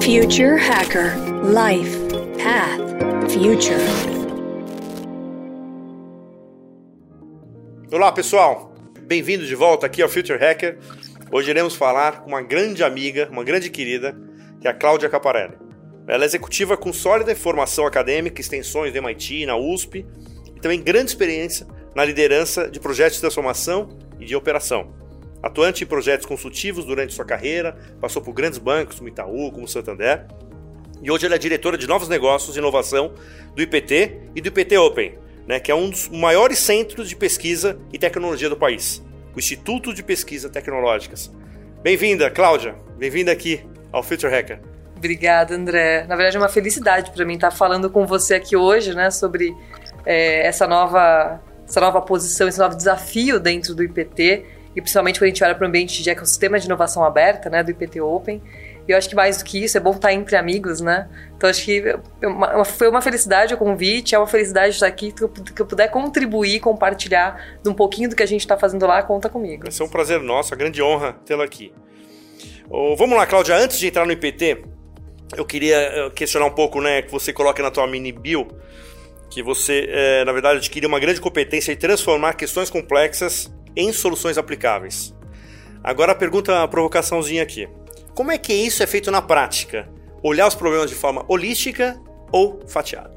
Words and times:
Future 0.00 0.56
Hacker 0.56 1.12
Life 1.44 1.98
Path 2.38 3.32
Future. 3.32 3.76
Olá 7.92 8.12
pessoal, 8.12 8.72
bem-vindo 9.00 9.44
de 9.44 9.54
volta 9.54 9.86
aqui 9.86 10.00
ao 10.00 10.08
Future 10.08 10.38
Hacker. 10.38 10.78
Hoje 11.32 11.50
iremos 11.50 11.74
falar 11.74 12.22
com 12.22 12.28
uma 12.28 12.40
grande 12.40 12.82
amiga, 12.84 13.28
uma 13.30 13.42
grande 13.42 13.68
querida, 13.68 14.16
que 14.60 14.68
é 14.68 14.70
a 14.70 14.74
Cláudia 14.74 15.08
Caparelli. 15.08 15.56
Ela 16.06 16.24
é 16.24 16.26
executiva 16.26 16.76
com 16.76 16.92
sólida 16.92 17.34
formação 17.34 17.86
acadêmica, 17.86 18.40
extensões 18.40 18.92
do 18.92 18.98
MIT, 18.98 19.46
na 19.46 19.56
USP, 19.56 20.06
e 20.56 20.60
também 20.60 20.80
grande 20.80 21.10
experiência 21.10 21.66
na 21.94 22.04
liderança 22.04 22.70
de 22.70 22.80
projetos 22.80 23.16
de 23.16 23.20
transformação 23.20 23.88
e 24.18 24.24
de 24.24 24.34
operação. 24.36 25.07
Atuante 25.42 25.84
em 25.84 25.86
projetos 25.86 26.26
consultivos 26.26 26.84
durante 26.84 27.14
sua 27.14 27.24
carreira, 27.24 27.76
passou 28.00 28.20
por 28.20 28.32
grandes 28.32 28.58
bancos 28.58 28.96
como 28.98 29.08
Itaú, 29.08 29.52
como 29.52 29.68
Santander, 29.68 30.26
e 31.00 31.10
hoje 31.10 31.26
ela 31.26 31.36
é 31.36 31.38
diretora 31.38 31.78
de 31.78 31.86
novos 31.86 32.08
negócios 32.08 32.56
e 32.56 32.58
inovação 32.58 33.12
do 33.54 33.62
IPT 33.62 34.30
e 34.34 34.40
do 34.40 34.48
IPT 34.48 34.76
Open, 34.78 35.18
né, 35.46 35.60
que 35.60 35.70
é 35.70 35.74
um 35.74 35.88
dos 35.88 36.08
maiores 36.08 36.58
centros 36.58 37.08
de 37.08 37.14
pesquisa 37.14 37.78
e 37.92 37.98
tecnologia 37.98 38.48
do 38.48 38.56
país, 38.56 39.02
o 39.34 39.38
Instituto 39.38 39.94
de 39.94 40.02
Pesquisa 40.02 40.48
Tecnológicas. 40.48 41.30
Bem-vinda, 41.82 42.28
Cláudia. 42.28 42.74
Bem-vinda 42.96 43.30
aqui 43.30 43.64
ao 43.92 44.02
Future 44.02 44.32
Hacker. 44.32 44.60
Obrigada, 44.96 45.54
André. 45.54 46.04
Na 46.08 46.16
verdade, 46.16 46.36
é 46.36 46.40
uma 46.40 46.48
felicidade 46.48 47.12
para 47.12 47.24
mim 47.24 47.34
estar 47.34 47.52
falando 47.52 47.88
com 47.88 48.04
você 48.04 48.34
aqui 48.34 48.56
hoje, 48.56 48.92
né, 48.92 49.12
sobre 49.12 49.54
é, 50.04 50.44
essa 50.44 50.66
nova 50.66 51.40
essa 51.68 51.80
nova 51.80 52.00
posição, 52.00 52.48
esse 52.48 52.58
novo 52.58 52.74
desafio 52.74 53.38
dentro 53.38 53.74
do 53.74 53.84
IPT 53.84 54.44
e 54.78 54.80
principalmente 54.80 55.18
quando 55.18 55.24
a 55.24 55.28
gente 55.28 55.42
olha 55.42 55.56
para 55.56 55.64
o 55.64 55.68
ambiente 55.68 56.00
de 56.04 56.08
ecossistema 56.08 56.56
de 56.56 56.66
inovação 56.66 57.04
aberta, 57.04 57.50
né, 57.50 57.64
do 57.64 57.72
IPT 57.72 58.00
Open. 58.00 58.40
E 58.86 58.92
eu 58.92 58.96
acho 58.96 59.08
que 59.08 59.14
mais 59.16 59.38
do 59.38 59.44
que 59.44 59.62
isso, 59.62 59.76
é 59.76 59.80
bom 59.80 59.90
estar 59.90 60.12
entre 60.12 60.36
amigos, 60.36 60.80
né? 60.80 61.08
Então 61.36 61.50
acho 61.50 61.64
que 61.64 61.82
foi 62.76 62.88
uma 62.88 63.02
felicidade 63.02 63.52
o 63.52 63.58
convite, 63.58 64.14
é 64.14 64.18
uma 64.18 64.26
felicidade 64.26 64.74
estar 64.74 64.86
aqui, 64.86 65.12
que 65.12 65.24
eu, 65.24 65.66
puder 65.66 65.88
contribuir, 65.90 66.60
compartilhar 66.60 67.58
um 67.66 67.74
pouquinho 67.74 68.08
do 68.08 68.14
que 68.14 68.22
a 68.22 68.26
gente 68.26 68.40
está 68.40 68.56
fazendo 68.56 68.86
lá, 68.86 69.02
conta 69.02 69.28
comigo. 69.28 69.64
Vai 69.64 69.72
ser 69.72 69.82
um 69.82 69.88
prazer 69.88 70.20
nosso, 70.20 70.54
a 70.54 70.56
grande 70.56 70.80
honra 70.80 71.14
tê-la 71.26 71.44
aqui. 71.44 71.72
Oh, 72.70 72.94
vamos 72.94 73.18
lá, 73.18 73.26
Cláudia, 73.26 73.56
antes 73.56 73.80
de 73.80 73.88
entrar 73.88 74.06
no 74.06 74.12
IPT, 74.12 74.62
eu 75.36 75.44
queria 75.44 75.76
eh, 75.76 76.10
questionar 76.14 76.46
um 76.46 76.54
pouco, 76.54 76.80
né, 76.80 77.02
que 77.02 77.10
você 77.10 77.32
coloca 77.32 77.62
na 77.62 77.70
tua 77.70 77.86
mini 77.86 78.12
bio, 78.12 78.46
que 79.28 79.42
você, 79.42 79.86
é, 79.90 80.24
na 80.24 80.32
verdade, 80.32 80.58
adquire 80.58 80.86
uma 80.86 81.00
grande 81.00 81.20
competência 81.20 81.72
em 81.72 81.76
transformar 81.76 82.34
questões 82.34 82.70
complexas 82.70 83.52
em 83.78 83.92
soluções 83.92 84.36
aplicáveis. 84.36 85.14
Agora 85.82 86.12
a 86.12 86.14
pergunta, 86.14 86.62
a 86.62 86.68
provocaçãozinha 86.68 87.42
aqui. 87.42 87.68
Como 88.12 88.32
é 88.32 88.36
que 88.36 88.52
isso 88.52 88.82
é 88.82 88.86
feito 88.86 89.10
na 89.12 89.22
prática? 89.22 89.88
Olhar 90.22 90.48
os 90.48 90.56
problemas 90.56 90.90
de 90.90 90.96
forma 90.96 91.24
holística 91.28 91.96
ou 92.32 92.60
fatiada? 92.66 93.14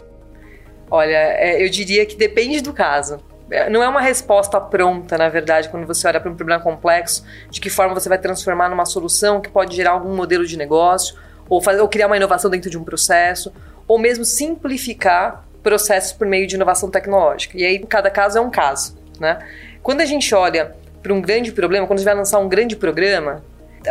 Olha, 0.89 1.16
é, 1.16 1.66
eu 1.66 1.70
diria 1.70 2.06
que 2.06 2.16
depende 2.16 2.62
do 2.62 2.72
caso. 2.72 3.17
É, 3.50 3.70
não 3.70 3.82
é 3.82 3.88
uma 3.89 4.00
resposta 4.00 4.62
pronta, 4.62 5.17
na 5.17 5.28
verdade, 5.28 5.70
quando 5.70 5.88
você 5.88 6.08
olha 6.08 6.22
para 6.22 6.30
um 6.30 6.36
problema 6.36 6.62
complexo, 6.62 7.26
de 7.50 7.59
que 7.59 7.70
forma 7.70 7.95
você 7.95 8.08
vai 8.08 8.20
transformar 8.20 8.70
numa 8.70 8.86
solução 8.86 9.42
que 9.42 9.50
pode 9.50 9.76
gerar 9.76 9.92
algum 9.92 10.16
modelo 10.16 10.45
de 10.45 10.56
negócio, 10.56 11.17
ou, 11.50 11.62
fazer, 11.62 11.82
ou 11.82 11.89
criar 11.89 12.06
uma 12.06 12.16
inovação 12.16 12.52
dentro 12.52 12.70
de 12.70 12.78
um 12.78 12.84
processo, 12.84 13.52
ou 13.88 13.98
mesmo 13.98 14.23
simplificar 14.23 15.44
processos 15.64 16.14
por 16.14 16.28
meio 16.28 16.45
de 16.45 16.56
inovação 16.56 16.89
tecnológica. 16.89 17.58
E 17.58 17.66
aí, 17.66 17.80
cada 17.80 18.09
caso 18.12 18.38
é 18.38 18.42
um 18.42 18.52
caso, 18.52 18.98
né? 19.20 19.39
Quando 19.81 20.01
a 20.01 20.05
gente 20.05 20.33
olha 20.35 20.75
para 21.01 21.13
um 21.13 21.21
grande 21.21 21.51
problema, 21.51 21.87
quando 21.87 21.99
gente 21.99 22.05
vai 22.05 22.15
lançar 22.15 22.39
um 22.39 22.47
grande 22.47 22.75
programa, 22.75 23.43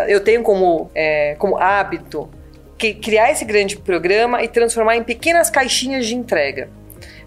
eu 0.07 0.21
tenho 0.21 0.43
como, 0.43 0.91
é, 0.95 1.35
como 1.39 1.57
hábito 1.57 2.31
que 2.79 2.95
criar 2.95 3.31
esse 3.31 3.45
grande 3.45 3.77
programa 3.77 4.43
e 4.43 4.49
transformar 4.49 4.97
em 4.97 5.03
pequenas 5.03 5.51
caixinhas 5.51 6.07
de 6.07 6.15
entrega, 6.15 6.71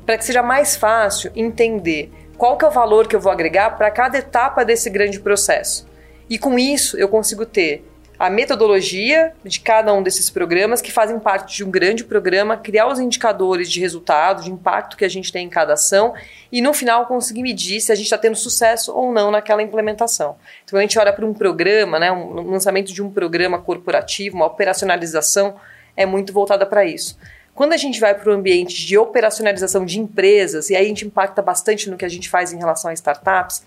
para 0.06 0.18
que 0.18 0.26
seja 0.26 0.42
mais 0.42 0.76
fácil 0.76 1.32
entender 1.36 2.12
qual 2.38 2.58
que 2.58 2.66
é 2.66 2.68
o 2.68 2.72
valor 2.72 3.08
que 3.08 3.16
eu 3.16 3.20
vou 3.20 3.32
agregar 3.32 3.78
para 3.78 3.92
cada 3.92 4.18
etapa 4.18 4.64
desse 4.64 4.90
grande 4.90 5.20
processo. 5.20 5.88
E 6.30 6.40
com 6.40 6.58
isso 6.58 6.98
eu 6.98 7.08
consigo 7.08 7.46
ter 7.46 7.86
a 8.24 8.30
metodologia 8.30 9.34
de 9.44 9.60
cada 9.60 9.94
um 9.94 10.02
desses 10.02 10.30
programas 10.30 10.82
que 10.82 10.94
fazem 10.94 11.20
parte 11.20 11.58
de 11.58 11.64
um 11.66 11.70
grande 11.70 12.06
programa, 12.06 12.56
criar 12.56 12.88
os 12.88 12.98
indicadores 12.98 13.70
de 13.70 13.82
resultado, 13.82 14.44
de 14.44 14.50
impacto 14.50 14.96
que 14.96 15.04
a 15.04 15.10
gente 15.10 15.30
tem 15.30 15.46
em 15.46 15.50
cada 15.50 15.74
ação 15.74 16.14
e 16.50 16.62
no 16.62 16.74
final 16.74 17.06
conseguir 17.06 17.42
medir 17.42 17.82
se 17.82 17.92
a 17.92 17.96
gente 17.96 18.06
está 18.06 18.18
tendo 18.18 18.38
sucesso 18.38 18.96
ou 18.96 19.12
não 19.12 19.30
naquela 19.30 19.62
implementação. 19.62 20.38
Então 20.64 20.80
a 20.80 20.82
gente 20.82 20.98
olha 20.98 21.12
para 21.12 21.26
um 21.26 21.34
programa, 21.34 22.00
né, 22.00 22.14
um 22.14 22.50
lançamento 22.50 22.94
de 22.94 23.04
um 23.04 23.12
programa 23.12 23.60
corporativo, 23.60 24.38
uma 24.38 24.46
operacionalização 24.46 25.56
é 25.98 26.06
muito 26.06 26.32
voltada 26.32 26.66
para 26.66 26.86
isso. 26.86 27.20
Quando 27.54 27.74
a 27.74 27.78
gente 27.78 28.00
vai 28.00 28.16
para 28.16 28.30
o 28.30 28.34
ambiente 28.34 28.86
de 28.86 28.98
operacionalização 28.98 29.84
de 29.86 30.00
empresas, 30.00 30.70
e 30.70 30.78
aí 30.78 30.86
a 30.86 30.88
gente 30.88 31.06
impacta 31.06 31.42
bastante 31.42 31.90
no 31.90 31.98
que 31.98 32.06
a 32.06 32.10
gente 32.10 32.30
faz 32.30 32.54
em 32.54 32.58
relação 32.58 32.90
a 32.90 32.94
startups, 32.94 33.66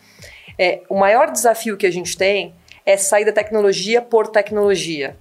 é, 0.58 0.80
o 0.88 0.98
maior 0.98 1.30
desafio 1.30 1.76
que 1.76 1.86
a 1.86 1.92
gente 1.92 2.16
tem 2.16 2.54
é 2.86 2.96
sair 2.96 3.24
da 3.24 3.32
tecnologia 3.32 4.00
por 4.00 4.28
tecnologia. 4.28 5.16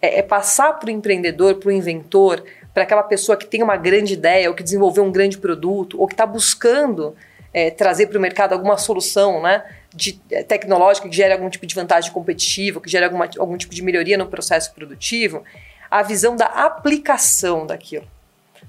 É, 0.00 0.18
é 0.18 0.22
passar 0.22 0.74
para 0.74 0.88
o 0.88 0.90
empreendedor, 0.90 1.54
para 1.54 1.70
o 1.70 1.72
inventor, 1.72 2.44
para 2.74 2.82
aquela 2.82 3.02
pessoa 3.02 3.38
que 3.38 3.46
tem 3.46 3.62
uma 3.62 3.78
grande 3.78 4.12
ideia, 4.12 4.50
ou 4.50 4.54
que 4.54 4.62
desenvolveu 4.62 5.02
um 5.02 5.10
grande 5.10 5.38
produto, 5.38 5.98
ou 5.98 6.06
que 6.06 6.12
está 6.12 6.26
buscando 6.26 7.16
é, 7.54 7.70
trazer 7.70 8.08
para 8.08 8.18
o 8.18 8.20
mercado 8.20 8.52
alguma 8.52 8.76
solução 8.76 9.40
né, 9.40 9.64
de, 9.94 10.20
é, 10.30 10.42
tecnológica 10.42 11.08
que 11.08 11.16
gere 11.16 11.32
algum 11.32 11.48
tipo 11.48 11.66
de 11.66 11.74
vantagem 11.74 12.12
competitiva, 12.12 12.78
que 12.82 12.90
gere 12.90 13.06
alguma, 13.06 13.26
algum 13.38 13.56
tipo 13.56 13.74
de 13.74 13.82
melhoria 13.82 14.18
no 14.18 14.26
processo 14.26 14.74
produtivo, 14.74 15.42
a 15.90 16.02
visão 16.02 16.36
da 16.36 16.44
aplicação 16.44 17.66
daquilo. 17.66 18.06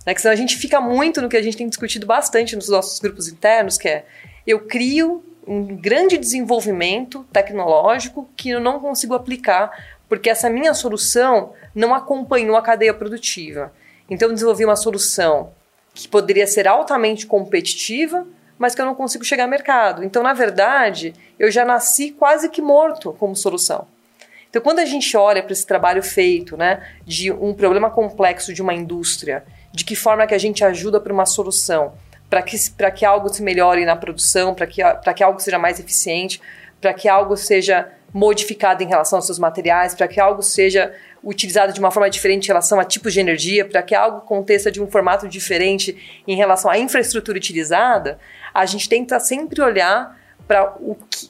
Né, 0.05 0.13
que 0.13 0.21
senão 0.21 0.31
a 0.31 0.37
gente 0.37 0.55
fica 0.55 0.79
muito 0.79 1.21
no 1.21 1.27
que 1.27 1.35
a 1.35 1.41
gente 1.41 1.57
tem 1.57 1.67
discutido 1.67 2.05
bastante 2.05 2.55
nos 2.55 2.69
nossos 2.69 2.97
grupos 3.01 3.27
internos, 3.27 3.77
que 3.77 3.89
é 3.89 4.05
eu 4.45 4.61
crio 4.61 5.21
um 5.47 5.63
grande 5.75 6.17
desenvolvimento 6.17 7.25
tecnológico 7.31 8.29
que 8.35 8.49
eu 8.49 8.59
não 8.59 8.79
consigo 8.79 9.13
aplicar 9.13 9.71
porque 10.09 10.29
essa 10.29 10.49
minha 10.49 10.73
solução 10.73 11.53
não 11.73 11.93
acompanhou 11.93 12.55
a 12.55 12.61
cadeia 12.61 12.93
produtiva. 12.93 13.73
Então 14.09 14.29
eu 14.29 14.33
desenvolvi 14.33 14.65
uma 14.65 14.75
solução 14.75 15.51
que 15.93 16.07
poderia 16.07 16.47
ser 16.47 16.67
altamente 16.67 17.25
competitiva, 17.25 18.25
mas 18.57 18.73
que 18.73 18.81
eu 18.81 18.85
não 18.85 18.95
consigo 18.95 19.23
chegar 19.23 19.43
ao 19.43 19.49
mercado. 19.49 20.03
Então, 20.03 20.23
na 20.23 20.33
verdade, 20.33 21.13
eu 21.37 21.51
já 21.51 21.65
nasci 21.65 22.11
quase 22.11 22.49
que 22.49 22.61
morto 22.61 23.13
como 23.13 23.35
solução. 23.35 23.87
Então, 24.49 24.61
quando 24.61 24.79
a 24.79 24.85
gente 24.85 25.15
olha 25.17 25.43
para 25.43 25.51
esse 25.51 25.65
trabalho 25.65 26.01
feito, 26.01 26.55
né, 26.55 26.81
de 27.05 27.31
um 27.31 27.53
problema 27.53 27.89
complexo 27.89 28.53
de 28.53 28.61
uma 28.61 28.73
indústria, 28.73 29.43
de 29.73 29.83
que 29.83 29.95
forma 29.95 30.25
que 30.25 30.33
a 30.33 30.37
gente 30.37 30.63
ajuda 30.63 30.99
para 30.99 31.13
uma 31.13 31.25
solução, 31.25 31.93
para 32.29 32.41
que, 32.41 32.57
que 32.95 33.05
algo 33.05 33.29
se 33.29 33.41
melhore 33.41 33.85
na 33.85 33.95
produção, 33.95 34.53
para 34.53 34.67
que, 34.67 34.81
que 35.15 35.23
algo 35.23 35.39
seja 35.39 35.57
mais 35.57 35.79
eficiente, 35.79 36.41
para 36.81 36.93
que 36.93 37.07
algo 37.07 37.35
seja 37.37 37.89
modificado 38.13 38.83
em 38.83 38.87
relação 38.87 39.17
aos 39.17 39.25
seus 39.25 39.39
materiais, 39.39 39.93
para 39.93 40.07
que 40.07 40.19
algo 40.19 40.41
seja 40.41 40.93
utilizado 41.23 41.73
de 41.73 41.79
uma 41.79 41.91
forma 41.91 42.09
diferente 42.09 42.45
em 42.45 42.47
relação 42.47 42.79
a 42.79 42.85
tipos 42.85 43.13
de 43.13 43.19
energia, 43.19 43.65
para 43.65 43.81
que 43.81 43.93
algo 43.93 44.17
aconteça 44.19 44.71
de 44.71 44.81
um 44.81 44.89
formato 44.89 45.27
diferente 45.27 46.23
em 46.27 46.35
relação 46.35 46.71
à 46.71 46.77
infraestrutura 46.77 47.37
utilizada, 47.37 48.19
a 48.53 48.65
gente 48.65 48.87
tenta 48.87 49.19
sempre 49.19 49.61
olhar 49.61 50.17
para 50.47 50.73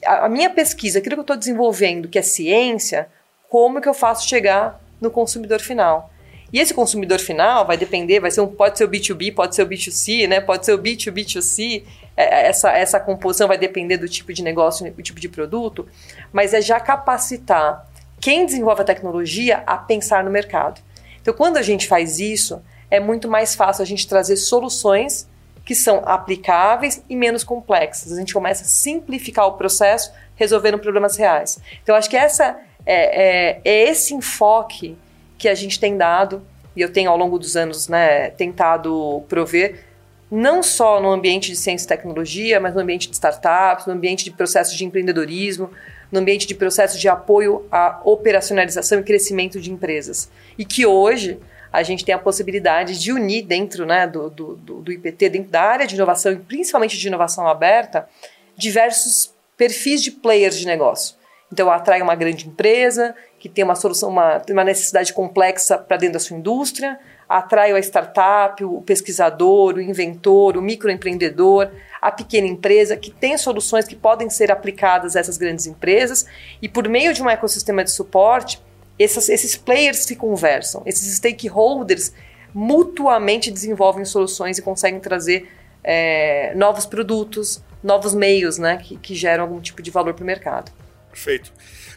a 0.06 0.28
minha 0.28 0.50
pesquisa, 0.50 0.98
aquilo 0.98 1.16
que 1.16 1.20
eu 1.20 1.22
estou 1.22 1.36
desenvolvendo, 1.36 2.08
que 2.08 2.18
é 2.18 2.22
ciência, 2.22 3.08
como 3.48 3.80
que 3.80 3.88
eu 3.88 3.94
faço 3.94 4.28
chegar 4.28 4.80
no 5.00 5.10
consumidor 5.10 5.60
final. 5.60 6.10
E 6.52 6.58
esse 6.58 6.72
consumidor 6.72 7.18
final 7.18 7.66
vai 7.66 7.76
depender, 7.76 8.20
vai 8.20 8.30
ser 8.30 8.40
um, 8.40 8.46
pode 8.46 8.78
ser 8.78 8.84
o 8.84 8.88
B2B, 8.88 9.34
pode 9.34 9.54
ser 9.54 9.62
o 9.62 9.66
B2C, 9.66 10.26
né? 10.26 10.40
Pode 10.40 10.64
ser 10.64 10.72
o 10.72 10.78
B2B2C. 10.78 11.84
É, 12.16 12.24
é, 12.24 12.48
essa, 12.48 12.70
essa 12.72 12.98
composição 12.98 13.46
vai 13.46 13.58
depender 13.58 13.98
do 13.98 14.08
tipo 14.08 14.32
de 14.32 14.42
negócio, 14.42 14.90
do 14.90 15.02
tipo 15.02 15.20
de 15.20 15.28
produto, 15.28 15.86
mas 16.32 16.54
é 16.54 16.60
já 16.60 16.80
capacitar 16.80 17.86
quem 18.20 18.46
desenvolve 18.46 18.82
a 18.82 18.84
tecnologia 18.84 19.62
a 19.66 19.76
pensar 19.76 20.24
no 20.24 20.30
mercado. 20.30 20.80
Então, 21.20 21.34
quando 21.34 21.58
a 21.58 21.62
gente 21.62 21.86
faz 21.86 22.18
isso, 22.18 22.62
é 22.90 22.98
muito 22.98 23.28
mais 23.28 23.54
fácil 23.54 23.82
a 23.82 23.86
gente 23.86 24.08
trazer 24.08 24.36
soluções 24.36 25.28
que 25.64 25.74
são 25.74 26.02
aplicáveis 26.06 27.02
e 27.10 27.14
menos 27.14 27.44
complexas. 27.44 28.10
A 28.10 28.16
gente 28.16 28.32
começa 28.32 28.62
a 28.64 28.66
simplificar 28.66 29.46
o 29.46 29.52
processo, 29.52 30.10
resolvendo 30.34 30.78
problemas 30.78 31.16
reais. 31.16 31.58
Então, 31.82 31.94
acho 31.94 32.08
que 32.08 32.16
essa 32.16 32.58
é, 32.86 33.56
é, 33.56 33.60
é 33.62 33.90
esse 33.90 34.14
enfoque 34.14 34.96
que 35.38 35.48
a 35.48 35.54
gente 35.54 35.78
tem 35.78 35.96
dado, 35.96 36.42
e 36.74 36.82
eu 36.82 36.92
tenho 36.92 37.10
ao 37.10 37.16
longo 37.16 37.38
dos 37.38 37.56
anos 37.56 37.88
né, 37.88 38.30
tentado 38.30 39.22
prover, 39.28 39.84
não 40.30 40.62
só 40.62 41.00
no 41.00 41.10
ambiente 41.10 41.50
de 41.50 41.56
ciência 41.56 41.86
e 41.86 41.88
tecnologia, 41.88 42.60
mas 42.60 42.74
no 42.74 42.80
ambiente 42.80 43.08
de 43.08 43.14
startups, 43.14 43.86
no 43.86 43.94
ambiente 43.94 44.24
de 44.24 44.30
processos 44.30 44.76
de 44.76 44.84
empreendedorismo, 44.84 45.70
no 46.12 46.20
ambiente 46.20 46.46
de 46.46 46.54
processos 46.54 47.00
de 47.00 47.08
apoio 47.08 47.66
à 47.70 48.00
operacionalização 48.04 49.00
e 49.00 49.02
crescimento 49.02 49.60
de 49.60 49.70
empresas. 49.70 50.30
E 50.58 50.64
que 50.64 50.84
hoje 50.84 51.38
a 51.72 51.82
gente 51.82 52.04
tem 52.04 52.14
a 52.14 52.18
possibilidade 52.18 52.98
de 52.98 53.12
unir 53.12 53.42
dentro 53.44 53.86
né, 53.86 54.06
do, 54.06 54.30
do, 54.30 54.56
do 54.56 54.92
IPT, 54.92 55.28
dentro 55.28 55.50
da 55.50 55.62
área 55.62 55.86
de 55.86 55.94
inovação 55.94 56.32
e 56.32 56.36
principalmente 56.36 56.98
de 56.98 57.06
inovação 57.06 57.46
aberta, 57.46 58.08
diversos 58.56 59.32
perfis 59.56 60.02
de 60.02 60.10
players 60.10 60.56
de 60.56 60.66
negócio. 60.66 61.16
Então, 61.52 61.66
eu 61.66 61.72
atraio 61.72 62.04
uma 62.04 62.14
grande 62.14 62.46
empresa, 62.46 63.14
que 63.38 63.48
tem 63.48 63.64
uma 63.64 63.74
solução, 63.74 64.10
uma, 64.10 64.42
uma 64.50 64.64
necessidade 64.64 65.12
complexa 65.12 65.78
para 65.78 65.96
dentro 65.96 66.14
da 66.14 66.20
sua 66.20 66.36
indústria, 66.36 66.98
atrai 67.28 67.72
a 67.72 67.78
startup, 67.78 68.64
o 68.64 68.80
pesquisador, 68.82 69.74
o 69.74 69.80
inventor, 69.80 70.56
o 70.56 70.62
microempreendedor, 70.62 71.70
a 72.00 72.10
pequena 72.10 72.46
empresa 72.46 72.96
que 72.96 73.10
tem 73.10 73.36
soluções 73.36 73.86
que 73.86 73.94
podem 73.94 74.30
ser 74.30 74.50
aplicadas 74.50 75.14
a 75.14 75.20
essas 75.20 75.36
grandes 75.36 75.66
empresas 75.66 76.26
e 76.62 76.68
por 76.68 76.88
meio 76.88 77.12
de 77.12 77.22
um 77.22 77.28
ecossistema 77.28 77.84
de 77.84 77.90
suporte, 77.90 78.60
essas, 78.98 79.28
esses 79.28 79.56
players 79.56 79.98
se 79.98 80.16
conversam, 80.16 80.82
esses 80.84 81.16
stakeholders 81.16 82.12
mutuamente 82.52 83.50
desenvolvem 83.50 84.04
soluções 84.04 84.58
e 84.58 84.62
conseguem 84.62 84.98
trazer 84.98 85.48
é, 85.84 86.52
novos 86.56 86.86
produtos, 86.86 87.62
novos 87.82 88.14
meios 88.14 88.58
né, 88.58 88.78
que, 88.78 88.96
que 88.96 89.14
geram 89.14 89.44
algum 89.44 89.60
tipo 89.60 89.82
de 89.82 89.90
valor 89.90 90.14
para 90.14 90.22
o 90.22 90.26
mercado. 90.26 90.72
Perfeito. 91.10 91.52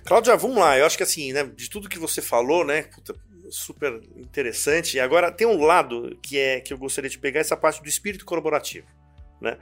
Cláudia, 0.06 0.36
vamos 0.36 0.58
lá. 0.58 0.78
Eu 0.78 0.86
acho 0.86 0.98
que 0.98 1.04
assim, 1.04 1.32
né, 1.34 1.44
de 1.44 1.70
tudo 1.70 1.90
que 1.90 2.00
você 2.00 2.22
falou, 2.22 2.66
né, 2.66 2.84
puta, 2.84 3.16
super 3.50 4.02
interessante. 4.16 4.98
E 4.98 5.00
agora 5.00 5.32
tem 5.32 5.46
um 5.46 5.62
lado 5.62 6.18
que 6.22 6.38
é 6.38 6.60
que 6.60 6.74
eu 6.74 6.78
gostaria 6.78 7.10
de 7.10 7.20
pegar 7.20 7.42
essa 7.42 7.58
parte 7.58 7.82
do 7.82 7.90
espírito 7.90 8.26
colaborativo, 8.26 8.88
né? 9.40 9.58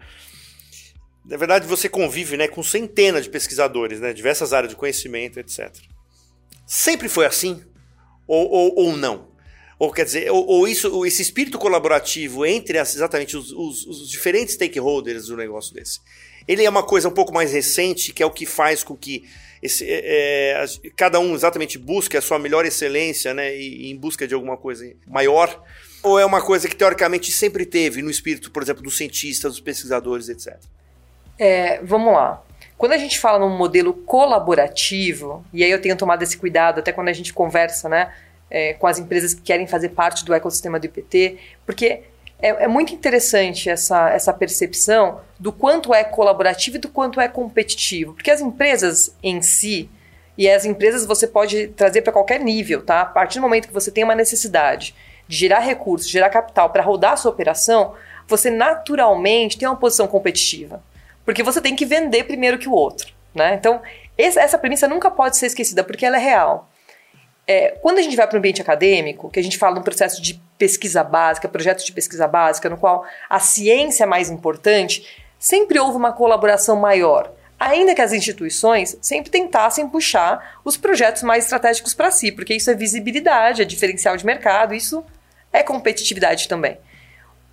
Na 1.25 1.37
verdade, 1.37 1.67
você 1.67 1.87
convive, 1.89 2.37
né, 2.37 2.47
com 2.47 2.63
centenas 2.63 3.23
de 3.23 3.29
pesquisadores, 3.29 3.99
né, 3.99 4.13
diversas 4.13 4.53
áreas 4.53 4.71
de 4.71 4.75
conhecimento, 4.75 5.39
etc. 5.39 5.75
Sempre 6.65 7.09
foi 7.09 7.25
assim 7.25 7.63
ou, 8.25 8.49
ou, 8.49 8.73
ou 8.77 8.97
não? 8.97 9.29
Ou 9.77 9.91
quer 9.91 10.05
dizer, 10.05 10.31
ou, 10.31 10.45
ou 10.45 10.67
isso, 10.67 10.93
ou 10.93 11.05
esse 11.05 11.21
espírito 11.21 11.57
colaborativo 11.57 12.45
entre 12.45 12.77
as, 12.77 12.95
exatamente 12.95 13.37
os, 13.37 13.51
os, 13.51 13.85
os 13.85 14.09
diferentes 14.09 14.55
stakeholders 14.55 15.27
do 15.27 15.37
negócio 15.37 15.73
desse, 15.73 15.99
ele 16.47 16.65
é 16.65 16.69
uma 16.69 16.83
coisa 16.83 17.07
um 17.07 17.13
pouco 17.13 17.33
mais 17.33 17.51
recente, 17.53 18.11
que 18.13 18.21
é 18.21 18.25
o 18.25 18.31
que 18.31 18.45
faz 18.45 18.83
com 18.83 18.95
que 18.95 19.23
esse, 19.61 19.85
é, 19.87 20.63
é 20.63 20.65
cada 20.95 21.19
um 21.19 21.33
exatamente 21.33 21.77
busque 21.77 22.17
a 22.17 22.21
sua 22.21 22.39
melhor 22.39 22.65
excelência, 22.65 23.33
né, 23.33 23.55
e, 23.55 23.87
e 23.87 23.91
em 23.91 23.97
busca 23.97 24.27
de 24.27 24.33
alguma 24.33 24.57
coisa 24.57 24.91
maior, 25.07 25.63
ou 26.01 26.19
é 26.19 26.25
uma 26.25 26.41
coisa 26.41 26.67
que 26.67 26.75
teoricamente 26.75 27.31
sempre 27.31 27.65
teve 27.65 28.01
no 28.01 28.09
espírito, 28.09 28.51
por 28.51 28.63
exemplo, 28.63 28.81
dos 28.81 28.97
cientistas, 28.97 29.53
dos 29.53 29.61
pesquisadores, 29.61 30.29
etc. 30.29 30.57
É, 31.37 31.81
vamos 31.83 32.13
lá. 32.13 32.43
Quando 32.77 32.93
a 32.93 32.97
gente 32.97 33.19
fala 33.19 33.39
num 33.39 33.57
modelo 33.57 33.93
colaborativo, 33.93 35.45
e 35.53 35.63
aí 35.63 35.71
eu 35.71 35.81
tenho 35.81 35.97
tomado 35.97 36.23
esse 36.23 36.37
cuidado 36.37 36.79
até 36.79 36.91
quando 36.93 37.09
a 37.09 37.13
gente 37.13 37.33
conversa, 37.33 37.89
né, 37.89 38.13
é, 38.49 38.73
com 38.73 38.87
as 38.87 38.97
empresas 38.97 39.33
que 39.33 39.41
querem 39.41 39.67
fazer 39.67 39.89
parte 39.89 40.25
do 40.25 40.33
ecossistema 40.33 40.79
do 40.79 40.85
IPT, 40.85 41.37
porque 41.65 42.03
é, 42.41 42.63
é, 42.63 42.67
muito 42.67 42.93
interessante 42.93 43.69
essa, 43.69 44.09
essa 44.09 44.33
percepção 44.33 45.21
do 45.37 45.51
quanto 45.51 45.93
é 45.93 46.03
colaborativo 46.03 46.77
e 46.77 46.79
do 46.79 46.89
quanto 46.89 47.19
é 47.19 47.27
competitivo. 47.27 48.13
Porque 48.13 48.31
as 48.31 48.41
empresas 48.41 49.15
em 49.21 49.41
si, 49.41 49.89
e 50.37 50.49
as 50.49 50.63
empresas 50.63 51.05
você 51.05 51.27
pode 51.27 51.67
trazer 51.69 52.01
para 52.01 52.13
qualquer 52.13 52.39
nível, 52.39 52.81
tá? 52.81 53.01
A 53.01 53.05
partir 53.05 53.39
do 53.39 53.41
momento 53.41 53.67
que 53.67 53.73
você 53.73 53.91
tem 53.91 54.05
uma 54.05 54.15
necessidade 54.15 54.95
de 55.27 55.35
gerar 55.35 55.59
recursos, 55.59 56.09
gerar 56.09 56.29
capital 56.29 56.69
para 56.69 56.81
rodar 56.81 57.13
a 57.13 57.17
sua 57.17 57.31
operação, 57.31 57.93
você 58.25 58.49
naturalmente 58.49 59.57
tem 59.57 59.67
uma 59.67 59.75
posição 59.75 60.07
competitiva. 60.07 60.81
Porque 61.25 61.43
você 61.43 61.59
tem 61.59 61.75
que 61.75 61.85
vender 61.85 62.23
primeiro 62.23 62.57
que 62.57 62.69
o 62.69 62.71
outro. 62.71 63.13
Né? 63.35 63.55
Então, 63.55 63.81
essa 64.17 64.57
premissa 64.57 64.87
nunca 64.87 65.11
pode 65.11 65.35
ser 65.35 65.47
esquecida, 65.47 65.83
porque 65.83 66.05
ela 66.05 66.15
é 66.17 66.21
real. 66.21 66.69
É, 67.45 67.71
quando 67.81 67.97
a 67.97 68.01
gente 68.01 68.15
vai 68.15 68.25
para 68.25 68.35
o 68.35 68.39
ambiente 68.39 68.61
acadêmico, 68.61 69.29
que 69.29 69.39
a 69.39 69.43
gente 69.43 69.57
fala 69.57 69.77
um 69.77 69.83
processo 69.83 70.21
de 70.21 70.41
pesquisa 70.59 71.03
básica, 71.03 71.47
projetos 71.47 71.85
de 71.85 71.93
pesquisa 71.93 72.27
básica, 72.27 72.69
no 72.69 72.77
qual 72.77 73.05
a 73.27 73.39
ciência 73.39 74.03
é 74.03 74.05
mais 74.05 74.29
importante, 74.29 75.07
sempre 75.39 75.79
houve 75.79 75.97
uma 75.97 76.11
colaboração 76.11 76.75
maior. 76.75 77.31
Ainda 77.57 77.95
que 77.95 78.01
as 78.01 78.13
instituições 78.13 78.97
sempre 79.01 79.31
tentassem 79.31 79.89
puxar 79.89 80.59
os 80.63 80.77
projetos 80.77 81.23
mais 81.23 81.45
estratégicos 81.45 81.93
para 81.93 82.11
si, 82.11 82.31
porque 82.31 82.53
isso 82.53 82.69
é 82.69 82.75
visibilidade, 82.75 83.61
é 83.61 83.65
diferencial 83.65 84.15
de 84.15 84.25
mercado, 84.25 84.73
isso 84.73 85.03
é 85.51 85.63
competitividade 85.63 86.47
também. 86.47 86.77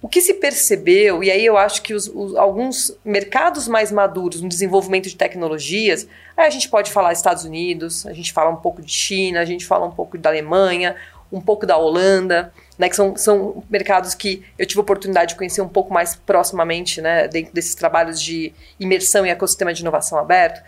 O 0.03 0.09
que 0.09 0.21
se 0.21 0.35
percebeu, 0.35 1.25
e 1.25 1.31
aí 1.31 1.45
eu 1.45 1.57
acho 1.57 1.83
que 1.83 1.95
os, 1.95 2.07
os, 2.07 2.37
alguns 2.37 2.97
mercados 3.05 3.67
mais 3.67 3.91
maduros 3.91 4.43
no 4.43 4.49
desenvolvimento 4.49 5.09
de 5.09 5.17
tecnologias, 5.17 6.07
a 6.37 6.51
gente 6.51 6.69
pode 6.69 6.93
falar 6.93 7.13
Estados 7.13 7.45
Unidos, 7.45 8.07
a 8.07 8.13
gente 8.13 8.33
fala 8.33 8.51
um 8.51 8.57
pouco 8.57 8.83
de 8.83 8.93
China, 8.93 9.41
a 9.41 9.45
gente 9.45 9.65
fala 9.65 9.87
um 9.87 9.91
pouco 9.91 10.19
da 10.19 10.29
Alemanha, 10.29 10.95
um 11.33 11.41
pouco 11.41 11.67
da 11.67 11.77
Holanda, 11.77 12.53
né, 12.79 12.89
que 12.89 12.97
são, 12.97 13.17
são 13.17 13.65
mercados 13.71 14.15
que 14.15 14.45
eu 14.59 14.67
tive 14.67 14.81
a 14.81 14.83
oportunidade 14.83 15.31
de 15.31 15.37
conhecer 15.37 15.61
um 15.61 15.69
pouco 15.69 15.93
mais 15.93 16.15
proximamente, 16.15 17.01
né, 17.01 17.27
dentro 17.29 17.53
desses 17.53 17.75
trabalhos 17.75 18.21
de 18.21 18.53
imersão 18.79 19.27
e 19.27 19.31
ecossistema 19.31 19.73
de 19.73 19.81
inovação 19.81 20.19
aberto. 20.19 20.63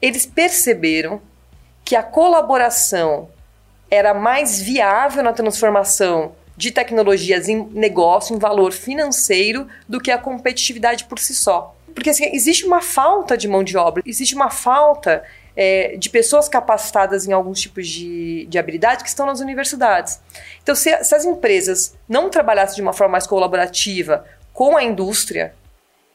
Eles 0.00 0.26
perceberam 0.26 1.20
que 1.84 1.96
a 1.96 2.02
colaboração 2.02 3.28
era 3.90 4.12
mais 4.12 4.60
viável 4.60 5.22
na 5.22 5.32
transformação 5.32 6.32
de 6.56 6.70
tecnologias 6.70 7.48
em 7.48 7.64
negócio, 7.72 8.34
em 8.34 8.38
valor 8.38 8.72
financeiro, 8.72 9.66
do 9.88 10.00
que 10.00 10.10
a 10.10 10.18
competitividade 10.18 11.04
por 11.04 11.18
si 11.18 11.34
só. 11.34 11.74
Porque 11.94 12.10
assim, 12.10 12.30
existe 12.34 12.64
uma 12.64 12.82
falta 12.82 13.36
de 13.36 13.48
mão 13.48 13.62
de 13.64 13.76
obra, 13.76 14.02
existe 14.04 14.34
uma 14.34 14.50
falta 14.50 15.24
é, 15.60 15.96
de 15.96 16.08
pessoas 16.08 16.48
capacitadas 16.48 17.26
em 17.26 17.32
alguns 17.32 17.60
tipos 17.60 17.88
de, 17.88 18.46
de 18.46 18.58
habilidade 18.60 19.02
que 19.02 19.08
estão 19.08 19.26
nas 19.26 19.40
universidades. 19.40 20.20
Então, 20.62 20.72
se, 20.72 21.02
se 21.02 21.12
as 21.16 21.24
empresas 21.24 21.96
não 22.08 22.30
trabalhassem 22.30 22.76
de 22.76 22.82
uma 22.82 22.92
forma 22.92 23.10
mais 23.10 23.26
colaborativa 23.26 24.24
com 24.52 24.76
a 24.76 24.84
indústria, 24.84 25.52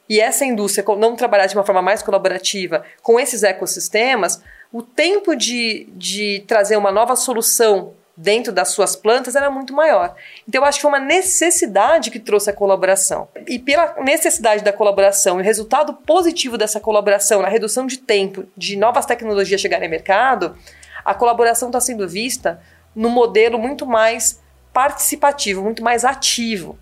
e 0.08 0.22
essa 0.22 0.46
indústria 0.46 0.86
não 0.98 1.18
trabalhar 1.18 1.48
de 1.48 1.56
uma 1.56 1.66
forma 1.66 1.82
mais 1.82 2.02
colaborativa 2.02 2.86
com 3.02 3.20
esses 3.20 3.44
ecossistemas, 3.44 4.42
o 4.72 4.82
tempo 4.82 5.36
de, 5.36 5.90
de 5.92 6.46
trazer 6.48 6.78
uma 6.78 6.92
nova 6.92 7.18
solução 7.18 7.96
dentro 8.16 8.54
das 8.54 8.70
suas 8.70 8.96
plantas 8.96 9.36
era 9.36 9.50
muito 9.50 9.74
maior. 9.74 10.16
Então 10.48 10.62
eu 10.62 10.66
acho 10.66 10.78
que 10.78 10.84
foi 10.84 10.92
uma 10.92 11.00
necessidade 11.00 12.12
que 12.12 12.20
trouxe 12.20 12.50
a 12.50 12.54
colaboração. 12.54 13.28
E 13.48 13.58
pela 13.58 13.96
necessidade 14.02 14.64
da 14.64 14.72
colaboração 14.72 15.40
e 15.40 15.42
o 15.42 15.46
resultado 15.46 15.94
positivo 15.94 16.58
dessa 16.58 16.80
colaboração 16.80 17.42
na 17.42 17.50
redução 17.50 17.88
de 17.88 17.98
tempo 17.98 18.46
de 18.56 18.76
novas 18.76 19.06
tecnologias 19.06 19.60
chegarem 19.60 19.88
ao 19.88 19.92
mercado, 19.92 20.56
a 21.04 21.14
colaboração 21.14 21.70
está 21.70 21.80
sendo 21.80 22.08
vista 22.08 22.62
no 22.96 23.10
modelo 23.10 23.58
muito 23.58 23.86
mais 23.86 24.42
participativo, 24.72 25.64
muito 25.64 25.84
mais 25.84 26.06
ativo. 26.06 26.78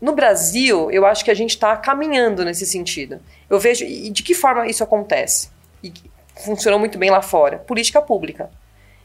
No 0.00 0.12
Brasil, 0.12 0.90
eu 0.90 1.06
acho 1.06 1.24
que 1.24 1.30
a 1.30 1.34
gente 1.34 1.50
está 1.50 1.74
caminhando 1.76 2.44
nesse 2.44 2.66
sentido. 2.66 3.20
Eu 3.48 3.58
vejo 3.58 3.84
e 3.84 4.10
de 4.10 4.22
que 4.22 4.34
forma 4.34 4.66
isso 4.66 4.84
acontece 4.84 5.48
e 5.82 5.92
funcionou 6.44 6.78
muito 6.78 6.98
bem 6.98 7.10
lá 7.10 7.22
fora. 7.22 7.58
Política 7.58 8.02
pública. 8.02 8.50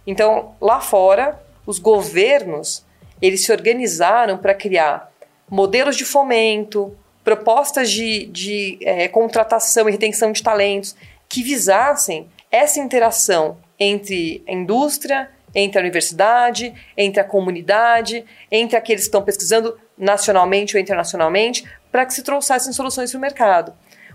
Então, 0.09 0.55
lá 0.59 0.81
fora, 0.81 1.39
os 1.67 1.77
governos 1.77 2.83
eles 3.21 3.45
se 3.45 3.51
organizaram 3.51 4.39
para 4.39 4.55
criar 4.55 5.11
modelos 5.47 5.95
de 5.95 6.03
fomento, 6.03 6.97
propostas 7.23 7.91
de, 7.91 8.25
de 8.25 8.79
é, 8.81 9.07
contratação 9.07 9.87
e 9.87 9.91
retenção 9.91 10.31
de 10.31 10.41
talentos 10.41 10.95
que 11.27 11.43
visassem 11.43 12.27
essa 12.49 12.79
interação 12.79 13.55
entre 13.79 14.43
a 14.47 14.51
indústria, 14.51 15.29
entre 15.53 15.77
a 15.77 15.83
universidade, 15.83 16.73
entre 16.97 17.21
a 17.21 17.23
comunidade, 17.23 18.25
entre 18.51 18.75
aqueles 18.75 19.03
que 19.03 19.09
estão 19.09 19.21
pesquisando 19.21 19.77
nacionalmente 19.95 20.75
ou 20.75 20.81
internacionalmente, 20.81 21.65
para 21.91 22.03
que 22.03 22.15
se 22.15 22.23
trouxessem 22.23 22.73
soluções 22.73 23.11
para 23.11 23.17
o 23.19 23.21
mercado. 23.21 23.73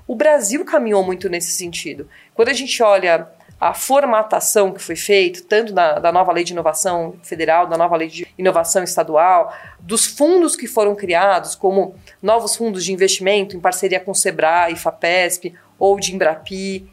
O 0.09 0.17
Brasil 0.17 0.65
caminhou 0.65 1.05
muito 1.05 1.29
nesse 1.29 1.53
sentido. 1.53 2.09
Quando 2.35 2.49
a 2.49 2.53
gente 2.53 2.83
olha 2.83 3.29
a 3.61 3.73
formatação 3.73 4.73
que 4.73 4.83
foi 4.83 4.97
feita, 4.97 5.43
tanto 5.49 5.73
da, 5.73 5.99
da, 5.99 6.13
nova 6.13 6.33
lei 6.33 6.45
de 6.45 6.53
inovação 6.53 7.15
federal, 7.23 7.67
da 7.67 7.79
nova 7.79 7.97
lei 7.97 8.09
de 8.09 8.27
inovação 8.37 8.83
estadual, 8.83 9.55
dos 9.81 10.05
fundos 10.05 10.57
que 10.57 10.67
foram 10.67 10.95
criados, 10.95 11.55
como 11.55 11.95
novos 12.21 12.57
fundos 12.57 12.85
de 12.85 12.93
investimento 12.93 13.57
em 13.57 13.61
parceria 13.61 14.01
com 14.01 14.11
o 14.11 14.15
Sebrae, 14.15 14.77
FAPESP 14.77 15.55
ou 15.79 15.99
de 15.99 16.15
Embrapi, 16.15 16.91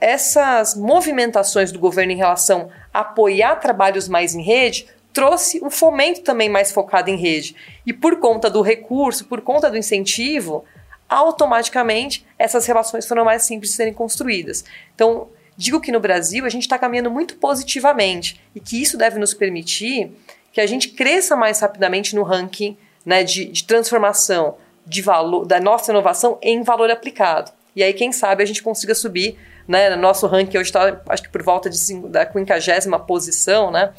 essas 0.00 0.74
movimentações 0.74 1.72
do 1.72 1.78
governo 1.78 2.12
em 2.12 2.16
relação 2.16 2.68
a 2.92 3.00
apoiar 3.00 3.56
trabalhos 3.56 4.08
mais 4.08 4.34
em 4.34 4.42
rede 4.42 4.86
trouxe 5.14 5.64
um 5.64 5.70
fomento 5.70 6.22
também 6.22 6.48
mais 6.48 6.72
focado 6.72 7.08
em 7.08 7.16
rede. 7.16 7.56
E 7.86 7.92
por 7.92 8.18
conta 8.18 8.50
do 8.50 8.60
recurso, 8.60 9.24
por 9.26 9.40
conta 9.40 9.70
do 9.70 9.78
incentivo, 9.78 10.64
automaticamente 11.08 12.26
essas 12.38 12.66
relações 12.66 13.06
foram 13.06 13.24
mais 13.24 13.44
simples 13.44 13.70
de 13.70 13.76
serem 13.76 13.94
construídas. 13.94 14.64
Então, 14.94 15.28
Digo 15.56 15.80
que 15.80 15.92
no 15.92 16.00
Brasil 16.00 16.44
a 16.44 16.48
gente 16.48 16.62
está 16.62 16.78
caminhando 16.78 17.10
muito 17.10 17.36
positivamente 17.36 18.40
e 18.54 18.60
que 18.60 18.80
isso 18.80 18.96
deve 18.96 19.18
nos 19.18 19.32
permitir 19.32 20.12
que 20.52 20.60
a 20.60 20.66
gente 20.66 20.88
cresça 20.90 21.36
mais 21.36 21.60
rapidamente 21.60 22.14
no 22.14 22.22
ranking 22.22 22.76
né, 23.04 23.22
de, 23.22 23.46
de 23.46 23.64
transformação 23.64 24.56
de 24.86 25.02
valor 25.02 25.46
da 25.46 25.60
nossa 25.60 25.90
inovação 25.90 26.38
em 26.42 26.62
valor 26.62 26.90
aplicado. 26.90 27.52
E 27.74 27.82
aí, 27.82 27.92
quem 27.92 28.12
sabe, 28.12 28.42
a 28.42 28.46
gente 28.46 28.62
consiga 28.62 28.94
subir, 28.94 29.36
né? 29.66 29.90
No 29.90 30.00
nosso 30.00 30.26
ranking 30.26 30.58
hoje 30.58 30.68
está, 30.68 31.00
acho 31.08 31.22
que 31.22 31.28
por 31.28 31.42
volta 31.42 31.68
de, 31.68 31.78
da 32.08 32.24
quinquagésima 32.24 32.98
posição, 33.00 33.70
né? 33.70 33.92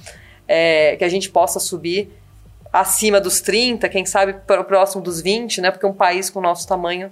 É, 0.47 0.95
que 0.95 1.03
a 1.03 1.09
gente 1.09 1.29
possa 1.29 1.59
subir 1.59 2.11
acima 2.71 3.19
dos 3.19 3.41
30, 3.41 3.89
quem 3.89 4.05
sabe 4.05 4.33
para 4.33 4.61
o 4.61 4.63
próximo 4.63 5.01
dos 5.01 5.21
20, 5.21 5.61
né? 5.61 5.71
Porque 5.71 5.85
um 5.85 5.93
país 5.93 6.29
com 6.29 6.39
o 6.39 6.41
nosso 6.41 6.67
tamanho 6.67 7.11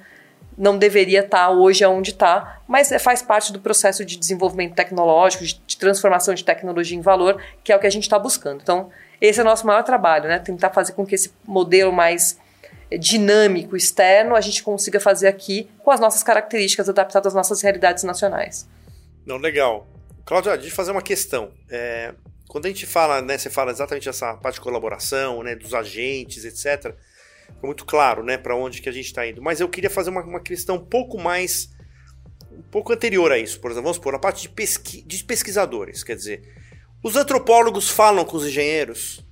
não 0.57 0.77
deveria 0.77 1.21
estar 1.21 1.49
hoje 1.49 1.85
onde 1.85 2.11
está, 2.11 2.61
mas 2.67 2.91
é, 2.91 2.99
faz 2.99 3.21
parte 3.21 3.51
do 3.51 3.59
processo 3.59 4.05
de 4.05 4.17
desenvolvimento 4.17 4.75
tecnológico, 4.75 5.43
de, 5.43 5.77
transformação 5.77 6.33
de 6.33 6.43
tecnologia 6.43 6.97
em 6.97 7.01
valor, 7.01 7.41
que 7.63 7.71
é 7.71 7.75
o 7.75 7.79
que 7.79 7.87
a 7.87 7.89
gente 7.89 8.03
está 8.03 8.17
buscando. 8.19 8.61
Então, 8.61 8.89
esse 9.19 9.39
é 9.39 9.41
o 9.41 9.45
nosso 9.45 9.65
maior 9.65 9.83
trabalho, 9.83 10.27
né? 10.27 10.39
Tentar 10.39 10.69
fazer 10.71 10.93
com 10.93 11.05
que 11.05 11.15
esse 11.15 11.31
modelo 11.45 11.91
mais 11.91 12.37
dinâmico 12.99 13.75
externo 13.75 14.35
a 14.35 14.41
gente 14.41 14.61
consiga 14.61 14.99
fazer 14.99 15.27
aqui 15.27 15.69
com 15.83 15.91
as 15.91 15.99
nossas 15.99 16.23
características 16.23 16.87
adaptadas 16.89 17.27
às 17.27 17.33
nossas 17.33 17.61
realidades 17.61 18.03
nacionais. 18.03 18.67
Não, 19.25 19.37
legal. 19.37 19.87
Cláudia, 20.25 20.53
deixa 20.53 20.71
eu 20.71 20.75
fazer 20.75 20.91
uma 20.91 21.01
questão. 21.01 21.51
É, 21.69 22.13
quando 22.47 22.65
a 22.65 22.69
gente 22.69 22.85
fala, 22.85 23.21
né, 23.21 23.37
você 23.37 23.49
fala 23.49 23.71
exatamente 23.71 24.07
essa 24.07 24.35
parte 24.35 24.55
de 24.55 24.61
colaboração, 24.61 25.41
né, 25.41 25.55
dos 25.55 25.73
agentes, 25.73 26.45
etc., 26.45 26.93
ficou 27.47 27.67
muito 27.67 27.85
claro, 27.85 28.23
né, 28.23 28.37
para 28.37 28.55
onde 28.55 28.81
que 28.81 28.89
a 28.89 28.91
gente 28.91 29.05
está 29.05 29.27
indo. 29.27 29.41
Mas 29.41 29.59
eu 29.59 29.69
queria 29.69 29.89
fazer 29.89 30.09
uma, 30.09 30.21
uma 30.23 30.39
questão 30.39 30.75
um 30.75 30.85
pouco 30.85 31.19
mais, 31.19 31.69
um 32.51 32.61
pouco 32.63 32.93
anterior 32.93 33.31
a 33.31 33.37
isso. 33.37 33.59
Por 33.59 33.71
exemplo, 33.71 33.83
vamos 33.83 33.97
supor, 33.97 34.15
a 34.15 34.19
parte 34.19 34.43
de, 34.43 34.49
pesqui, 34.49 35.01
de 35.01 35.23
pesquisadores, 35.23 36.03
quer 36.03 36.15
dizer, 36.15 36.41
os 37.03 37.15
antropólogos 37.15 37.89
falam 37.89 38.23
com 38.25 38.37
os 38.37 38.45
engenheiros. 38.45 39.25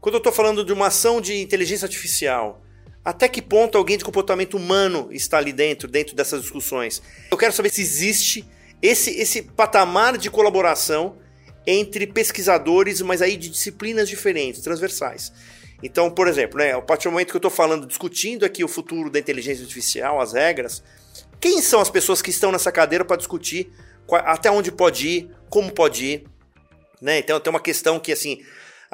Quando 0.00 0.16
eu 0.16 0.18
estou 0.18 0.32
falando 0.32 0.64
de 0.64 0.72
uma 0.72 0.88
ação 0.88 1.20
de 1.20 1.40
inteligência 1.40 1.86
artificial, 1.86 2.62
até 3.04 3.28
que 3.28 3.42
ponto 3.42 3.76
alguém 3.76 3.98
de 3.98 4.04
comportamento 4.04 4.56
humano 4.56 5.08
está 5.10 5.38
ali 5.38 5.52
dentro, 5.52 5.88
dentro 5.88 6.14
dessas 6.14 6.42
discussões? 6.42 7.02
Eu 7.30 7.36
quero 7.36 7.52
saber 7.52 7.70
se 7.70 7.80
existe 7.80 8.48
esse, 8.80 9.10
esse 9.10 9.42
patamar 9.42 10.16
de 10.16 10.30
colaboração 10.30 11.18
entre 11.66 12.06
pesquisadores, 12.06 13.00
mas 13.00 13.22
aí 13.22 13.36
de 13.36 13.48
disciplinas 13.48 14.08
diferentes, 14.08 14.60
transversais. 14.60 15.32
Então, 15.82 16.10
por 16.10 16.28
exemplo, 16.28 16.58
né, 16.58 16.72
a 16.72 16.80
partir 16.80 17.08
do 17.08 17.12
momento 17.12 17.30
que 17.30 17.36
eu 17.36 17.38
estou 17.38 17.50
falando, 17.50 17.86
discutindo 17.86 18.44
aqui 18.44 18.62
o 18.62 18.68
futuro 18.68 19.10
da 19.10 19.18
inteligência 19.18 19.62
artificial, 19.62 20.20
as 20.20 20.32
regras, 20.32 20.82
quem 21.40 21.60
são 21.60 21.80
as 21.80 21.90
pessoas 21.90 22.22
que 22.22 22.30
estão 22.30 22.52
nessa 22.52 22.70
cadeira 22.70 23.04
para 23.04 23.16
discutir 23.16 23.72
até 24.08 24.50
onde 24.50 24.70
pode 24.70 25.08
ir, 25.08 25.30
como 25.50 25.72
pode 25.72 26.04
ir? 26.04 26.24
Né? 27.00 27.18
Então, 27.18 27.40
tem 27.40 27.50
uma 27.50 27.60
questão 27.60 27.98
que, 27.98 28.12
assim, 28.12 28.40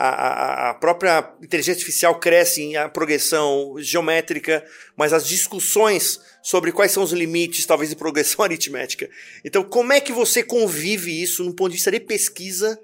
a, 0.00 0.70
a, 0.70 0.74
própria 0.74 1.28
inteligência 1.42 1.80
artificial 1.80 2.14
cresce 2.20 2.62
em 2.62 2.76
a 2.76 2.88
progressão 2.88 3.74
geométrica, 3.78 4.64
mas 4.96 5.12
as 5.12 5.26
discussões 5.26 6.20
sobre 6.40 6.70
quais 6.70 6.92
são 6.92 7.02
os 7.02 7.12
limites, 7.12 7.66
talvez, 7.66 7.90
de 7.90 7.96
progressão 7.96 8.42
aritmética. 8.46 9.10
Então, 9.44 9.64
como 9.64 9.92
é 9.92 10.00
que 10.00 10.12
você 10.12 10.42
convive 10.42 11.20
isso 11.20 11.44
no 11.44 11.52
ponto 11.52 11.70
de 11.70 11.76
vista 11.76 11.90
de 11.90 12.00
pesquisa, 12.00 12.80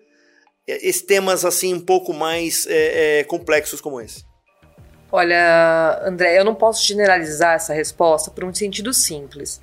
temas 1.06 1.44
assim 1.44 1.74
um 1.74 1.80
pouco 1.80 2.12
mais 2.12 2.66
é, 2.66 3.20
é, 3.20 3.24
complexos 3.24 3.80
como 3.80 4.00
esse? 4.00 4.24
Olha, 5.12 6.00
André, 6.04 6.38
eu 6.38 6.44
não 6.44 6.54
posso 6.54 6.84
generalizar 6.84 7.54
essa 7.54 7.72
resposta 7.72 8.30
por 8.30 8.44
um 8.44 8.52
sentido 8.52 8.92
simples. 8.92 9.60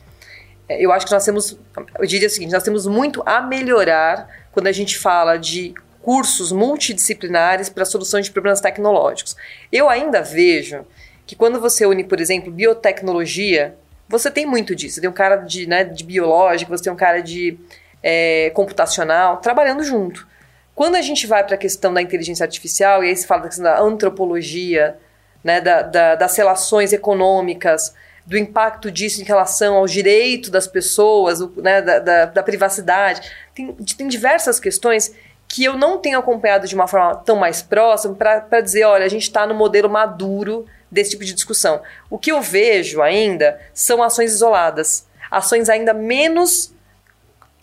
É, 0.69 0.79
eu 0.83 0.91
acho 0.91 1.05
que 1.05 1.11
nós 1.11 1.25
temos, 1.25 1.59
eu 1.99 2.07
diria 2.07 2.27
o 2.27 2.31
seguinte, 2.31 2.53
nós 2.53 2.63
temos 2.63 2.87
muito 2.87 3.21
a 3.25 3.41
melhorar 3.41 4.47
quando 4.51 4.67
a 4.67 4.71
gente 4.71 4.97
fala 4.97 5.37
de 5.37 5.73
cursos 6.01 6.51
multidisciplinares 6.51 7.69
para 7.69 7.85
soluções 7.85 8.25
de 8.25 8.31
problemas 8.31 8.61
tecnológicos. 8.61 9.35
Eu 9.71 9.89
ainda 9.89 10.21
vejo 10.21 10.85
que 11.25 11.35
quando 11.35 11.59
você 11.59 11.85
une, 11.85 12.03
por 12.03 12.19
exemplo, 12.19 12.51
biotecnologia, 12.51 13.75
você 14.07 14.31
tem 14.31 14.45
muito 14.45 14.75
disso. 14.75 14.95
Você 14.95 15.01
tem 15.01 15.09
um 15.09 15.13
cara 15.13 15.37
de, 15.37 15.67
né, 15.67 15.83
de 15.83 16.03
biológico, 16.03 16.71
você 16.71 16.83
tem 16.83 16.93
um 16.93 16.97
cara 16.97 17.21
de 17.21 17.57
é, 18.01 18.49
computacional 18.51 19.37
trabalhando 19.37 19.83
junto. 19.83 20.27
Quando 20.75 20.95
a 20.95 21.01
gente 21.01 21.27
vai 21.27 21.43
para 21.43 21.55
a 21.55 21.57
questão 21.57 21.93
da 21.93 22.01
inteligência 22.01 22.43
artificial, 22.43 23.03
e 23.03 23.09
aí 23.09 23.15
se 23.15 23.27
fala 23.27 23.41
da 23.41 23.47
questão 23.47 23.63
da 23.65 23.79
antropologia, 23.79 24.97
né, 25.43 25.59
da, 25.59 25.81
da, 25.81 26.15
das 26.15 26.35
relações 26.35 26.93
econômicas, 26.93 27.93
do 28.25 28.37
impacto 28.37 28.91
disso 28.91 29.21
em 29.21 29.25
relação 29.25 29.75
ao 29.75 29.85
direito 29.85 30.51
das 30.51 30.67
pessoas, 30.67 31.39
né, 31.57 31.81
da, 31.81 31.99
da, 31.99 32.25
da 32.25 32.43
privacidade, 32.43 33.29
tem, 33.53 33.73
tem 33.73 34.07
diversas 34.07 34.59
questões 34.59 35.13
que 35.47 35.65
eu 35.65 35.77
não 35.77 35.97
tenho 35.97 36.17
acompanhado 36.17 36.65
de 36.65 36.73
uma 36.73 36.87
forma 36.87 37.15
tão 37.15 37.35
mais 37.35 37.61
próxima 37.61 38.15
para 38.15 38.61
dizer, 38.61 38.85
olha, 38.85 39.05
a 39.05 39.09
gente 39.09 39.23
está 39.23 39.45
no 39.45 39.53
modelo 39.53 39.89
maduro 39.89 40.65
desse 40.89 41.11
tipo 41.11 41.25
de 41.25 41.33
discussão. 41.33 41.81
O 42.09 42.17
que 42.17 42.31
eu 42.31 42.41
vejo 42.41 43.01
ainda 43.01 43.59
são 43.73 44.01
ações 44.01 44.31
isoladas, 44.31 45.05
ações 45.29 45.67
ainda 45.67 45.93
menos 45.93 46.73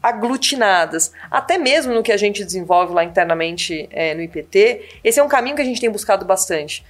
aglutinadas. 0.09 1.12
Até 1.31 1.59
mesmo 1.59 1.95
no 1.95 2.03
que 2.03 2.12
a 2.12 2.17
gente 2.17 2.45
desenvolve 2.45 2.93
lá 2.93 3.05
internamente 3.05 3.88
é, 3.91 4.15
no 4.15 4.23
IPT, 4.23 5.00
esse 5.05 5.21
é 5.21 5.23
um 5.23 5.29
caminho 5.29 5.57
que 5.57 5.62
a 5.62 5.65
gente 5.65 5.81
tem 5.81 5.91
buscado 5.91 6.25
bastante. 6.25 6.85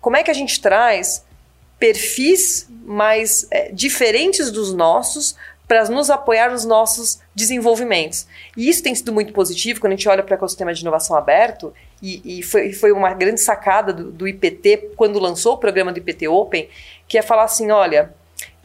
Como 0.00 0.16
é 0.16 0.22
que 0.22 0.30
a 0.30 0.34
gente 0.34 0.60
traz 0.60 1.24
perfis 1.78 2.68
mais 2.84 3.46
é, 3.50 3.70
diferentes 3.72 4.50
dos 4.50 4.72
nossos 4.72 5.36
para 5.66 5.84
nos 5.88 6.10
apoiar 6.10 6.50
nos 6.50 6.64
nossos 6.64 7.20
desenvolvimentos. 7.34 8.26
E 8.56 8.68
isso 8.68 8.82
tem 8.82 8.94
sido 8.94 9.12
muito 9.12 9.32
positivo 9.32 9.80
quando 9.80 9.94
a 9.94 9.96
gente 9.96 10.08
olha 10.08 10.22
para 10.22 10.34
o 10.34 10.36
ecossistema 10.36 10.74
de 10.74 10.82
inovação 10.82 11.16
aberto, 11.16 11.72
e, 12.02 12.38
e 12.38 12.42
foi, 12.42 12.72
foi, 12.72 12.92
uma 12.92 13.14
grande 13.14 13.40
sacada 13.40 13.92
do, 13.92 14.12
do, 14.12 14.28
IPT 14.28 14.90
quando 14.94 15.18
lançou 15.18 15.54
o 15.54 15.58
programa 15.58 15.90
do 15.90 15.98
IPT 15.98 16.28
Open, 16.28 16.68
que 17.08 17.16
é 17.16 17.22
falar 17.22 17.44
assim: 17.44 17.70
olha, 17.70 18.14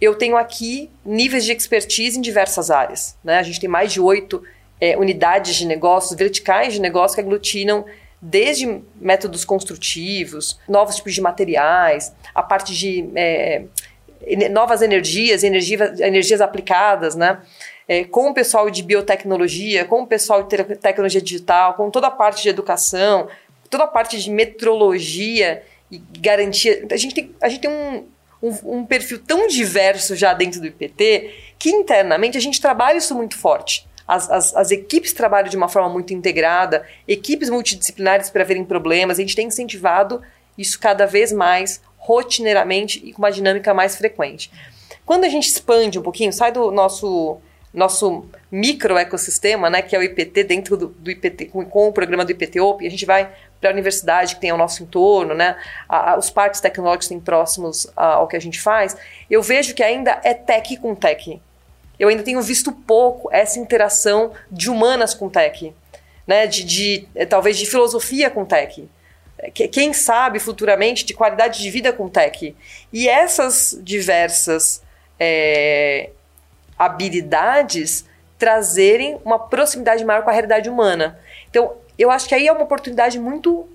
eu 0.02 0.16
tenho 0.16 0.38
aqui 0.38 0.90
níveis 1.06 1.46
de 1.46 1.52
expertise 1.52 2.18
em 2.18 2.22
diversas 2.22 2.72
áreas. 2.72 3.18
Né? 3.24 3.38
A 3.38 3.44
gente 3.44 3.60
tem 3.60 3.70
mais 3.70 3.92
de 3.92 4.00
oito 4.00 4.44
é, 4.80 4.98
unidades 4.98 5.56
de 5.56 5.66
negócios, 5.66 6.18
verticais 6.18 6.74
de 6.74 6.82
negócio 6.82 7.16
que 7.16 7.22
aglutinam 7.22 7.86
desde 8.22 8.82
métodos 8.96 9.46
construtivos, 9.46 10.60
novos 10.68 10.98
tipos 10.98 11.14
de 11.14 11.22
materiais, 11.22 12.14
a 12.36 12.44
parte 12.44 12.74
de 12.74 13.10
é, 13.16 13.64
novas 14.52 14.82
energias, 14.82 15.44
energia, 15.44 15.94
energias 16.00 16.42
aplicadas, 16.42 17.16
né? 17.16 17.40
É, 17.88 18.04
com 18.04 18.30
o 18.30 18.34
pessoal 18.34 18.70
de 18.70 18.84
biotecnologia, 18.84 19.84
com 19.84 20.04
o 20.04 20.08
pessoal 20.08 20.44
de 20.44 20.58
tecnologia 20.76 21.22
digital, 21.22 21.74
com 21.74 21.90
toda 21.90 22.08
a 22.08 22.12
parte 22.12 22.44
de 22.44 22.50
educação, 22.50 23.28
toda 23.70 23.86
a 23.86 23.88
parte 23.88 24.20
de 24.20 24.30
metrologia 24.30 25.64
e 25.90 25.98
garantia. 26.20 26.86
A 26.92 26.98
gente 26.98 27.16
tem, 27.16 27.36
a 27.42 27.50
gente 27.50 27.62
tem 27.62 27.72
um, 27.72 28.06
um, 28.42 28.80
um 28.80 28.86
perfil 28.86 29.20
tão 29.20 29.48
diverso 29.48 30.16
já 30.16 30.34
dentro 30.34 30.60
do 30.60 30.68
IPT 30.68 31.34
que 31.58 31.70
internamente 31.70 32.38
a 32.38 32.42
gente 32.42 32.62
trabalha 32.62 32.98
isso 32.98 33.14
muito 33.16 33.38
forte. 33.38 33.88
As, 34.08 34.30
as, 34.30 34.56
as, 34.56 34.72
equipes 34.72 35.14
trabalham 35.14 35.50
de 35.50 35.58
uma 35.58 35.70
forma 35.70 35.90
muito 35.90 36.14
integrada, 36.14 36.84
equipes 37.08 37.50
multidisciplinares 37.50 38.30
para 38.30 38.44
verem 38.44 38.66
problemas, 38.66 39.20
a 39.20 39.22
gente 39.22 39.36
tem 39.36 39.48
incentivado 39.48 40.22
isso 40.58 40.80
cada 40.80 41.06
vez 41.06 41.32
mais 41.32 41.82
rotineiramente 41.98 43.02
e 43.06 43.14
com 43.14 43.20
uma 43.20 43.32
dinâmica 43.32 43.74
mais 43.74 43.96
frequente. 43.96 44.52
Quando 45.06 45.26
a 45.26 45.30
gente 45.30 45.48
expande 45.48 46.00
um 46.00 46.02
pouquinho, 46.02 46.34
sai 46.34 46.52
do 46.52 46.72
nosso 46.72 47.38
nosso 47.74 48.26
micro 48.52 48.98
ecossistema, 48.98 49.70
né, 49.70 49.82
que 49.82 49.96
é 49.96 50.00
o 50.00 50.04
IPT 50.04 50.44
dentro 50.44 50.76
do, 50.76 50.88
do 50.88 51.12
IPT 51.12 51.46
com, 51.46 51.64
com, 51.66 51.88
o 51.88 51.94
programa 51.94 52.26
do 52.26 52.32
IPT 52.32 52.60
Open, 52.60 52.88
a 52.88 52.92
gente 52.92 53.06
vai 53.06 53.32
para 53.62 53.70
a 53.70 53.74
universidade 53.74 54.36
que 54.36 54.42
tem 54.42 54.50
ao 54.50 54.58
nosso 54.58 54.82
entorno, 54.82 55.36
né, 55.36 55.56
a, 55.88 56.14
a, 56.14 56.18
os 56.18 56.30
parques 56.30 56.60
tecnológicos 56.60 57.08
têm 57.08 57.20
próximos 57.20 57.88
a, 57.96 58.14
ao 58.14 58.28
que 58.28 58.36
a 58.36 58.42
gente 58.42 58.60
faz, 58.60 58.98
eu 59.30 59.42
vejo 59.42 59.76
que 59.76 59.84
ainda 59.84 60.20
é 60.24 60.34
tech 60.34 60.76
com 60.78 60.96
tech. 60.96 61.40
Eu 62.00 62.08
ainda 62.08 62.24
tenho 62.24 62.42
visto 62.42 62.72
pouco 62.72 63.30
essa 63.32 63.60
interação 63.60 64.32
de 64.50 64.70
humanas 64.70 65.14
com 65.14 65.30
tech, 65.30 65.74
né, 66.26 66.48
de, 66.48 66.64
de 66.64 67.08
talvez 67.28 67.58
de 67.58 67.66
filosofia 67.66 68.30
com 68.30 68.46
tech 68.46 68.88
quem 69.54 69.94
sabe 69.94 70.40
futuramente 70.40 71.06
de 71.06 71.14
qualidade 71.14 71.60
de 71.62 71.70
vida 71.72 71.94
com 71.94 72.10
tech. 72.10 72.56
E 72.92 73.08
essas 73.08 73.80
diversas 73.82 74.84
é, 75.20 76.10
habilidades 76.80 78.06
trazerem 78.38 79.20
uma 79.26 79.38
proximidade 79.38 80.04
maior 80.06 80.24
com 80.24 80.30
a 80.30 80.34
realidade 80.34 80.70
humana. 80.70 81.20
Então, 81.50 81.76
eu 81.98 82.10
acho 82.10 82.28
que 82.28 82.34
aí 82.34 82.48
é 82.48 82.52
uma 82.52 82.64
oportunidade 82.64 83.20
muito 83.20 83.68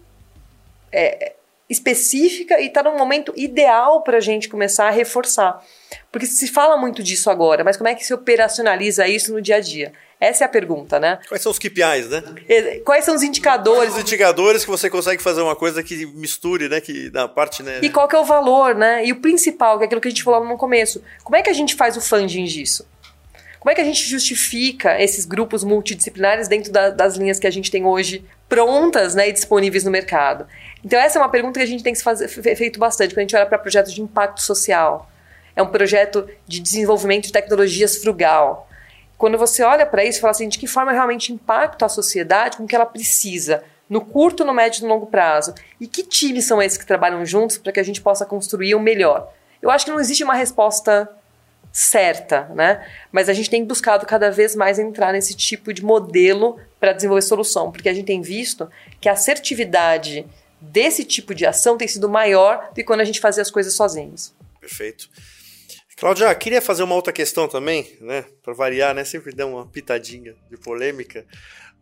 é, 0.91 1.35
específica 1.69 2.59
e 2.61 2.69
está 2.69 2.83
num 2.83 2.97
momento 2.97 3.33
ideal 3.37 4.03
para 4.03 4.17
a 4.17 4.21
gente 4.21 4.49
começar 4.49 4.87
a 4.87 4.91
reforçar. 4.91 5.63
Porque 6.11 6.27
se 6.27 6.49
fala 6.49 6.79
muito 6.79 7.03
disso 7.03 7.29
agora, 7.29 7.63
mas 7.63 7.77
como 7.77 7.89
é 7.89 7.95
que 7.95 8.05
se 8.05 8.15
operacionaliza 8.15 9.07
isso 9.07 9.33
no 9.33 9.43
dia 9.43 9.57
a 9.57 9.61
dia? 9.61 9.93
Essa 10.21 10.45
é 10.45 10.47
a 10.47 10.49
pergunta, 10.49 10.99
né? 10.99 11.19
Quais 11.29 11.43
são 11.43 11.53
os 11.53 11.59
KPIs, 11.59 12.09
né? 12.09 12.23
Quais 12.85 13.05
são 13.05 13.15
os 13.15 13.23
indicadores? 13.23 13.93
Os 13.93 14.01
indicadores 14.01 14.65
que 14.65 14.71
você 14.71 14.89
consegue 14.89 15.23
fazer 15.23 15.43
uma 15.43 15.55
coisa 15.55 15.83
que 15.83 16.07
misture, 16.07 16.69
né? 16.69 16.81
Que 16.81 17.11
na 17.13 17.29
parte, 17.29 17.63
né? 17.63 17.81
E 17.83 17.91
qual 17.91 18.09
que 18.09 18.17
é 18.17 18.19
o 18.19 18.25
valor, 18.25 18.75
né? 18.75 19.05
E 19.05 19.13
o 19.13 19.21
principal, 19.21 19.77
que 19.77 19.85
é 19.85 19.87
aquilo 19.87 20.01
que 20.01 20.09
a 20.09 20.11
gente 20.11 20.23
falou 20.23 20.43
no 20.49 20.57
começo. 20.57 21.03
Como 21.23 21.37
é 21.37 21.43
que 21.43 21.51
a 21.51 21.53
gente 21.53 21.75
faz 21.75 21.97
o 21.97 22.01
funding 22.01 22.45
disso? 22.45 22.87
Como 23.64 23.73
é 23.73 23.75
que 23.75 23.80
a 23.80 23.85
gente 23.85 24.06
justifica 24.06 25.00
esses 25.00 25.25
grupos 25.25 25.64
multidisciplinares 25.64 26.49
dentro 26.49 26.71
da, 26.71 26.90
das 26.90 27.16
linhas 27.16 27.38
que 27.38 27.47
a 27.47 27.50
gente 27.50 27.71
tem 27.71 27.87
hoje 27.87 28.23
prontas 28.47 29.14
né, 29.14 29.30
e 29.30 29.33
disponíveis 29.33 29.85
no 29.85 29.90
mercado? 29.90 30.47
Então, 30.85 31.00
essa 31.00 31.18
é 31.18 31.23
uma 31.23 31.30
pergunta 31.30 31.59
que 31.59 31.64
a 31.64 31.66
gente 31.66 31.83
tem 31.83 31.94
que 31.94 32.02
fazer, 32.02 32.28
feito 32.28 32.78
bastante 32.78 33.14
quando 33.14 33.21
a 33.21 33.23
gente 33.23 33.37
olha 33.37 33.47
para 33.47 33.56
projetos 33.56 33.94
de 33.94 34.02
impacto 34.02 34.42
social. 34.42 35.11
É 35.56 35.62
um 35.62 35.68
projeto 35.68 36.28
de 36.47 36.61
desenvolvimento 36.61 37.25
de 37.25 37.33
tecnologias 37.33 37.97
frugal 37.97 38.68
quando 39.16 39.38
você 39.38 39.62
olha 39.62 39.87
para 39.87 40.04
isso, 40.04 40.21
fala 40.21 40.33
assim, 40.33 40.49
de 40.50 40.59
que 40.59 40.66
forma 40.66 40.92
realmente 40.92 41.33
impacta 41.33 41.87
a 41.87 41.88
sociedade 41.88 42.59
com 42.59 42.64
o 42.64 42.66
que 42.66 42.76
ela 42.76 42.85
precisa 42.85 43.64
no 43.88 44.02
curto, 44.02 44.44
no 44.44 44.52
médio 44.52 44.80
e 44.80 44.83
no 44.83 44.88
longo 44.88 45.06
prazo? 45.06 45.54
E 45.80 45.87
que 45.87 46.02
times 46.02 46.44
são 46.44 46.61
esses 46.61 46.76
que 46.76 46.85
trabalham 46.85 47.25
juntos 47.25 47.56
para 47.56 47.73
que 47.73 47.80
a 47.80 47.83
gente 47.83 48.02
possa 48.02 48.26
construir 48.26 48.75
o 48.75 48.80
melhor? 48.80 49.33
Eu 49.62 49.71
acho 49.71 49.87
que 49.87 49.90
não 49.90 49.99
existe 49.99 50.23
uma 50.23 50.35
resposta 50.35 51.09
certa, 51.75 52.45
né? 52.54 52.88
Mas 53.11 53.28
a 53.28 53.33
gente 53.33 53.50
tem 53.50 53.64
buscado 53.64 54.07
cada 54.07 54.31
vez 54.31 54.54
mais 54.54 54.78
entrar 54.78 55.12
nesse 55.12 55.35
tipo 55.35 55.73
de 55.73 55.85
modelo 55.85 56.57
para 56.78 56.93
desenvolver 56.93 57.23
solução, 57.23 57.73
porque 57.73 57.88
a 57.88 57.93
gente 57.93 58.07
tem 58.07 58.23
visto 58.23 58.71
que 59.00 59.09
a 59.09 59.12
assertividade 59.12 60.25
desse 60.61 61.04
tipo 61.04 61.35
de 61.35 61.45
ação 61.45 61.76
tem 61.76 61.88
sido 61.88 62.09
maior 62.09 62.69
do 62.69 62.75
que 62.76 62.85
quando 62.85 63.00
a 63.00 63.04
gente 63.04 63.19
fazia 63.19 63.43
as 63.43 63.50
coisas 63.50 63.75
sozinhos. 63.75 64.33
Perfeito. 64.61 65.11
Cláudia, 65.97 66.33
queria 66.37 66.62
fazer 66.62 66.85
uma 66.85 66.95
outra 66.95 67.12
questão 67.12 67.49
também, 67.49 67.97
né? 68.00 68.25
Para 68.40 68.54
variar, 68.54 68.95
né? 68.95 69.04
Sempre 69.04 69.35
dá 69.35 69.45
uma 69.45 69.66
pitadinha 69.66 70.37
de 70.49 70.57
polêmica, 70.57 71.26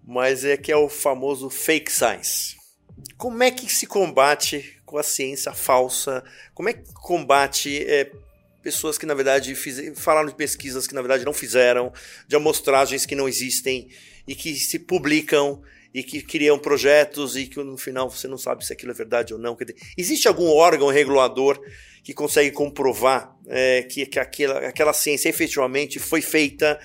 mas 0.03 0.43
é 0.43 0.57
que 0.57 0.73
é 0.73 0.77
o 0.77 0.89
famoso 0.89 1.51
fake 1.51 1.93
science. 1.93 2.57
Como 3.19 3.43
é 3.43 3.51
que 3.51 3.71
se 3.71 3.87
combate 3.87 4.81
com 4.87 4.97
a 4.97 5.03
ciência 5.03 5.53
falsa? 5.53 6.25
Como 6.55 6.71
é 6.71 6.73
que 6.73 6.93
combate 6.95 7.85
é, 7.87 8.11
pessoas 8.63 8.97
que 8.97 9.07
na 9.07 9.15
verdade 9.15 9.55
fiz, 9.55 9.99
falaram 9.99 10.29
de 10.29 10.35
pesquisas 10.35 10.87
que 10.87 10.95
na 10.95 11.03
verdade 11.03 11.25
não 11.25 11.33
fizeram, 11.33 11.93
de 12.27 12.37
amostragens 12.37 13.05
que 13.05 13.15
não 13.15 13.29
existem 13.29 13.89
e 14.27 14.35
que 14.35 14.55
se 14.55 14.79
publicam 14.79 15.63
e 15.95 16.03
que 16.03 16.23
criam 16.23 16.59
projetos 16.59 17.37
e 17.37 17.47
que 17.47 17.63
no 17.63 17.77
final 17.77 18.09
você 18.09 18.27
não 18.27 18.39
sabe 18.39 18.65
se 18.65 18.73
aquilo 18.73 18.93
é 18.93 18.95
verdade 18.95 19.35
ou 19.35 19.39
não. 19.39 19.57
Existe 19.97 20.27
algum 20.27 20.49
órgão 20.49 20.89
regulador 20.89 21.61
que 22.03 22.15
consegue 22.15 22.51
comprovar 22.51 23.37
é, 23.47 23.83
que, 23.83 24.07
que 24.07 24.19
aquela, 24.19 24.59
aquela 24.67 24.93
ciência 24.93 25.29
efetivamente 25.29 25.99
foi 25.99 26.23
feita? 26.23 26.81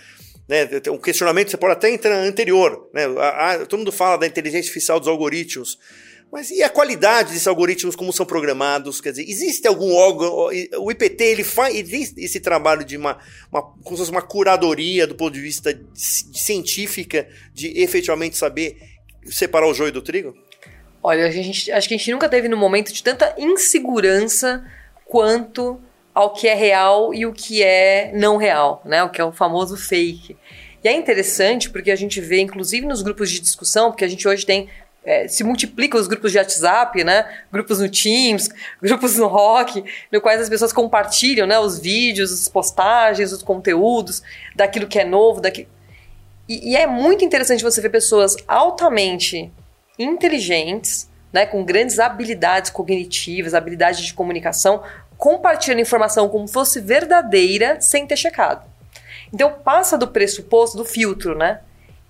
Né? 0.48 0.68
Um 0.90 0.98
questionamento 0.98 1.52
você 1.52 1.58
pode 1.58 1.74
até 1.74 1.90
entrar 1.90 2.16
anterior. 2.18 2.90
Né? 2.94 3.06
A, 3.18 3.52
a, 3.52 3.66
todo 3.66 3.80
mundo 3.80 3.92
fala 3.92 4.18
da 4.18 4.28
inteligência 4.28 4.68
artificial 4.68 5.00
dos 5.00 5.08
algoritmos. 5.08 5.78
Mas 6.32 6.52
e 6.52 6.62
a 6.62 6.70
qualidade 6.70 7.30
desses 7.30 7.48
algoritmos, 7.48 7.96
como 7.96 8.12
são 8.12 8.26
programados? 8.26 9.00
Quer 9.00 9.12
dizer, 9.12 9.30
existe 9.30 9.68
algum 9.68 9.94
órgão? 9.94 10.50
O 10.80 10.92
IPT 10.92 11.24
ele 11.24 11.44
faz 11.44 11.76
existe 11.76 12.22
esse 12.22 12.40
trabalho 12.40 12.84
de 12.84 12.98
uma, 12.98 13.18
uma, 13.52 13.62
como 13.62 13.98
se 13.98 14.12
uma 14.12 14.22
curadoria 14.22 15.08
do 15.08 15.16
ponto 15.16 15.34
de 15.34 15.40
vista 15.40 15.74
de, 15.74 15.84
científica, 15.94 17.28
de 17.54 17.80
efetivamente 17.80 18.36
saber 18.36 18.78
separar 19.26 19.68
o 19.68 19.74
joio 19.74 19.92
do 19.92 20.02
trigo? 20.02 20.36
Olha, 21.02 21.32
gente, 21.32 21.72
acho 21.72 21.88
que 21.88 21.96
a 21.96 21.98
gente 21.98 22.12
nunca 22.12 22.28
teve 22.28 22.50
num 22.50 22.58
momento 22.58 22.92
de 22.92 23.02
tanta 23.02 23.34
insegurança 23.38 24.66
quanto 25.06 25.80
ao 26.14 26.34
que 26.34 26.48
é 26.48 26.54
real 26.54 27.14
e 27.14 27.26
o 27.26 27.32
que 27.32 27.64
é 27.64 28.12
não 28.14 28.36
real, 28.36 28.82
né? 28.84 29.04
O 29.04 29.10
que 29.10 29.22
é 29.22 29.24
o 29.24 29.32
famoso 29.32 29.78
fake. 29.78 30.36
E 30.84 30.88
é 30.88 30.92
interessante 30.92 31.70
porque 31.70 31.92
a 31.92 31.96
gente 31.96 32.20
vê, 32.20 32.40
inclusive 32.40 32.86
nos 32.86 33.02
grupos 33.02 33.30
de 33.30 33.40
discussão, 33.40 33.92
porque 33.92 34.04
a 34.04 34.08
gente 34.08 34.28
hoje 34.28 34.46
tem 34.46 34.68
é, 35.08 35.26
se 35.26 35.42
multiplica 35.42 35.98
os 35.98 36.06
grupos 36.06 36.34
de 36.34 36.38
WhatsApp, 36.38 37.02
né? 37.02 37.26
Grupos 37.50 37.80
no 37.80 37.90
Teams, 37.90 38.50
grupos 38.84 39.16
no 39.16 39.28
Rock, 39.28 39.82
no 40.12 40.20
quais 40.20 40.42
as 40.42 40.50
pessoas 40.50 40.74
compartilham, 40.74 41.48
né? 41.48 41.58
Os 41.58 41.80
vídeos, 41.80 42.34
as 42.34 42.50
postagens, 42.50 43.32
os 43.32 43.42
conteúdos, 43.42 44.22
daquilo 44.54 44.86
que 44.86 45.00
é 45.00 45.06
novo, 45.06 45.40
daquilo. 45.40 45.70
E, 46.48 46.72
e 46.72 46.76
é 46.76 46.86
muito 46.86 47.24
interessante 47.24 47.64
você 47.64 47.80
ver 47.80 47.90
pessoas 47.90 48.36
altamente 48.46 49.50
inteligentes, 49.98 51.10
né, 51.32 51.46
com 51.46 51.64
grandes 51.64 52.00
habilidades 52.00 52.70
cognitivas, 52.70 53.54
habilidades 53.54 54.02
de 54.02 54.14
comunicação, 54.14 54.84
compartilhando 55.18 55.80
informação 55.80 56.30
como 56.30 56.48
fosse 56.48 56.82
verdadeira 56.82 57.80
sem 57.80 58.06
ter 58.06 58.18
checado. 58.18 58.66
Então 59.34 59.54
passa 59.64 59.98
do 59.98 60.08
pressuposto 60.08 60.78
do 60.78 60.86
filtro, 60.86 61.38
né? 61.38 61.62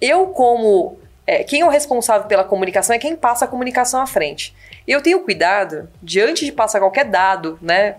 Eu 0.01 0.27
como 0.27 0.99
é, 1.27 1.43
quem 1.43 1.61
é 1.61 1.65
o 1.65 1.69
responsável 1.69 2.27
pela 2.27 2.43
comunicação 2.43 2.95
é 2.95 2.99
quem 2.99 3.15
passa 3.15 3.45
a 3.45 3.47
comunicação 3.47 4.01
à 4.01 4.07
frente. 4.07 4.55
Eu 4.87 5.01
tenho 5.01 5.19
cuidado 5.19 5.89
de 6.01 6.19
antes 6.21 6.45
de 6.45 6.51
passar 6.51 6.79
qualquer 6.79 7.05
dado, 7.05 7.59
né, 7.61 7.97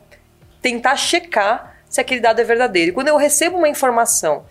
tentar 0.60 0.96
checar 0.96 1.76
se 1.88 2.00
aquele 2.00 2.20
dado 2.20 2.40
é 2.40 2.44
verdadeiro. 2.44 2.90
E 2.90 2.94
quando 2.94 3.08
eu 3.08 3.16
recebo 3.16 3.58
uma 3.58 3.68
informação 3.68 4.44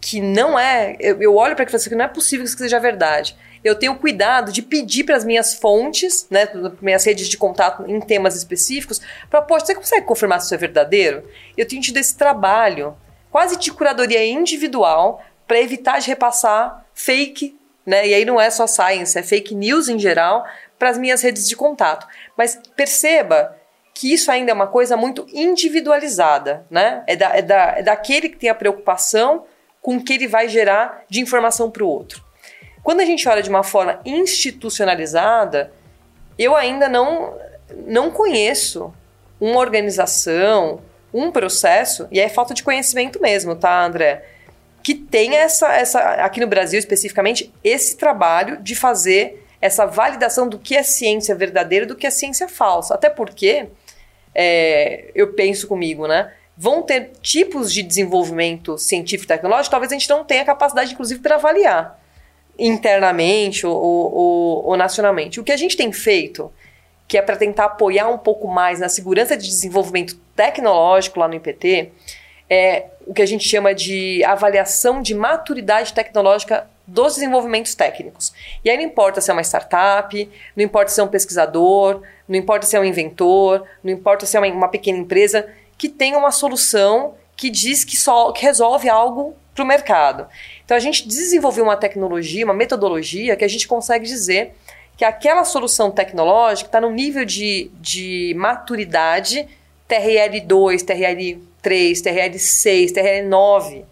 que 0.00 0.20
não 0.20 0.58
é, 0.58 0.96
eu, 1.00 1.22
eu 1.22 1.34
olho 1.36 1.54
para 1.54 1.62
aquilo 1.62 1.78
e 1.78 1.80
falo 1.80 1.88
assim, 1.88 1.96
não 1.96 2.04
é 2.04 2.08
possível 2.08 2.44
que 2.44 2.50
isso 2.50 2.58
seja 2.58 2.78
verdade 2.78 3.36
eu 3.62 3.74
tenho 3.74 3.94
cuidado 3.96 4.52
de 4.52 4.62
pedir 4.62 5.04
para 5.04 5.16
as 5.16 5.24
minhas 5.24 5.54
fontes, 5.54 6.26
né, 6.30 6.48
minhas 6.80 7.04
redes 7.04 7.28
de 7.28 7.36
contato 7.36 7.84
em 7.86 8.00
temas 8.00 8.34
específicos, 8.34 9.00
para, 9.28 9.42
poxa, 9.42 9.66
você 9.66 9.74
consegue 9.74 10.06
confirmar 10.06 10.40
se 10.40 10.46
isso 10.46 10.54
é 10.54 10.58
verdadeiro? 10.58 11.28
Eu 11.56 11.68
tenho 11.68 11.82
tido 11.82 11.98
esse 11.98 12.16
trabalho, 12.16 12.96
quase 13.30 13.58
de 13.58 13.70
curadoria 13.70 14.24
individual, 14.24 15.22
para 15.46 15.60
evitar 15.60 15.98
de 15.98 16.06
repassar 16.06 16.86
fake, 16.94 17.58
né, 17.90 18.06
e 18.06 18.14
aí 18.14 18.24
não 18.24 18.40
é 18.40 18.48
só 18.48 18.68
science, 18.68 19.18
é 19.18 19.22
fake 19.22 19.52
news 19.52 19.88
em 19.88 19.98
geral, 19.98 20.46
para 20.78 20.90
as 20.90 20.96
minhas 20.96 21.20
redes 21.22 21.48
de 21.48 21.56
contato. 21.56 22.06
Mas 22.36 22.56
perceba 22.76 23.56
que 23.92 24.12
isso 24.12 24.30
ainda 24.30 24.52
é 24.52 24.54
uma 24.54 24.68
coisa 24.68 24.96
muito 24.96 25.26
individualizada, 25.32 26.64
né? 26.70 27.02
É, 27.08 27.16
da, 27.16 27.36
é, 27.36 27.42
da, 27.42 27.74
é 27.78 27.82
daquele 27.82 28.28
que 28.28 28.36
tem 28.36 28.48
a 28.48 28.54
preocupação 28.54 29.44
com 29.82 29.96
o 29.96 30.04
que 30.04 30.12
ele 30.12 30.28
vai 30.28 30.48
gerar 30.48 31.02
de 31.08 31.20
informação 31.20 31.68
para 31.68 31.82
o 31.82 31.88
outro. 31.88 32.24
Quando 32.80 33.00
a 33.00 33.04
gente 33.04 33.28
olha 33.28 33.42
de 33.42 33.50
uma 33.50 33.64
forma 33.64 34.00
institucionalizada, 34.06 35.72
eu 36.38 36.54
ainda 36.54 36.88
não, 36.88 37.36
não 37.86 38.12
conheço 38.12 38.94
uma 39.40 39.58
organização, 39.58 40.80
um 41.12 41.32
processo, 41.32 42.06
e 42.12 42.20
é 42.20 42.28
falta 42.28 42.54
de 42.54 42.62
conhecimento 42.62 43.20
mesmo, 43.20 43.56
tá, 43.56 43.84
André? 43.84 44.24
Que 44.82 44.94
tenha 44.94 45.38
essa, 45.38 45.72
essa, 45.74 46.00
aqui 46.00 46.40
no 46.40 46.46
Brasil 46.46 46.78
especificamente, 46.78 47.52
esse 47.62 47.96
trabalho 47.96 48.56
de 48.62 48.74
fazer 48.74 49.46
essa 49.60 49.84
validação 49.86 50.48
do 50.48 50.58
que 50.58 50.74
é 50.74 50.82
ciência 50.82 51.34
verdadeira 51.34 51.84
e 51.84 51.88
do 51.88 51.96
que 51.96 52.06
é 52.06 52.10
ciência 52.10 52.48
falsa. 52.48 52.94
Até 52.94 53.10
porque, 53.10 53.68
é, 54.34 55.10
eu 55.14 55.34
penso 55.34 55.68
comigo, 55.68 56.06
né? 56.06 56.32
Vão 56.56 56.82
ter 56.82 57.12
tipos 57.20 57.72
de 57.72 57.82
desenvolvimento 57.82 58.76
científico 58.78 59.32
e 59.32 59.36
tecnológico, 59.36 59.70
talvez 59.70 59.92
a 59.92 59.94
gente 59.94 60.08
não 60.08 60.24
tenha 60.24 60.44
capacidade, 60.44 60.92
inclusive, 60.92 61.20
para 61.20 61.36
avaliar 61.36 61.98
internamente 62.58 63.66
ou, 63.66 63.74
ou, 63.74 64.66
ou 64.66 64.76
nacionalmente. 64.76 65.40
O 65.40 65.44
que 65.44 65.52
a 65.52 65.56
gente 65.56 65.76
tem 65.76 65.90
feito, 65.92 66.52
que 67.08 67.16
é 67.16 67.22
para 67.22 67.36
tentar 67.36 67.64
apoiar 67.64 68.08
um 68.08 68.18
pouco 68.18 68.46
mais 68.46 68.78
na 68.78 68.88
segurança 68.88 69.36
de 69.36 69.46
desenvolvimento 69.46 70.16
tecnológico 70.36 71.18
lá 71.18 71.26
no 71.26 71.34
IPT, 71.34 71.90
é 72.48 72.86
o 73.10 73.12
que 73.12 73.22
a 73.22 73.26
gente 73.26 73.42
chama 73.42 73.74
de 73.74 74.22
avaliação 74.22 75.02
de 75.02 75.16
maturidade 75.16 75.92
tecnológica 75.92 76.70
dos 76.86 77.14
desenvolvimentos 77.14 77.74
técnicos. 77.74 78.32
E 78.64 78.70
aí 78.70 78.76
não 78.76 78.84
importa 78.84 79.20
se 79.20 79.28
é 79.28 79.32
uma 79.32 79.42
startup, 79.42 80.30
não 80.54 80.64
importa 80.64 80.92
se 80.92 81.00
é 81.00 81.02
um 81.02 81.08
pesquisador, 81.08 82.02
não 82.28 82.38
importa 82.38 82.66
se 82.66 82.76
é 82.76 82.80
um 82.80 82.84
inventor, 82.84 83.66
não 83.82 83.92
importa 83.92 84.26
se 84.26 84.36
é 84.36 84.40
uma, 84.40 84.46
uma 84.46 84.68
pequena 84.68 84.96
empresa 84.96 85.44
que 85.76 85.88
tem 85.88 86.14
uma 86.14 86.30
solução 86.30 87.14
que 87.36 87.50
diz 87.50 87.82
que, 87.82 87.96
só, 87.96 88.30
que 88.30 88.42
resolve 88.42 88.88
algo 88.88 89.34
para 89.56 89.64
o 89.64 89.66
mercado. 89.66 90.28
Então 90.64 90.76
a 90.76 90.80
gente 90.80 91.08
desenvolveu 91.08 91.64
uma 91.64 91.76
tecnologia, 91.76 92.44
uma 92.44 92.54
metodologia 92.54 93.34
que 93.34 93.44
a 93.44 93.48
gente 93.48 93.66
consegue 93.66 94.06
dizer 94.06 94.54
que 94.96 95.04
aquela 95.04 95.44
solução 95.44 95.90
tecnológica 95.90 96.68
está 96.68 96.80
no 96.80 96.90
nível 96.90 97.24
de, 97.24 97.72
de 97.80 98.34
maturidade 98.38 99.48
TRL2, 99.88 100.84
TRL3, 101.62 102.02
TRL6, 102.02 102.92
TRL9. 102.92 103.84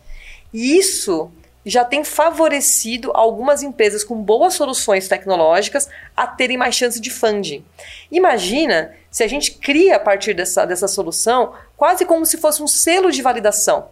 E 0.52 0.76
isso 0.78 1.30
já 1.64 1.84
tem 1.84 2.02
favorecido 2.02 3.10
algumas 3.14 3.62
empresas 3.62 4.02
com 4.02 4.16
boas 4.16 4.54
soluções 4.54 5.06
tecnológicas 5.06 5.88
a 6.16 6.26
terem 6.26 6.56
mais 6.56 6.74
chance 6.74 7.00
de 7.00 7.10
funding. 7.10 7.64
Imagina 8.10 8.94
se 9.10 9.22
a 9.22 9.26
gente 9.26 9.52
cria 9.52 9.96
a 9.96 10.00
partir 10.00 10.34
dessa, 10.34 10.64
dessa 10.64 10.88
solução 10.88 11.52
quase 11.76 12.06
como 12.06 12.24
se 12.24 12.38
fosse 12.38 12.62
um 12.62 12.66
selo 12.66 13.12
de 13.12 13.20
validação. 13.20 13.88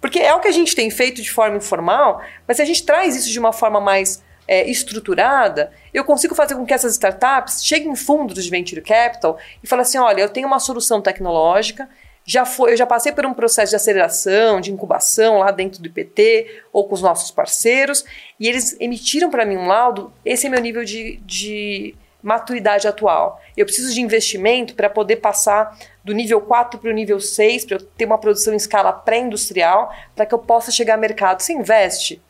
Porque 0.00 0.18
é 0.18 0.32
o 0.32 0.40
que 0.40 0.48
a 0.48 0.52
gente 0.52 0.74
tem 0.74 0.90
feito 0.90 1.20
de 1.20 1.30
forma 1.30 1.56
informal, 1.56 2.22
mas 2.46 2.56
se 2.56 2.62
a 2.62 2.66
gente 2.66 2.84
traz 2.84 3.16
isso 3.16 3.30
de 3.30 3.38
uma 3.38 3.52
forma 3.52 3.80
mais 3.80 4.22
é, 4.46 4.68
estruturada, 4.68 5.70
eu 5.92 6.04
consigo 6.04 6.34
fazer 6.34 6.54
com 6.54 6.64
que 6.64 6.72
essas 6.72 6.92
startups 6.92 7.62
cheguem 7.62 7.92
em 7.92 7.96
fundos 7.96 8.42
de 8.42 8.50
venture 8.50 8.80
capital 8.80 9.38
e 9.62 9.66
falem 9.66 9.82
assim: 9.82 9.98
olha, 9.98 10.22
eu 10.22 10.28
tenho 10.28 10.46
uma 10.46 10.58
solução 10.60 11.02
tecnológica, 11.02 11.88
já 12.28 12.44
foi, 12.44 12.72
eu 12.72 12.76
já 12.76 12.84
passei 12.84 13.10
por 13.10 13.24
um 13.24 13.32
processo 13.32 13.70
de 13.70 13.76
aceleração, 13.76 14.60
de 14.60 14.70
incubação 14.70 15.38
lá 15.38 15.50
dentro 15.50 15.80
do 15.80 15.86
IPT 15.86 16.62
ou 16.70 16.86
com 16.86 16.94
os 16.94 17.00
nossos 17.00 17.30
parceiros, 17.30 18.04
e 18.38 18.46
eles 18.46 18.76
emitiram 18.78 19.30
para 19.30 19.46
mim 19.46 19.56
um 19.56 19.66
laudo. 19.66 20.12
Esse 20.22 20.46
é 20.46 20.50
meu 20.50 20.60
nível 20.60 20.84
de, 20.84 21.16
de 21.24 21.94
maturidade 22.22 22.86
atual. 22.86 23.40
Eu 23.56 23.64
preciso 23.64 23.94
de 23.94 24.02
investimento 24.02 24.74
para 24.74 24.90
poder 24.90 25.16
passar 25.16 25.74
do 26.04 26.12
nível 26.12 26.38
4 26.42 26.78
para 26.78 26.90
o 26.90 26.92
nível 26.92 27.18
6, 27.18 27.64
para 27.64 27.76
eu 27.76 27.80
ter 27.80 28.04
uma 28.04 28.18
produção 28.18 28.52
em 28.52 28.58
escala 28.58 28.92
pré-industrial, 28.92 29.90
para 30.14 30.26
que 30.26 30.34
eu 30.34 30.38
possa 30.38 30.70
chegar 30.70 30.96
ao 30.96 31.00
mercado. 31.00 31.40
Você 31.40 31.54
investe. 31.54 32.20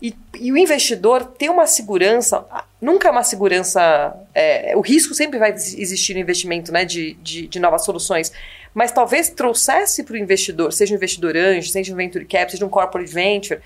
E, 0.00 0.14
e, 0.38 0.52
o 0.52 0.56
investidor 0.56 1.24
tem 1.24 1.48
uma 1.48 1.66
segurança, 1.66 2.46
nunca 2.80 3.08
é 3.08 3.10
uma 3.10 3.24
segurança. 3.24 4.14
É, 4.32 4.76
o 4.76 4.80
risco 4.80 5.12
sempre 5.12 5.40
vai 5.40 5.50
existir 5.50 6.14
no 6.14 6.20
investimento 6.20 6.70
né, 6.70 6.84
de, 6.84 7.14
de, 7.14 7.48
de 7.48 7.58
novas 7.58 7.84
soluções, 7.84 8.32
mas 8.78 8.92
talvez 8.92 9.28
trouxesse 9.28 10.04
para 10.04 10.14
o 10.14 10.16
investidor, 10.16 10.72
seja 10.72 10.94
um 10.94 10.96
investidor 10.96 11.36
anjo, 11.36 11.68
seja 11.68 11.92
um 11.92 11.96
venture 11.96 12.24
cap, 12.24 12.48
seja 12.48 12.64
um 12.64 12.68
corporate 12.68 13.12
venture, 13.12 13.60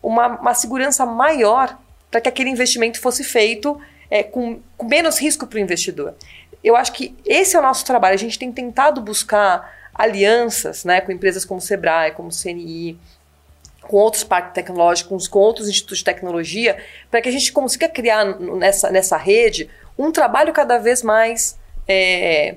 uma, 0.00 0.38
uma 0.38 0.54
segurança 0.54 1.04
maior 1.04 1.76
para 2.08 2.20
que 2.20 2.28
aquele 2.28 2.48
investimento 2.48 3.00
fosse 3.00 3.24
feito 3.24 3.76
é, 4.08 4.22
com, 4.22 4.60
com 4.76 4.86
menos 4.86 5.18
risco 5.18 5.48
para 5.48 5.56
o 5.56 5.60
investidor. 5.60 6.14
Eu 6.62 6.76
acho 6.76 6.92
que 6.92 7.12
esse 7.26 7.56
é 7.56 7.58
o 7.58 7.62
nosso 7.62 7.84
trabalho. 7.84 8.14
A 8.14 8.16
gente 8.16 8.38
tem 8.38 8.52
tentado 8.52 9.00
buscar 9.00 9.68
alianças 9.92 10.84
né, 10.84 11.00
com 11.00 11.10
empresas 11.10 11.44
como 11.44 11.60
Sebrae, 11.60 12.12
como 12.12 12.28
CNI, 12.30 12.96
com 13.80 13.96
outros 13.96 14.22
parques 14.22 14.54
tecnológicos, 14.54 15.26
com 15.26 15.40
outros 15.40 15.68
institutos 15.68 15.98
de 15.98 16.04
tecnologia, 16.04 16.76
para 17.10 17.20
que 17.20 17.28
a 17.28 17.32
gente 17.32 17.52
consiga 17.52 17.88
criar 17.88 18.24
nessa, 18.38 18.92
nessa 18.92 19.16
rede 19.16 19.68
um 19.98 20.12
trabalho 20.12 20.52
cada 20.52 20.78
vez 20.78 21.02
mais 21.02 21.58
é, 21.88 22.54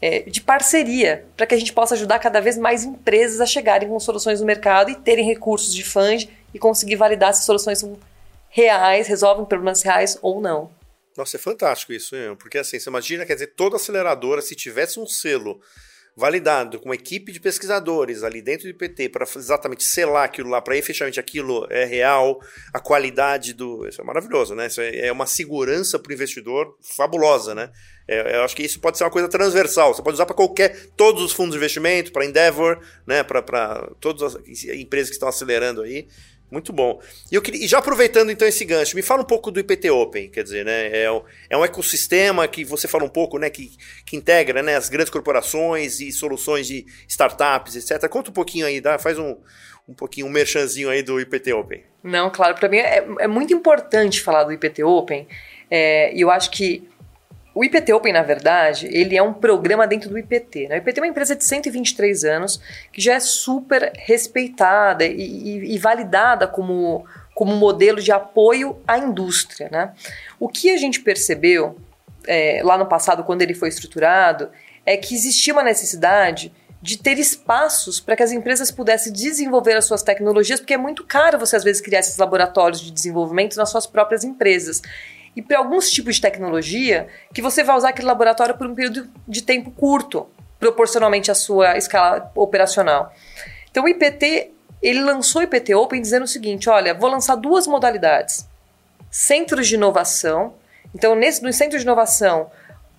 é, 0.00 0.20
de 0.20 0.40
parceria, 0.40 1.26
para 1.36 1.46
que 1.46 1.54
a 1.54 1.58
gente 1.58 1.72
possa 1.72 1.94
ajudar 1.94 2.18
cada 2.18 2.40
vez 2.40 2.56
mais 2.56 2.84
empresas 2.84 3.40
a 3.40 3.46
chegarem 3.46 3.88
com 3.88 3.98
soluções 3.98 4.40
no 4.40 4.46
mercado 4.46 4.90
e 4.90 4.94
terem 4.94 5.26
recursos 5.26 5.74
de 5.74 5.84
fund 5.84 6.28
e 6.54 6.58
conseguir 6.58 6.96
validar 6.96 7.34
se 7.34 7.44
soluções 7.44 7.78
são 7.78 7.98
reais, 8.48 9.06
resolvem 9.06 9.44
problemas 9.44 9.82
reais 9.82 10.18
ou 10.22 10.40
não. 10.40 10.70
Nossa, 11.16 11.36
é 11.36 11.40
fantástico 11.40 11.92
isso, 11.92 12.14
porque 12.38 12.58
assim, 12.58 12.78
você 12.78 12.88
imagina, 12.88 13.26
quer 13.26 13.34
dizer, 13.34 13.48
toda 13.48 13.76
aceleradora, 13.76 14.40
se 14.40 14.54
tivesse 14.54 15.00
um 15.00 15.06
selo 15.06 15.60
validado 16.18 16.80
com 16.80 16.86
uma 16.86 16.96
equipe 16.96 17.30
de 17.30 17.38
pesquisadores 17.38 18.24
ali 18.24 18.42
dentro 18.42 18.64
do 18.64 18.70
IPT 18.70 19.08
para 19.08 19.24
exatamente 19.36 19.84
selar 19.84 20.24
aquilo 20.24 20.50
lá, 20.50 20.60
para 20.60 20.76
efetivamente 20.76 21.20
aquilo 21.20 21.64
é 21.70 21.84
real, 21.84 22.40
a 22.74 22.80
qualidade 22.80 23.54
do. 23.54 23.86
Isso 23.86 24.00
é 24.00 24.04
maravilhoso, 24.04 24.52
né? 24.56 24.66
Isso 24.66 24.80
é, 24.80 25.06
é 25.06 25.12
uma 25.12 25.26
segurança 25.26 25.96
para 25.96 26.10
o 26.10 26.12
investidor 26.12 26.76
fabulosa, 26.82 27.54
né? 27.54 27.70
É, 28.08 28.36
eu 28.36 28.42
acho 28.42 28.56
que 28.56 28.64
isso 28.64 28.80
pode 28.80 28.98
ser 28.98 29.04
uma 29.04 29.10
coisa 29.10 29.28
transversal. 29.28 29.94
Você 29.94 30.02
pode 30.02 30.14
usar 30.14 30.26
para 30.26 30.34
qualquer. 30.34 30.88
Todos 30.96 31.22
os 31.22 31.32
fundos 31.32 31.52
de 31.52 31.58
investimento, 31.58 32.10
para 32.10 32.24
Endeavor, 32.24 32.80
né? 33.06 33.22
Para 33.22 33.88
todas 34.00 34.34
as 34.34 34.64
empresas 34.64 35.10
que 35.10 35.14
estão 35.14 35.28
acelerando 35.28 35.82
aí. 35.82 36.08
Muito 36.50 36.72
bom. 36.72 37.00
E, 37.30 37.34
eu 37.34 37.42
queria, 37.42 37.64
e 37.64 37.68
já 37.68 37.78
aproveitando 37.78 38.30
então 38.30 38.48
esse 38.48 38.64
gancho, 38.64 38.96
me 38.96 39.02
fala 39.02 39.20
um 39.20 39.26
pouco 39.26 39.50
do 39.50 39.60
IPT 39.60 39.90
Open, 39.90 40.30
quer 40.30 40.42
dizer, 40.42 40.64
né? 40.64 41.02
É 41.02 41.10
um, 41.10 41.22
é 41.50 41.56
um 41.56 41.64
ecossistema 41.64 42.48
que 42.48 42.64
você 42.64 42.88
fala 42.88 43.04
um 43.04 43.08
pouco, 43.08 43.38
né? 43.38 43.50
Que, 43.50 43.70
que 44.06 44.16
integra 44.16 44.62
né, 44.62 44.76
as 44.76 44.88
grandes 44.88 45.10
corporações 45.10 46.00
e 46.00 46.10
soluções 46.10 46.66
de 46.66 46.86
startups, 47.06 47.76
etc. 47.76 48.08
Conta 48.08 48.30
um 48.30 48.34
pouquinho 48.34 48.66
aí, 48.66 48.80
dá, 48.80 48.98
faz 48.98 49.18
um, 49.18 49.36
um 49.86 49.94
pouquinho, 49.94 50.26
um 50.26 50.30
merchanzinho 50.30 50.88
aí 50.88 51.02
do 51.02 51.20
IPT 51.20 51.52
Open. 51.52 51.82
Não, 52.02 52.30
claro, 52.30 52.54
para 52.54 52.68
mim 52.68 52.78
é, 52.78 53.06
é, 53.20 53.26
muito 53.26 53.52
importante 53.52 54.22
falar 54.22 54.44
do 54.44 54.52
IPT 54.52 54.84
Open. 54.84 55.28
É, 55.70 56.14
e 56.14 56.20
eu 56.22 56.30
acho 56.30 56.50
que 56.50 56.88
o 57.58 57.64
IPT 57.64 57.92
Open, 57.92 58.12
na 58.12 58.22
verdade, 58.22 58.88
ele 58.92 59.16
é 59.16 59.22
um 59.22 59.32
programa 59.32 59.84
dentro 59.84 60.08
do 60.08 60.16
IPT. 60.16 60.68
Né? 60.68 60.76
O 60.76 60.78
IPT 60.78 61.00
é 61.00 61.02
uma 61.02 61.08
empresa 61.08 61.34
de 61.34 61.42
123 61.42 62.22
anos 62.22 62.60
que 62.92 63.00
já 63.00 63.14
é 63.14 63.18
super 63.18 63.90
respeitada 63.96 65.04
e, 65.04 65.16
e, 65.16 65.74
e 65.74 65.76
validada 65.76 66.46
como, 66.46 67.04
como 67.34 67.56
modelo 67.56 68.00
de 68.00 68.12
apoio 68.12 68.78
à 68.86 68.96
indústria. 68.96 69.68
Né? 69.72 69.92
O 70.38 70.48
que 70.48 70.70
a 70.70 70.76
gente 70.76 71.00
percebeu 71.00 71.76
é, 72.28 72.60
lá 72.62 72.78
no 72.78 72.86
passado, 72.86 73.24
quando 73.24 73.42
ele 73.42 73.54
foi 73.54 73.70
estruturado, 73.70 74.50
é 74.86 74.96
que 74.96 75.12
existia 75.12 75.52
uma 75.52 75.64
necessidade 75.64 76.52
de 76.80 76.96
ter 76.96 77.18
espaços 77.18 77.98
para 77.98 78.14
que 78.14 78.22
as 78.22 78.30
empresas 78.30 78.70
pudessem 78.70 79.12
desenvolver 79.12 79.72
as 79.72 79.84
suas 79.84 80.04
tecnologias, 80.04 80.60
porque 80.60 80.74
é 80.74 80.78
muito 80.78 81.04
caro 81.04 81.40
você 81.40 81.56
às 81.56 81.64
vezes 81.64 81.82
criar 81.82 81.98
esses 81.98 82.18
laboratórios 82.18 82.80
de 82.80 82.92
desenvolvimento 82.92 83.56
nas 83.56 83.68
suas 83.68 83.84
próprias 83.84 84.22
empresas 84.22 84.80
e 85.36 85.42
para 85.42 85.58
alguns 85.58 85.90
tipos 85.90 86.16
de 86.16 86.22
tecnologia 86.22 87.08
que 87.32 87.42
você 87.42 87.62
vai 87.62 87.76
usar 87.76 87.90
aquele 87.90 88.08
laboratório 88.08 88.56
por 88.56 88.66
um 88.66 88.74
período 88.74 89.08
de 89.26 89.42
tempo 89.42 89.70
curto, 89.70 90.26
proporcionalmente 90.58 91.30
à 91.30 91.34
sua 91.34 91.76
escala 91.76 92.30
operacional. 92.34 93.12
Então 93.70 93.84
o 93.84 93.88
IPT, 93.88 94.50
ele 94.82 95.00
lançou 95.00 95.40
o 95.40 95.44
IPT 95.44 95.74
Open 95.74 96.00
dizendo 96.00 96.24
o 96.24 96.28
seguinte, 96.28 96.68
olha, 96.68 96.94
vou 96.94 97.10
lançar 97.10 97.36
duas 97.36 97.66
modalidades. 97.66 98.48
Centros 99.10 99.68
de 99.68 99.74
inovação. 99.76 100.54
Então, 100.94 101.14
nesse, 101.14 101.42
no 101.42 101.52
centro 101.52 101.78
de 101.78 101.84
inovação, 101.84 102.50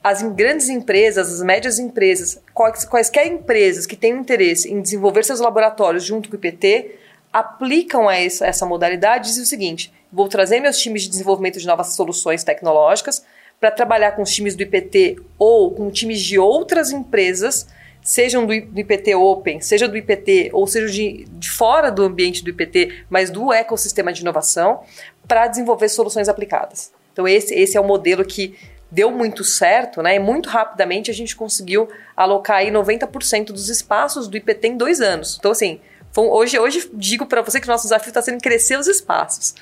as 0.04 0.22
grandes 0.22 0.70
empresas, 0.70 1.34
as 1.34 1.44
médias 1.44 1.78
empresas, 1.78 2.42
quais, 2.54 2.86
quaisquer 2.86 3.28
empresas 3.28 3.86
que 3.86 3.96
tenham 3.96 4.20
interesse 4.20 4.72
em 4.72 4.82
desenvolver 4.82 5.26
seus 5.26 5.39
laboratórios 5.39 6.04
junto 6.04 6.30
com 6.30 6.36
o 6.36 6.39
IPT, 6.39 6.96
aplicam 7.32 8.08
a 8.08 8.15
essa, 8.15 8.46
essa 8.46 8.65
modalidade 8.65 9.28
e 9.28 9.30
dizem 9.30 9.44
o 9.44 9.48
seguinte: 9.48 9.94
Vou 10.12 10.28
trazer 10.28 10.60
meus 10.60 10.78
times 10.78 11.04
de 11.04 11.10
desenvolvimento 11.10 11.60
de 11.60 11.67
novas 11.67 11.95
soluções 11.95 12.43
tecnológicas 12.43 13.24
para 13.60 13.69
trabalhar 13.69 14.13
com 14.13 14.24
os 14.24 14.34
times 14.34 14.56
do 14.56 14.63
IPT 14.63 15.17
ou 15.38 15.72
com 15.72 15.91
times 15.91 16.19
de 16.19 16.39
outras 16.39 16.91
empresas, 16.91 17.67
sejam 18.02 18.45
do 18.45 18.54
IPT 18.54 19.13
Open, 19.15 19.62
seja 19.62 19.88
do 19.88 19.98
IPT 19.98 20.50
ou 20.54 20.65
seja 20.65 20.91
de, 20.91 21.26
de 21.30 21.50
fora 21.52 21.91
do 21.91 22.04
ambiente 22.04 22.43
do 22.43 22.50
IPT, 22.50 23.06
mas 23.10 23.30
do 23.30 23.54
ecossistema 23.54 24.12
de 24.12 24.22
inovação, 24.22 24.82
para 25.28 25.48
desenvolver 25.48 25.89
soluções 25.89 26.28
aplicadas. 26.28 26.91
Então 27.13 27.28
esse, 27.28 27.54
esse 27.54 27.78
é 27.78 27.82
o 27.82 27.84
modelo 27.84 28.26
que 28.26 28.58
deu 28.89 29.12
muito 29.12 29.43
certo, 29.43 30.02
né? 30.02 30.15
E 30.15 30.19
muito 30.19 30.50
rapidamente 30.50 31.12
a 31.12 31.13
gente 31.13 31.36
conseguiu 31.36 31.88
alocar 32.17 32.58
aí 32.58 32.72
90% 32.72 33.48
dos 33.48 33.69
espaços 33.69 34.28
do 34.28 34.38
IPT 34.38 34.69
em 34.69 34.78
dois 34.78 35.02
anos. 35.02 35.38
Então 35.38 35.52
assim, 35.52 35.80
hoje, 36.15 36.58
hoje 36.58 36.89
digo 36.93 37.28
para 37.28 37.43
você 37.43 37.60
que 37.60 37.67
o 37.67 37.72
nosso 37.72 37.84
desafio 37.84 38.10
está 38.10 38.22
sendo 38.24 38.41
crescer 38.41 38.80
os 38.80 38.88
espaços. 38.88 39.54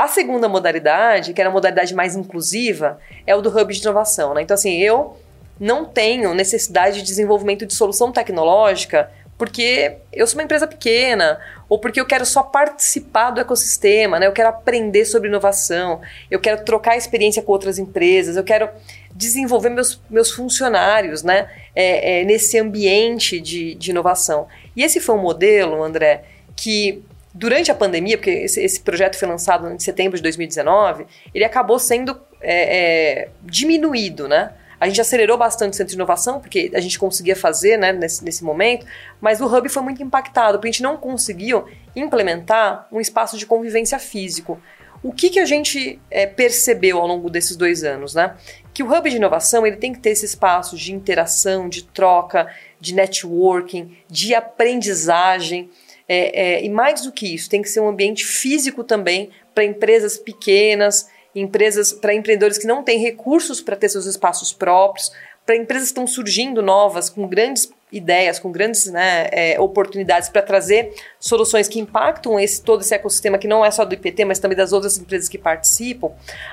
A 0.00 0.08
segunda 0.08 0.48
modalidade, 0.48 1.34
que 1.34 1.42
era 1.42 1.50
a 1.50 1.52
modalidade 1.52 1.94
mais 1.94 2.16
inclusiva, 2.16 2.98
é 3.26 3.36
o 3.36 3.42
do 3.42 3.50
hub 3.50 3.70
de 3.70 3.82
inovação. 3.82 4.32
Né? 4.32 4.40
Então, 4.40 4.54
assim, 4.54 4.78
eu 4.78 5.18
não 5.60 5.84
tenho 5.84 6.32
necessidade 6.32 7.00
de 7.00 7.02
desenvolvimento 7.02 7.66
de 7.66 7.74
solução 7.74 8.10
tecnológica 8.10 9.10
porque 9.36 9.96
eu 10.10 10.26
sou 10.26 10.38
uma 10.38 10.44
empresa 10.44 10.66
pequena 10.66 11.38
ou 11.68 11.78
porque 11.78 12.00
eu 12.00 12.06
quero 12.06 12.24
só 12.24 12.42
participar 12.42 13.30
do 13.30 13.42
ecossistema, 13.42 14.18
né? 14.18 14.26
eu 14.26 14.32
quero 14.32 14.48
aprender 14.48 15.04
sobre 15.04 15.28
inovação, 15.28 16.00
eu 16.30 16.40
quero 16.40 16.64
trocar 16.64 16.96
experiência 16.96 17.42
com 17.42 17.52
outras 17.52 17.78
empresas, 17.78 18.38
eu 18.38 18.44
quero 18.44 18.70
desenvolver 19.14 19.68
meus, 19.68 20.00
meus 20.08 20.30
funcionários 20.30 21.22
né? 21.22 21.46
É, 21.76 22.20
é, 22.20 22.24
nesse 22.24 22.58
ambiente 22.58 23.38
de, 23.38 23.74
de 23.74 23.90
inovação. 23.90 24.48
E 24.74 24.82
esse 24.82 24.98
foi 24.98 25.14
um 25.14 25.20
modelo, 25.20 25.82
André, 25.82 26.24
que 26.56 27.02
Durante 27.32 27.70
a 27.70 27.74
pandemia, 27.74 28.16
porque 28.18 28.30
esse, 28.30 28.60
esse, 28.60 28.80
projeto 28.80 29.16
foi 29.16 29.28
lançado 29.28 29.70
em 29.70 29.78
setembro 29.78 30.16
de 30.16 30.22
2019, 30.22 31.06
ele 31.32 31.44
acabou 31.44 31.78
sendo 31.78 32.20
é, 32.40 32.78
é, 33.22 33.28
diminuído, 33.42 34.26
né? 34.26 34.52
A 34.80 34.88
gente 34.88 35.00
acelerou 35.00 35.36
bastante 35.36 35.74
o 35.74 35.76
centro 35.76 35.90
de 35.90 35.94
inovação, 35.94 36.40
porque 36.40 36.70
a 36.74 36.80
gente 36.80 36.98
conseguia 36.98 37.36
fazer 37.36 37.76
né, 37.76 37.92
nesse, 37.92 38.24
nesse 38.24 38.42
momento, 38.42 38.86
mas 39.20 39.40
o 39.40 39.46
Hub 39.46 39.68
foi 39.68 39.82
muito 39.82 40.02
impactado, 40.02 40.56
porque 40.56 40.68
a 40.68 40.72
gente 40.72 40.82
não 40.82 40.96
conseguiu 40.96 41.66
implementar 41.94 42.88
um 42.90 42.98
espaço 42.98 43.36
de 43.36 43.44
convivência 43.44 43.98
físico. 43.98 44.58
O 45.02 45.12
que, 45.12 45.28
que 45.30 45.38
a 45.38 45.44
gente 45.44 46.00
é, 46.10 46.26
percebeu 46.26 46.98
ao 46.98 47.06
longo 47.06 47.28
desses 47.28 47.56
dois 47.56 47.84
anos? 47.84 48.14
Né? 48.14 48.34
Que 48.72 48.82
o 48.82 48.90
Hub 48.90 49.08
de 49.08 49.16
inovação 49.16 49.66
ele 49.66 49.76
tem 49.76 49.92
que 49.92 50.00
ter 50.00 50.10
esse 50.10 50.24
espaço 50.24 50.76
de 50.76 50.94
interação, 50.94 51.68
de 51.68 51.84
troca, 51.84 52.50
de 52.80 52.94
networking, 52.94 53.96
de 54.08 54.34
aprendizagem. 54.34 55.70
É, 56.12 56.56
é, 56.56 56.64
e 56.64 56.68
mais 56.68 57.02
do 57.02 57.12
que 57.12 57.32
isso, 57.32 57.48
tem 57.48 57.62
que 57.62 57.68
ser 57.68 57.78
um 57.78 57.88
ambiente 57.88 58.24
físico 58.24 58.82
também 58.82 59.30
para 59.54 59.62
empresas 59.62 60.18
pequenas, 60.18 61.08
empresas 61.32 61.92
para 61.92 62.12
empreendedores 62.12 62.58
que 62.58 62.66
não 62.66 62.82
têm 62.82 62.98
recursos 62.98 63.60
para 63.60 63.76
ter 63.76 63.88
seus 63.88 64.06
espaços 64.06 64.52
próprios, 64.52 65.12
para 65.46 65.54
empresas 65.54 65.86
que 65.86 65.92
estão 65.92 66.08
surgindo 66.08 66.60
novas, 66.62 67.08
com 67.08 67.28
grandes 67.28 67.70
ideias, 67.92 68.40
com 68.40 68.50
grandes 68.50 68.86
né, 68.86 69.28
é, 69.30 69.60
oportunidades 69.60 70.28
para 70.28 70.42
trazer 70.42 70.92
soluções 71.20 71.68
que 71.68 71.78
impactam 71.78 72.40
esse, 72.40 72.60
todo 72.60 72.80
esse 72.80 72.92
ecossistema 72.92 73.38
que 73.38 73.46
não 73.46 73.64
é 73.64 73.70
só 73.70 73.84
do 73.84 73.94
IPT, 73.94 74.24
mas 74.24 74.40
também 74.40 74.56
das 74.56 74.72
outras 74.72 74.98
empresas 74.98 75.28
que 75.28 75.38
participam, 75.38 76.10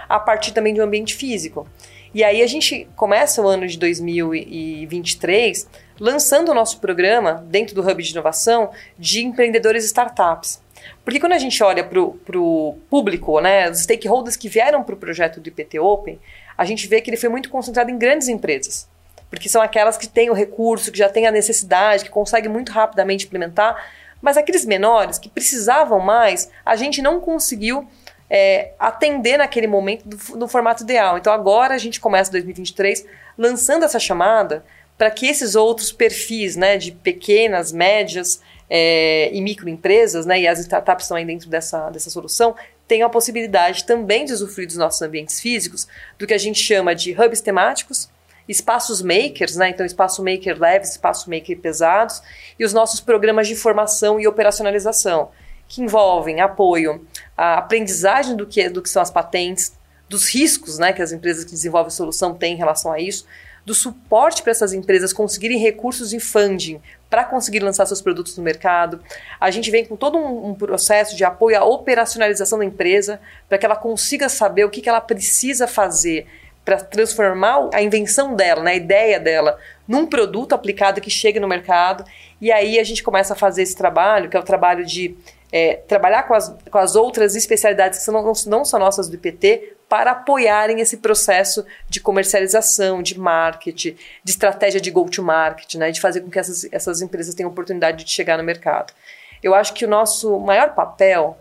a 0.08 0.20
partir 0.20 0.52
também 0.52 0.72
de 0.72 0.80
um 0.80 0.84
ambiente 0.84 1.16
físico. 1.16 1.68
E 2.18 2.24
aí 2.24 2.42
a 2.42 2.48
gente 2.48 2.88
começa 2.96 3.44
o 3.44 3.48
ano 3.48 3.68
de 3.68 3.78
2023 3.78 5.70
lançando 6.00 6.50
o 6.50 6.54
nosso 6.56 6.80
programa 6.80 7.46
dentro 7.48 7.76
do 7.76 7.88
Hub 7.88 8.02
de 8.02 8.10
Inovação 8.10 8.72
de 8.98 9.24
empreendedores 9.24 9.86
startups. 9.86 10.60
Porque 11.06 11.20
quando 11.20 11.34
a 11.34 11.38
gente 11.38 11.64
olha 11.64 11.84
para 11.84 12.00
o 12.40 12.76
público, 12.90 13.40
né, 13.40 13.70
os 13.70 13.82
stakeholders 13.82 14.36
que 14.36 14.50
vieram 14.50 14.82
para 14.82 14.96
o 14.96 14.98
projeto 14.98 15.40
do 15.40 15.48
IPT 15.48 15.78
Open, 15.78 16.20
a 16.58 16.66
gente 16.66 16.88
vê 16.88 17.02
que 17.02 17.12
ele 17.12 17.18
foi 17.18 17.30
muito 17.30 17.52
concentrado 17.52 17.92
em 17.92 18.00
grandes 18.00 18.28
empresas. 18.28 18.90
Porque 19.30 19.48
são 19.48 19.62
aquelas 19.62 19.96
que 19.96 20.08
têm 20.08 20.32
o 20.32 20.34
recurso, 20.34 20.92
que 20.92 20.98
já 20.98 21.10
têm 21.10 21.28
a 21.28 21.32
necessidade, 21.32 22.04
que 22.04 22.10
conseguem 22.10 22.50
muito 22.50 22.72
rapidamente 22.72 23.28
implementar. 23.28 23.80
Mas 24.20 24.38
aqueles 24.38 24.66
menores 24.66 25.20
que 25.20 25.30
precisavam 25.30 26.00
mais, 26.00 26.50
a 26.66 26.76
gente 26.76 27.00
não 27.00 27.22
conseguiu 27.22 27.88
é, 28.30 28.72
atender 28.78 29.38
naquele 29.38 29.68
momento 29.68 30.06
no 30.36 30.48
formato 30.48 30.84
ideal. 30.84 31.18
Então 31.18 31.32
agora 31.32 31.74
a 31.76 31.78
gente 31.78 32.00
começa 32.00 32.32
2023 32.32 33.06
lançando 33.38 33.84
essa 33.84 34.00
chamada 34.00 34.64
para 34.98 35.12
que 35.12 35.28
esses 35.28 35.56
outros 35.56 35.92
perfis 35.92 36.56
né, 36.56 36.78
de 36.78 36.92
pequenas, 36.92 37.72
médias 37.72 38.42
é, 38.70 39.30
e 39.32 39.40
microempresas, 39.42 40.26
né, 40.26 40.42
e 40.42 40.48
as 40.48 40.60
startups 40.60 41.06
estão 41.06 41.16
aí 41.16 41.26
dentro 41.26 41.50
dessa, 41.50 41.90
dessa 41.90 42.10
solução, 42.10 42.56
tenham 42.88 43.06
a 43.06 43.10
possibilidade 43.10 43.84
também 43.84 44.26
de 44.26 44.34
usufruir 44.34 44.68
dos 44.68 44.78
nossos 44.78 45.02
ambientes 45.02 45.40
físicos, 45.40 45.88
do 46.18 46.26
que 46.26 46.34
a 46.34 46.38
gente 46.38 46.60
chama 46.60 46.96
de 46.96 47.12
hubs 47.14 47.42
temáticos, 47.42 48.10
espaços 48.48 49.02
makers, 49.02 49.56
né, 49.56 49.70
então 49.70 49.86
espaço 49.86 50.24
maker 50.24 50.60
leves, 50.60 50.92
espaço 50.92 51.30
maker 51.30 51.58
pesados, 51.60 52.22
e 52.58 52.66
os 52.66 52.74
nossos 52.74 53.00
programas 53.00 53.48
de 53.48 53.56
formação 53.56 54.20
e 54.20 54.28
operacionalização, 54.28 55.30
que 55.68 55.82
envolvem 55.82 56.40
apoio 56.42 57.06
à 57.36 57.58
aprendizagem 57.58 58.36
do 58.36 58.46
que, 58.46 58.70
do 58.70 58.82
que 58.82 58.90
são 58.90 59.02
as 59.02 59.12
patentes, 59.12 59.74
dos 60.08 60.34
riscos 60.34 60.78
né, 60.78 60.94
que 60.94 61.02
as 61.02 61.12
empresas 61.12 61.44
que 61.44 61.52
desenvolvem 61.52 61.92
solução 61.92 62.34
têm 62.34 62.54
em 62.54 62.58
relação 62.58 62.92
a 62.92 63.00
isso, 63.00 63.26
do 63.66 63.74
suporte 63.74 64.42
para 64.42 64.52
essas 64.52 64.72
empresas 64.72 65.12
conseguirem 65.12 65.60
recursos 65.60 66.14
e 66.14 66.22
funding 66.22 66.80
para 67.10 67.26
conseguir 67.26 67.60
lançar 67.60 67.86
seus 67.86 68.02
produtos 68.02 68.38
no 68.38 68.44
mercado. 68.44 69.02
A 69.42 69.52
gente 69.52 69.70
vem 69.70 69.84
com 69.84 69.98
todo 69.98 70.18
um, 70.18 70.52
um 70.52 70.56
processo 70.56 71.18
de 71.18 71.26
apoio 71.26 71.60
à 71.60 71.66
operacionalização 71.66 72.60
da 72.60 72.64
empresa 72.64 73.20
para 73.50 73.58
que 73.58 73.66
ela 73.66 73.76
consiga 73.76 74.30
saber 74.30 74.64
o 74.64 74.70
que, 74.70 74.82
que 74.82 74.88
ela 74.88 75.02
precisa 75.02 75.68
fazer 75.68 76.28
para 76.64 76.78
transformar 76.78 77.70
a 77.74 77.82
invenção 77.82 78.36
dela, 78.36 78.64
né, 78.64 78.72
a 78.72 78.76
ideia 78.76 79.20
dela, 79.20 79.58
num 79.86 80.06
produto 80.06 80.54
aplicado 80.54 81.02
que 81.02 81.10
chegue 81.10 81.40
no 81.40 81.48
mercado. 81.48 82.06
E 82.40 82.52
aí 82.52 82.80
a 82.80 82.84
gente 82.86 83.04
começa 83.04 83.34
a 83.34 83.38
fazer 83.38 83.64
esse 83.64 83.76
trabalho, 83.76 84.30
que 84.30 84.38
é 84.38 84.40
o 84.40 84.44
trabalho 84.44 84.86
de 84.86 85.14
é, 85.52 85.76
trabalhar 85.88 86.24
com 86.24 86.34
as, 86.34 86.54
com 86.70 86.78
as 86.78 86.96
outras 86.96 87.36
especialidades 87.36 88.00
que 88.00 88.06
são, 88.06 88.14
não, 88.14 88.34
não 88.48 88.66
são 88.66 88.80
nossas 88.80 89.08
do 89.08 89.16
IPT, 89.16 89.78
para 89.90 90.12
apoiarem 90.12 90.82
esse 90.82 90.98
processo 90.98 91.66
de 91.90 92.02
comercialização, 92.02 93.02
de 93.02 93.18
marketing, 93.18 93.96
de 94.24 94.32
estratégia 94.32 94.82
de 94.82 94.92
go-to-market, 94.92 95.76
né, 95.76 95.92
de 95.92 96.02
fazer 96.02 96.22
com 96.22 96.30
que 96.30 96.40
essas, 96.40 96.68
essas 96.72 97.02
empresas 97.02 97.34
tenham 97.34 97.50
oportunidade 97.50 98.04
de 98.04 98.12
chegar 98.12 98.38
no 98.38 98.44
mercado. 98.44 98.94
Eu 99.42 99.56
acho 99.56 99.74
que 99.74 99.86
o 99.86 99.88
nosso 99.88 100.38
maior 100.40 100.74
papel, 100.74 101.38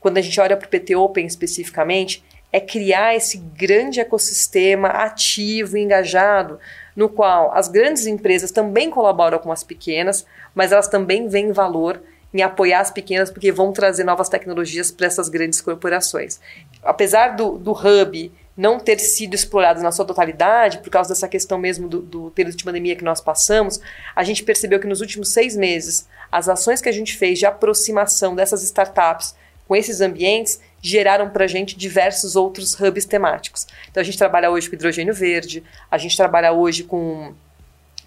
quando 0.00 0.18
a 0.18 0.20
gente 0.20 0.40
olha 0.40 0.56
para 0.56 0.66
o 0.66 0.70
PT 0.70 0.96
Open 0.96 1.24
especificamente, 1.24 2.24
é 2.50 2.60
criar 2.60 3.14
esse 3.14 3.38
grande 3.38 4.00
ecossistema 4.00 4.88
ativo 4.88 5.76
e 5.76 5.82
engajado, 5.82 6.58
no 6.96 7.08
qual 7.08 7.52
as 7.52 7.68
grandes 7.68 8.06
empresas 8.06 8.50
também 8.50 8.90
colaboram 8.90 9.38
com 9.38 9.50
as 9.50 9.62
pequenas, 9.62 10.24
mas 10.54 10.72
elas 10.72 10.88
também 10.88 11.28
veem 11.28 11.52
valor 11.52 12.00
em 12.34 12.42
apoiar 12.42 12.80
as 12.80 12.90
pequenas 12.90 13.30
porque 13.30 13.52
vão 13.52 13.72
trazer 13.72 14.02
novas 14.02 14.28
tecnologias 14.28 14.90
para 14.90 15.06
essas 15.06 15.28
grandes 15.28 15.60
corporações. 15.60 16.40
Apesar 16.82 17.36
do, 17.36 17.56
do 17.56 17.70
hub 17.70 18.32
não 18.56 18.78
ter 18.78 18.98
sido 18.98 19.34
explorado 19.34 19.80
na 19.80 19.92
sua 19.92 20.04
totalidade, 20.04 20.78
por 20.78 20.90
causa 20.90 21.10
dessa 21.10 21.28
questão 21.28 21.58
mesmo 21.58 21.88
do, 21.88 22.02
do, 22.02 22.30
período 22.32 22.56
de 22.56 22.64
pandemia 22.64 22.96
que 22.96 23.04
nós 23.04 23.20
passamos, 23.20 23.80
a 24.14 24.22
gente 24.24 24.42
percebeu 24.42 24.80
que 24.80 24.86
nos 24.86 25.00
últimos 25.00 25.32
seis 25.32 25.56
meses, 25.56 26.08
as 26.30 26.48
ações 26.48 26.80
que 26.80 26.88
a 26.88 26.92
gente 26.92 27.16
fez 27.16 27.38
de 27.38 27.46
aproximação 27.46 28.34
dessas 28.34 28.62
startups 28.62 29.34
com 29.66 29.74
esses 29.74 30.00
ambientes 30.00 30.60
geraram 30.80 31.30
para 31.30 31.44
a 31.44 31.48
gente 31.48 31.76
diversos 31.76 32.36
outros 32.36 32.78
hubs 32.78 33.06
temáticos. 33.06 33.66
Então 33.90 34.00
a 34.00 34.04
gente 34.04 34.18
trabalha 34.18 34.50
hoje 34.50 34.68
com 34.68 34.74
hidrogênio 34.74 35.14
verde, 35.14 35.64
a 35.90 35.98
gente 35.98 36.16
trabalha 36.16 36.52
hoje 36.52 36.84
com 36.84 37.32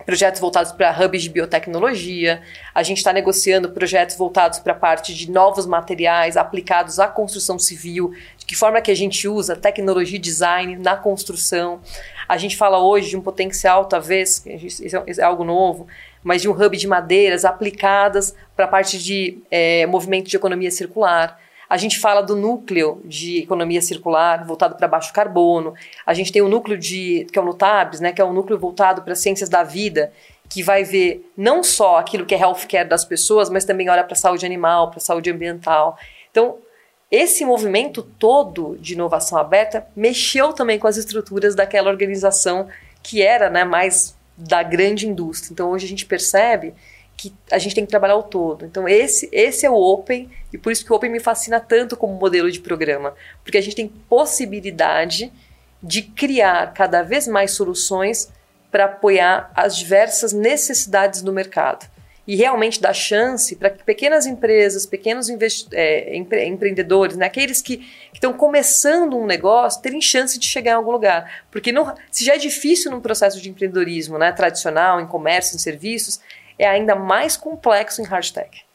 projetos 0.05 0.39
voltados 0.39 0.71
para 0.71 0.91
hubs 0.91 1.23
de 1.23 1.29
biotecnologia. 1.29 2.41
A 2.73 2.83
gente 2.83 2.97
está 2.97 3.11
negociando 3.11 3.71
projetos 3.71 4.15
voltados 4.15 4.59
para 4.59 4.73
a 4.73 4.75
parte 4.75 5.13
de 5.13 5.29
novos 5.29 5.65
materiais 5.65 6.37
aplicados 6.37 6.99
à 6.99 7.07
construção 7.07 7.59
civil, 7.59 8.13
de 8.37 8.45
que 8.45 8.55
forma 8.55 8.81
que 8.81 8.91
a 8.91 8.95
gente 8.95 9.27
usa 9.27 9.55
tecnologia 9.55 10.17
e 10.17 10.19
design 10.19 10.77
na 10.77 10.95
construção. 10.95 11.81
A 12.27 12.37
gente 12.37 12.57
fala 12.57 12.79
hoje 12.79 13.09
de 13.09 13.17
um 13.17 13.21
potencial, 13.21 13.85
talvez, 13.85 14.45
isso 14.45 14.85
é, 14.85 15.03
é 15.17 15.23
algo 15.23 15.43
novo, 15.43 15.87
mas 16.23 16.41
de 16.41 16.49
um 16.49 16.51
hub 16.51 16.75
de 16.75 16.87
madeiras 16.87 17.45
aplicadas 17.45 18.35
para 18.55 18.65
a 18.65 18.67
parte 18.67 18.97
de 18.97 19.39
é, 19.49 19.85
movimento 19.85 20.29
de 20.29 20.35
economia 20.35 20.71
circular. 20.71 21.39
A 21.69 21.77
gente 21.77 21.99
fala 21.99 22.21
do 22.21 22.35
núcleo 22.35 23.01
de 23.03 23.39
economia 23.39 23.81
circular, 23.81 24.45
voltado 24.45 24.75
para 24.75 24.87
baixo 24.87 25.11
carbono. 25.11 25.73
A 26.05 26.13
gente 26.13 26.31
tem 26.31 26.41
o 26.41 26.47
núcleo 26.47 26.77
de, 26.77 27.27
que 27.31 27.37
é 27.37 27.41
o 27.41 27.45
NUTABS, 27.45 27.99
né, 27.99 28.11
que 28.13 28.21
é 28.21 28.25
um 28.25 28.33
núcleo 28.33 28.57
voltado 28.57 29.01
para 29.01 29.15
ciências 29.15 29.49
da 29.49 29.63
vida, 29.63 30.11
que 30.49 30.63
vai 30.63 30.83
ver 30.83 31.29
não 31.35 31.61
só 31.61 31.97
aquilo 31.97 32.25
que 32.25 32.33
é 32.33 32.39
healthcare 32.39 32.87
das 32.87 33.03
pessoas, 33.03 33.49
mas 33.49 33.65
também 33.65 33.89
olha 33.89 34.03
para 34.03 34.13
a 34.13 34.17
saúde 34.17 34.45
animal, 34.45 34.89
para 34.89 34.99
a 34.99 35.01
saúde 35.01 35.29
ambiental. 35.29 35.97
Então, 36.31 36.57
esse 37.11 37.45
movimento 37.45 38.01
todo 38.01 38.77
de 38.79 38.93
inovação 38.93 39.37
aberta 39.37 39.87
mexeu 39.95 40.53
também 40.53 40.79
com 40.79 40.87
as 40.87 40.97
estruturas 40.97 41.55
daquela 41.55 41.89
organização 41.89 42.67
que 43.01 43.21
era 43.21 43.49
né, 43.49 43.63
mais 43.63 44.15
da 44.37 44.61
grande 44.61 45.07
indústria. 45.07 45.53
Então, 45.53 45.71
hoje 45.71 45.85
a 45.85 45.89
gente 45.89 46.05
percebe 46.05 46.73
que 47.17 47.33
a 47.51 47.57
gente 47.57 47.73
tem 47.73 47.83
que 47.83 47.89
trabalhar 47.89 48.15
o 48.15 48.23
todo. 48.23 48.63
Então 48.63 48.87
esse 48.87 49.27
esse 49.31 49.65
é 49.65 49.69
o 49.69 49.73
Open 49.75 50.29
e 50.53 50.57
por 50.57 50.71
isso 50.71 50.85
que 50.85 50.93
o 50.93 50.95
Open 50.95 51.11
me 51.11 51.19
fascina 51.19 51.59
tanto 51.59 51.97
como 51.97 52.13
modelo 52.13 52.49
de 52.49 52.59
programa, 52.59 53.15
porque 53.43 53.57
a 53.57 53.61
gente 53.61 53.75
tem 53.75 53.87
possibilidade 53.87 55.33
de 55.81 56.03
criar 56.03 56.73
cada 56.73 57.01
vez 57.01 57.27
mais 57.27 57.51
soluções 57.51 58.31
para 58.71 58.85
apoiar 58.85 59.51
as 59.55 59.75
diversas 59.75 60.31
necessidades 60.31 61.21
do 61.21 61.33
mercado 61.33 61.87
e 62.27 62.35
realmente 62.35 62.81
dar 62.81 62.93
chance 62.93 63.55
para 63.55 63.69
que 63.69 63.83
pequenas 63.83 64.25
empresas, 64.25 64.85
pequenos 64.85 65.29
é, 65.71 66.15
empre 66.15 66.45
empreendedores, 66.45 67.15
né, 67.15 67.25
aqueles 67.25 67.61
que 67.61 67.87
estão 68.13 68.33
começando 68.33 69.17
um 69.17 69.25
negócio, 69.25 69.81
terem 69.81 70.01
chance 70.01 70.37
de 70.37 70.45
chegar 70.45 70.71
em 70.71 70.75
algum 70.75 70.91
lugar. 70.91 71.45
Porque 71.49 71.71
não, 71.71 71.95
se 72.11 72.25
já 72.25 72.35
é 72.35 72.37
difícil 72.37 72.91
num 72.91 72.99
processo 72.99 73.41
de 73.41 73.49
empreendedorismo 73.49 74.17
né, 74.17 74.33
tradicional, 74.33 74.99
em 74.99 75.07
comércio, 75.07 75.55
em 75.55 75.59
serviços, 75.59 76.19
é 76.57 76.67
ainda 76.67 76.95
mais 76.95 77.37
complexo 77.37 78.01
em 78.01 78.05
hardtech. 78.05 78.65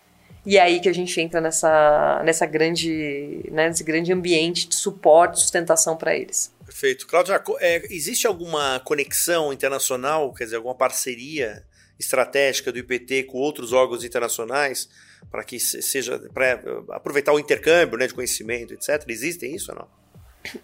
E 0.45 0.59
é 0.59 0.61
aí 0.61 0.81
que 0.81 0.88
a 0.88 0.95
gente 0.95 1.21
entra 1.21 1.40
nessa, 1.40 2.21
nessa 2.25 2.45
grande, 2.47 3.49
né, 3.51 3.68
nesse 3.68 3.85
grande 3.85 4.12
ambiente 4.12 4.68
de 4.68 4.75
suporte, 4.75 5.38
sustentação 5.38 5.97
para 5.97 6.16
eles. 6.16 6.53
Perfeito. 6.64 7.07
Cláudia, 7.07 7.40
é, 7.61 7.83
existe 7.95 8.27
alguma 8.27 8.81
conexão 8.81 9.53
internacional, 9.53 10.33
quer 10.33 10.45
dizer, 10.45 10.57
alguma 10.57 10.75
parceria 10.75 11.64
estratégica 11.99 12.73
do 12.73 12.79
IPT 12.79 13.25
com 13.25 13.38
outros 13.38 13.73
órgãos 13.73 14.03
internacionais 14.03 14.88
para 15.31 15.45
que 15.45 15.61
seja 15.61 16.18
para 16.35 16.61
aproveitar 16.90 17.33
o 17.33 17.38
intercâmbio 17.38 17.97
né, 17.97 18.09
de 18.09 18.14
conhecimento, 18.14 18.75
etc. 18.75 19.05
Existem 19.09 19.55
isso 19.55 19.71
ou 19.71 19.79
não? 19.79 20.03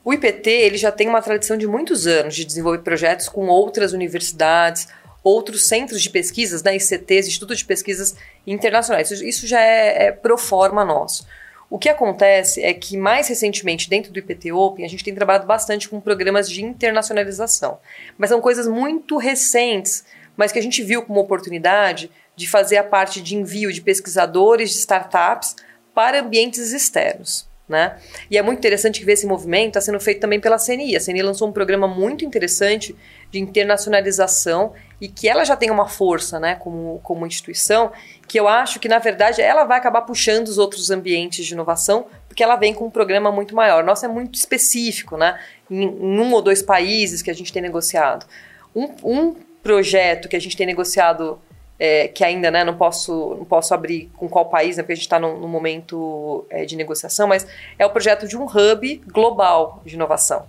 O 0.05 0.13
IPT 0.13 0.51
ele 0.51 0.77
já 0.77 0.91
tem 0.91 1.09
uma 1.09 1.23
tradição 1.23 1.57
de 1.57 1.67
muitos 1.67 2.07
anos 2.07 2.35
de 2.35 2.45
desenvolver 2.45 2.81
projetos 2.81 3.29
com 3.29 3.47
outras 3.47 3.93
universidades, 3.93 4.89
outros 5.23 5.67
centros 5.67 6.03
de 6.03 6.11
pesquisas, 6.11 6.63
né, 6.63 6.77
ICTs, 6.77 7.29
Institutos 7.29 7.59
de 7.59 7.65
Pesquisas 7.65 8.15
Internacionais. 8.47 9.11
Isso 9.11 9.47
já 9.47 9.61
é, 9.61 10.07
é 10.07 10.13
pro 10.13 10.39
forma 10.39 10.85
nosso. 10.85 11.27
O 11.71 11.79
que 11.79 11.89
acontece 11.89 12.63
é 12.63 12.73
que, 12.73 12.97
mais 12.97 13.29
recentemente, 13.29 13.91
dentro 13.91 14.11
do 14.11 14.19
IPT 14.19 14.53
Open, 14.53 14.85
a 14.87 14.89
gente 14.89 15.05
tem 15.05 15.15
trabalhado 15.15 15.47
bastante 15.47 15.89
com 15.89 16.01
programas 16.01 16.49
de 16.49 16.65
internacionalização. 16.65 17.79
Mas 18.17 18.31
são 18.31 18.41
coisas 18.41 18.67
muito 18.67 19.19
recentes, 19.19 20.05
mas 20.35 20.51
que 20.51 20.59
a 20.59 20.63
gente 20.63 20.83
viu 20.83 21.03
como 21.03 21.21
oportunidade 21.21 22.11
de 22.35 22.49
fazer 22.49 22.79
a 22.79 22.85
parte 22.85 23.21
de 23.21 23.37
envio 23.37 23.71
de 23.71 23.83
pesquisadores 23.83 24.71
de 24.71 24.79
startups 24.79 25.57
para 25.95 26.21
ambientes 26.21 26.73
externos. 26.73 27.47
Né? 27.69 27.99
E 28.31 28.39
é 28.39 28.43
muito 28.43 28.59
interessante 28.59 29.05
ver 29.05 29.13
esse 29.13 29.27
movimento 29.27 29.69
está 29.69 29.81
sendo 29.83 30.01
feito 30.01 30.21
também 30.21 30.41
pela 30.41 30.57
CNI. 30.57 30.97
A 30.97 31.01
CNI 31.05 31.21
lançou 31.23 31.47
um 31.47 31.53
programa 31.53 31.87
muito 31.87 32.25
interessante 32.25 32.97
de 33.31 33.39
internacionalização 33.39 34.73
e 34.99 35.07
que 35.07 35.29
ela 35.29 35.45
já 35.45 35.55
tem 35.55 35.71
uma 35.71 35.87
força 35.87 36.41
né, 36.41 36.55
como, 36.55 36.99
como 37.03 37.27
instituição, 37.27 37.93
que 38.27 38.41
eu 38.41 38.49
acho 38.49 38.81
que, 38.81 38.89
na 38.89 38.99
verdade, 38.99 39.43
ela 39.43 39.65
vai 39.65 39.77
acabar 39.77 40.01
puxando 40.03 40.49
os 40.49 40.57
outros 40.57 40.91
ambientes 40.91 41.45
de 41.45 41.53
inovação, 41.53 42.07
porque 42.27 42.43
ela 42.43 42.57
vem 42.57 42.73
com 42.73 42.87
um 42.87 42.91
programa 42.91 43.31
muito 43.31 43.55
maior. 43.55 43.85
Nosso 43.85 44.07
é 44.07 44.09
muito 44.09 44.35
específico, 44.35 45.19
né? 45.19 45.39
Em, 45.71 45.83
em 45.83 46.19
um 46.19 46.33
ou 46.33 46.41
dois 46.41 46.63
países 46.63 47.21
que 47.21 47.31
a 47.31 47.35
gente 47.35 47.53
tem 47.53 47.61
negociado. 47.61 48.27
Um, 48.75 48.89
um 49.05 49.37
projeto 49.63 50.29
que 50.29 50.37
a 50.37 50.41
gente 50.41 50.57
tem 50.57 50.67
negociado 50.67 51.39
é, 51.79 52.09
que 52.09 52.25
ainda 52.25 52.51
né, 52.51 52.65
não, 52.65 52.77
posso, 52.77 53.37
não 53.37 53.45
posso 53.45 53.73
abrir 53.73 54.11
com 54.17 54.29
qual 54.29 54.47
país, 54.47 54.77
né, 54.77 54.83
porque 54.83 54.93
a 54.93 54.97
gente 54.97 55.05
está 55.05 55.19
no, 55.19 55.39
no, 55.39 55.47
momento 55.47 56.45
é, 56.51 56.65
de 56.65 56.75
negociação, 56.77 57.29
mas 57.29 57.47
é 57.79 57.87
o 57.87 57.91
projeto 57.91 58.27
de 58.27 58.37
um 58.37 58.45
hub 58.45 59.03
global 59.07 59.81
de 59.85 59.95
inovação. 59.95 60.47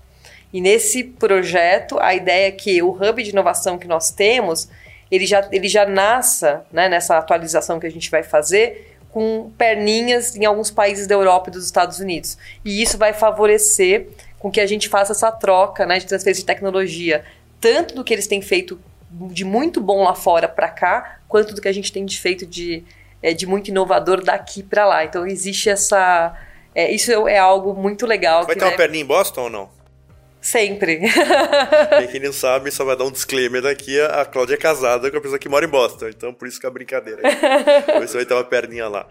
E 0.51 0.59
nesse 0.59 1.03
projeto, 1.03 1.99
a 1.99 2.15
ideia 2.15 2.47
é 2.47 2.51
que 2.51 2.81
o 2.81 2.89
hub 2.89 3.21
de 3.21 3.29
inovação 3.29 3.77
que 3.77 3.87
nós 3.87 4.09
temos, 4.11 4.67
ele 5.11 5.27
já, 5.27 5.47
ele 5.51 5.67
já 5.67 5.85
nasça, 5.85 6.65
né, 6.71 6.89
nessa 6.89 7.17
atualização 7.17 7.79
que 7.79 7.85
a 7.85 7.91
gente 7.91 8.09
vai 8.09 8.23
fazer, 8.23 8.97
com 9.11 9.51
perninhas 9.57 10.35
em 10.35 10.45
alguns 10.45 10.71
países 10.71 11.07
da 11.07 11.15
Europa 11.15 11.49
e 11.49 11.53
dos 11.53 11.65
Estados 11.65 11.99
Unidos. 11.99 12.37
E 12.63 12.81
isso 12.81 12.97
vai 12.97 13.13
favorecer 13.13 14.07
com 14.39 14.49
que 14.49 14.61
a 14.61 14.65
gente 14.65 14.87
faça 14.87 15.11
essa 15.11 15.31
troca 15.31 15.85
né, 15.85 15.99
de 15.99 16.05
transferência 16.05 16.41
de 16.41 16.45
tecnologia, 16.45 17.23
tanto 17.59 17.93
do 17.93 18.03
que 18.03 18.13
eles 18.13 18.27
têm 18.27 18.41
feito 18.41 18.79
de 19.09 19.43
muito 19.43 19.81
bom 19.81 20.03
lá 20.03 20.13
fora 20.13 20.47
para 20.47 20.69
cá, 20.69 21.19
quanto 21.27 21.53
do 21.53 21.61
que 21.61 21.67
a 21.67 21.73
gente 21.73 21.91
tem 21.91 22.05
de 22.05 22.19
feito 22.19 22.45
de, 22.45 22.83
é, 23.21 23.33
de 23.33 23.45
muito 23.45 23.69
inovador 23.69 24.23
daqui 24.23 24.63
para 24.63 24.85
lá. 24.85 25.03
Então 25.03 25.25
existe 25.25 25.69
essa. 25.69 26.35
É, 26.75 26.91
isso 26.91 27.27
é 27.27 27.37
algo 27.37 27.73
muito 27.73 28.05
legal. 28.05 28.45
Vai 28.45 28.55
ter 28.55 28.65
uma 28.65 28.77
perninha 28.77 29.03
em 29.03 29.07
Boston 29.07 29.43
ou 29.43 29.49
não? 29.49 29.79
Sempre. 30.41 30.99
Bem, 30.99 32.07
quem 32.11 32.19
não 32.23 32.31
sabe, 32.31 32.71
só 32.71 32.85
vai 32.85 32.95
dar 32.95 33.03
um 33.03 33.11
disclaimer 33.11 33.61
daqui, 33.61 33.99
a 33.99 34.23
Cláudia 34.25 34.53
é 34.53 34.57
casada 34.57 35.11
com 35.11 35.17
a 35.17 35.21
pessoa 35.21 35.37
que 35.37 35.49
mora 35.49 35.65
em 35.65 35.69
Boston, 35.69 36.07
então 36.07 36.33
por 36.33 36.47
isso 36.47 36.59
que 36.59 36.65
é 36.65 36.69
a 36.69 36.71
brincadeira. 36.71 37.21
Você 37.99 38.17
vai 38.17 38.25
ter 38.25 38.33
uma 38.33 38.43
perninha 38.43 38.87
lá. 38.87 39.05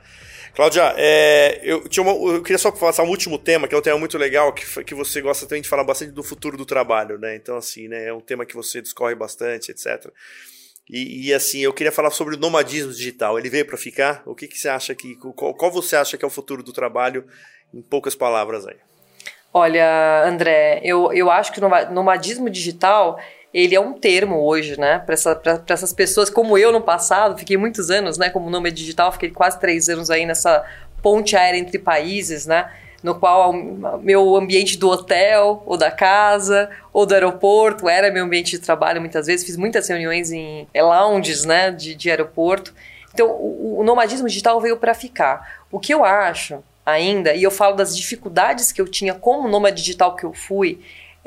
Cláudia, 0.55 0.95
é, 0.97 1.61
eu, 1.63 1.85
uma, 1.99 2.35
eu 2.35 2.43
queria 2.43 2.59
só 2.59 2.71
passar 2.71 3.03
um 3.03 3.09
último 3.09 3.39
tema, 3.39 3.69
que 3.69 3.75
é 3.75 3.79
um 3.79 3.83
tema 3.83 3.99
muito 3.99 4.19
legal, 4.19 4.53
que, 4.53 4.85
que 4.85 4.95
você 4.95 5.21
gosta 5.21 5.47
também 5.47 5.63
de 5.63 5.69
falar 5.69 5.85
bastante 5.85 6.13
do 6.13 6.23
futuro 6.23 6.57
do 6.57 6.67
trabalho, 6.67 7.19
né? 7.19 7.37
Então, 7.37 7.57
assim, 7.57 7.89
né, 7.89 8.07
é 8.07 8.13
um 8.13 8.21
tema 8.21 8.45
que 8.45 8.55
você 8.55 8.83
discorre 8.83 9.15
bastante, 9.15 9.71
etc. 9.71 10.11
E, 10.91 11.29
e, 11.29 11.35
assim, 11.35 11.61
eu 11.61 11.73
queria 11.73 11.93
falar 11.93 12.11
sobre 12.11 12.35
o 12.35 12.39
nomadismo 12.39 12.93
digital. 12.93 13.39
Ele 13.39 13.51
veio 13.51 13.67
para 13.67 13.77
ficar? 13.77 14.23
O 14.25 14.35
que, 14.35 14.49
que 14.49 14.59
você 14.59 14.69
acha 14.69 14.95
que. 14.95 15.17
Qual, 15.17 15.55
qual, 15.55 15.71
você 15.71 15.97
acha 15.97 16.17
que 16.17 16.25
é 16.25 16.29
o 16.29 16.31
futuro 16.31 16.63
do 16.63 16.73
trabalho, 16.73 17.27
em 17.75 17.83
poucas 17.83 18.15
palavras 18.15 18.67
aí? 18.67 18.77
Olha, 19.53 20.25
André, 20.25 20.81
eu, 20.83 21.13
eu 21.13 21.31
acho 21.31 21.53
que 21.53 21.61
o 21.61 21.93
nomadismo 21.93 22.49
digital 22.49 23.19
ele 23.53 23.75
é 23.75 23.81
um 23.81 23.95
termo 23.95 24.45
hoje, 24.45 24.79
né? 24.79 24.99
Para 24.99 25.15
essa, 25.15 25.41
essas 25.69 25.93
pessoas 25.93 26.29
como 26.29 26.59
eu 26.59 26.71
no 26.71 26.81
passado, 26.81 27.39
fiquei 27.39 27.57
muitos 27.57 27.91
anos, 27.91 28.19
né? 28.19 28.31
Como 28.31 28.51
nome 28.51 28.71
digital, 28.71 29.11
fiquei 29.13 29.31
quase 29.31 29.59
três 29.59 29.89
anos 29.89 30.11
aí 30.11 30.27
nessa 30.27 30.65
ponte 31.03 31.37
aérea 31.37 31.59
entre 31.59 31.79
países, 31.79 32.47
né? 32.47 32.71
No 33.03 33.15
qual 33.15 33.53
meu 34.03 34.37
ambiente 34.37 34.77
do 34.77 34.89
hotel, 34.89 35.63
ou 35.65 35.77
da 35.77 35.91
casa, 35.91 36.69
ou 36.93 37.07
do 37.07 37.15
aeroporto 37.15 37.89
era 37.89 38.11
meu 38.11 38.25
ambiente 38.25 38.51
de 38.53 38.59
trabalho 38.59 39.01
muitas 39.01 39.27
vezes. 39.27 39.47
Fiz 39.47 39.57
muitas 39.57 39.89
reuniões 39.89 40.33
em 40.33 40.67
é, 40.75 40.83
lounges, 40.83 41.45
né? 41.45 41.71
De, 41.71 41.95
de 41.95 42.11
aeroporto. 42.11 42.75
Então, 43.15 43.29
o, 43.31 43.79
o 43.81 43.85
nomadismo 43.85 44.29
digital 44.29 44.61
veio 44.61 44.77
para 44.77 44.95
ficar. 44.95 45.63
O 45.71 45.79
que 45.79 45.95
eu 45.95 46.05
acho 46.05 46.63
ainda, 46.85 47.35
e 47.35 47.43
eu 47.43 47.51
falo 47.51 47.77
das 47.77 47.97
dificuldades 47.97 48.73
que 48.73 48.81
eu 48.81 48.89
tinha 48.89 49.13
como 49.13 49.47
nômade 49.47 49.77
digital 49.77 50.17
que 50.17 50.25
eu 50.25 50.33
fui, 50.33 50.81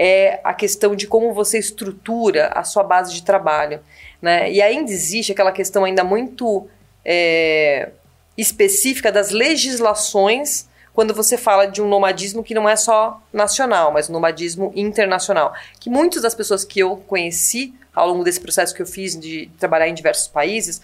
é 0.04 0.42
a 0.44 0.52
questão 0.52 0.96
de 0.96 1.06
como 1.06 1.32
você 1.32 1.60
estrutura 1.60 2.48
a 2.56 2.64
sua 2.64 2.82
base 2.82 3.14
de 3.14 3.22
trabalho. 3.22 3.80
Né? 4.20 4.52
E 4.52 4.60
ainda 4.60 4.92
existe 4.92 5.32
aquela 5.32 5.52
questão 5.52 5.84
ainda 5.86 6.04
muito 6.04 6.68
é, 7.06 7.92
específica 8.36 9.12
das 9.12 9.30
legislações 9.30 10.68
quando 10.92 11.14
você 11.14 11.38
fala 11.38 11.68
de 11.68 11.84
um 11.84 11.88
nomadismo 11.88 12.44
que 12.44 12.56
não 12.56 12.68
é 12.68 12.76
só 12.76 13.22
nacional, 13.32 13.92
mas 13.92 14.10
um 14.10 14.14
nomadismo 14.14 14.74
internacional. 14.76 15.54
Que 15.80 15.88
muitas 15.88 16.24
das 16.24 16.34
pessoas 16.34 16.66
que 16.66 16.80
eu 16.80 16.98
conheci 16.98 17.72
ao 17.94 18.08
longo 18.08 18.24
desse 18.24 18.40
processo 18.40 18.74
que 18.74 18.82
eu 18.82 18.88
fiz 18.88 19.16
de 19.16 19.52
trabalhar 19.60 19.88
em 19.88 19.94
diversos 19.94 20.28
países, 20.28 20.82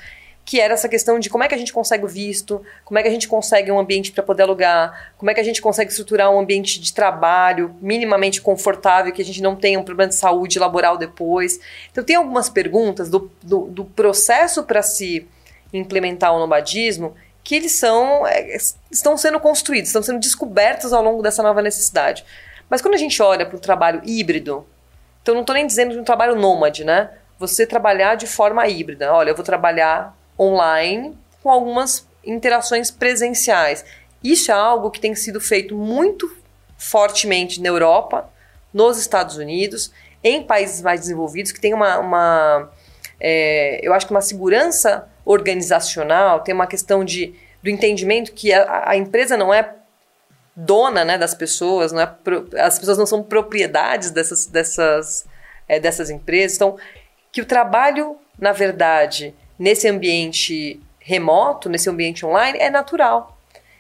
que 0.48 0.62
era 0.62 0.74
essa 0.74 0.88
questão 0.88 1.20
de 1.20 1.30
como 1.30 1.44
é 1.44 1.48
que 1.50 1.54
a 1.54 1.58
gente 1.58 1.74
consegue 1.74 2.06
o 2.06 2.08
visto, 2.08 2.64
como 2.86 2.98
é 2.98 3.02
que 3.02 3.10
a 3.10 3.12
gente 3.12 3.28
consegue 3.28 3.70
um 3.70 3.78
ambiente 3.78 4.14
para 4.14 4.24
poder 4.24 4.44
alugar, 4.44 5.12
como 5.18 5.30
é 5.30 5.34
que 5.34 5.42
a 5.42 5.44
gente 5.44 5.62
consegue 5.62 5.92
estruturar 5.92 6.32
um 6.32 6.40
ambiente 6.40 6.80
de 6.80 6.94
trabalho 6.94 7.76
minimamente 7.82 8.42
confortável, 8.42 9.12
que 9.12 9.22
a 9.22 9.26
gente 9.26 9.42
não 9.42 9.58
tenha 9.58 9.78
um 9.78 9.84
problema 9.84 10.08
de 10.08 10.16
saúde 10.16 10.58
laboral 10.58 10.98
depois. 10.98 11.60
Então, 11.92 12.02
tem 12.02 12.16
algumas 12.16 12.48
perguntas 12.48 13.10
do, 13.10 13.30
do, 13.44 13.66
do 13.66 13.84
processo 13.84 14.64
para 14.64 14.82
se 14.82 15.28
implementar 15.74 16.34
o 16.34 16.40
nomadismo 16.40 17.14
que 17.44 17.54
eles 17.54 17.74
são 17.74 18.26
é, 18.26 18.56
estão 18.90 19.18
sendo 19.18 19.42
construídos, 19.42 19.90
estão 19.90 20.02
sendo 20.02 20.22
descobertos 20.22 20.94
ao 20.94 21.04
longo 21.04 21.22
dessa 21.22 21.44
nova 21.44 21.62
necessidade. 21.62 22.24
Mas 22.70 22.82
quando 22.82 22.94
a 22.94 22.98
gente 22.98 23.22
olha 23.22 23.46
para 23.46 23.58
o 23.58 23.60
trabalho 23.60 24.02
híbrido, 24.06 24.66
então 25.22 25.34
não 25.34 25.42
estou 25.42 25.56
nem 25.56 25.68
dizendo 25.68 25.92
de 25.92 26.00
um 26.00 26.06
trabalho 26.06 26.38
nômade, 26.38 26.86
né? 26.86 27.10
Você 27.38 27.68
trabalhar 27.68 28.16
de 28.16 28.26
forma 28.26 28.66
híbrida. 28.66 29.14
Olha, 29.14 29.32
eu 29.32 29.36
vou 29.36 29.44
trabalhar 29.44 30.17
online 30.40 31.18
com 31.42 31.50
algumas 31.50 32.08
interações 32.24 32.92
presenciais. 32.92 33.86
Isso 34.24 34.52
é 34.52 34.54
algo 34.54 34.92
que 34.92 35.00
tem 35.00 35.16
sido 35.16 35.40
feito 35.40 35.76
muito 35.76 36.30
fortemente 36.78 37.62
na 37.62 37.70
Europa, 37.70 38.30
nos 38.74 39.00
Estados 39.00 39.38
Unidos, 39.38 39.92
em 40.24 40.44
países 40.44 40.82
mais 40.82 41.02
desenvolvidos, 41.02 41.52
que 41.52 41.60
tem 41.60 41.74
uma, 41.74 41.98
uma 42.00 42.70
é, 43.20 43.80
eu 43.82 43.94
acho 43.94 44.06
que 44.06 44.12
uma 44.12 44.22
segurança 44.22 45.08
organizacional, 45.26 46.42
tem 46.42 46.54
uma 46.54 46.68
questão 46.68 47.04
de, 47.04 47.34
do 47.62 47.70
entendimento 47.70 48.32
que 48.32 48.54
a, 48.54 48.90
a 48.90 48.96
empresa 48.96 49.36
não 49.36 49.54
é 49.54 49.76
dona 50.56 51.06
né, 51.06 51.18
das 51.18 51.34
pessoas, 51.34 51.92
não 51.92 52.02
é, 52.02 52.16
as 52.60 52.80
pessoas 52.80 52.98
não 52.98 53.06
são 53.06 53.22
propriedades 53.22 54.12
dessas, 54.12 54.46
dessas, 54.46 55.26
é, 55.68 55.80
dessas 55.80 56.10
empresas. 56.10 56.56
Então, 56.58 56.78
que 57.32 57.42
o 57.42 57.46
trabalho, 57.46 58.18
na 58.40 58.52
verdade, 58.52 59.36
nesse 59.58 59.88
ambiente 59.88 60.80
remoto, 61.00 61.70
nesse 61.70 61.90
ambiente 61.90 62.26
online, 62.26 62.58
é 62.60 62.70
natural. 62.70 63.38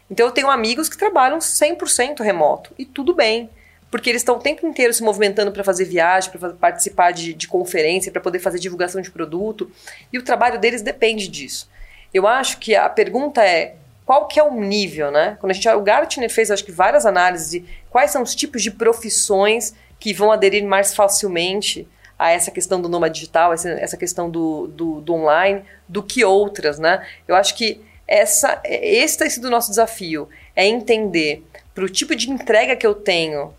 Então 0.10 0.26
eu 0.26 0.32
tenho 0.32 0.50
amigos 0.50 0.88
que 0.88 0.98
trabalham 0.98 1.40
100% 1.40 2.22
remoto 2.22 2.74
e 2.78 2.86
tudo 2.86 3.14
bem, 3.14 3.50
porque 3.92 4.10
eles 4.10 4.22
estão 4.22 4.38
o 4.38 4.40
tempo 4.40 4.66
inteiro 4.66 4.94
se 4.94 5.04
movimentando 5.04 5.52
para 5.52 5.64
fazer 5.64 5.86
viagem, 5.86 6.32
para 6.32 6.50
participar 6.52 7.12
de, 7.12 7.34
de 7.34 7.48
conferência, 7.48 8.12
para 8.12 8.22
poder 8.22 8.40
fazer 8.40 8.60
divulgação 8.60 9.02
de 9.02 9.12
produto, 9.12 9.70
e 10.12 10.18
o 10.18 10.24
trabalho 10.24 10.60
deles 10.60 10.82
depende 10.82 11.28
disso. 11.28 11.70
Eu 12.14 12.26
acho 12.26 12.58
que 12.58 12.76
a 12.76 12.90
pergunta 12.90 13.44
é 13.44 13.76
qual 14.06 14.26
que 14.28 14.40
é 14.40 14.44
o 14.44 14.54
nível, 14.54 15.12
né? 15.12 15.38
Quando 15.40 15.52
a 15.52 15.54
gente 15.54 15.68
o 15.68 15.82
Gartner 15.82 16.30
fez 16.30 16.50
acho 16.50 16.64
que 16.64 16.72
várias 16.72 17.06
análises 17.06 17.52
de 17.52 17.66
quais 17.90 18.12
são 18.12 18.24
os 18.24 18.34
tipos 18.34 18.64
de 18.64 18.72
profissões 18.72 19.74
que 20.00 20.14
vão 20.14 20.32
aderir 20.32 20.66
mais 20.66 20.96
facilmente 20.96 21.86
a 22.18 22.32
essa 22.32 22.52
questão 22.52 22.82
do 22.82 22.90
nômade 22.90 23.16
digital, 23.16 23.54
essa, 23.54 23.70
essa 23.70 23.98
questão 23.98 24.30
do, 24.30 24.68
do, 24.68 25.02
do, 25.02 25.14
online, 25.14 25.64
do 25.88 26.02
que 26.02 26.24
outras, 26.24 26.80
né? 26.80 27.06
Eu 27.28 27.36
acho 27.36 27.56
que 27.56 27.82
essa, 28.08 28.62
esse 28.64 29.18
tem 29.18 29.30
sido 29.30 29.46
o 29.46 29.52
nosso 29.52 29.70
desafio, 29.70 30.28
é 30.56 30.66
entender 30.66 31.44
para 31.76 31.84
o 31.84 31.90
tipo 31.90 32.16
de 32.16 32.32
entrega 32.32 32.76
que 32.76 32.88
eu 32.88 32.96
tenho 32.96 33.54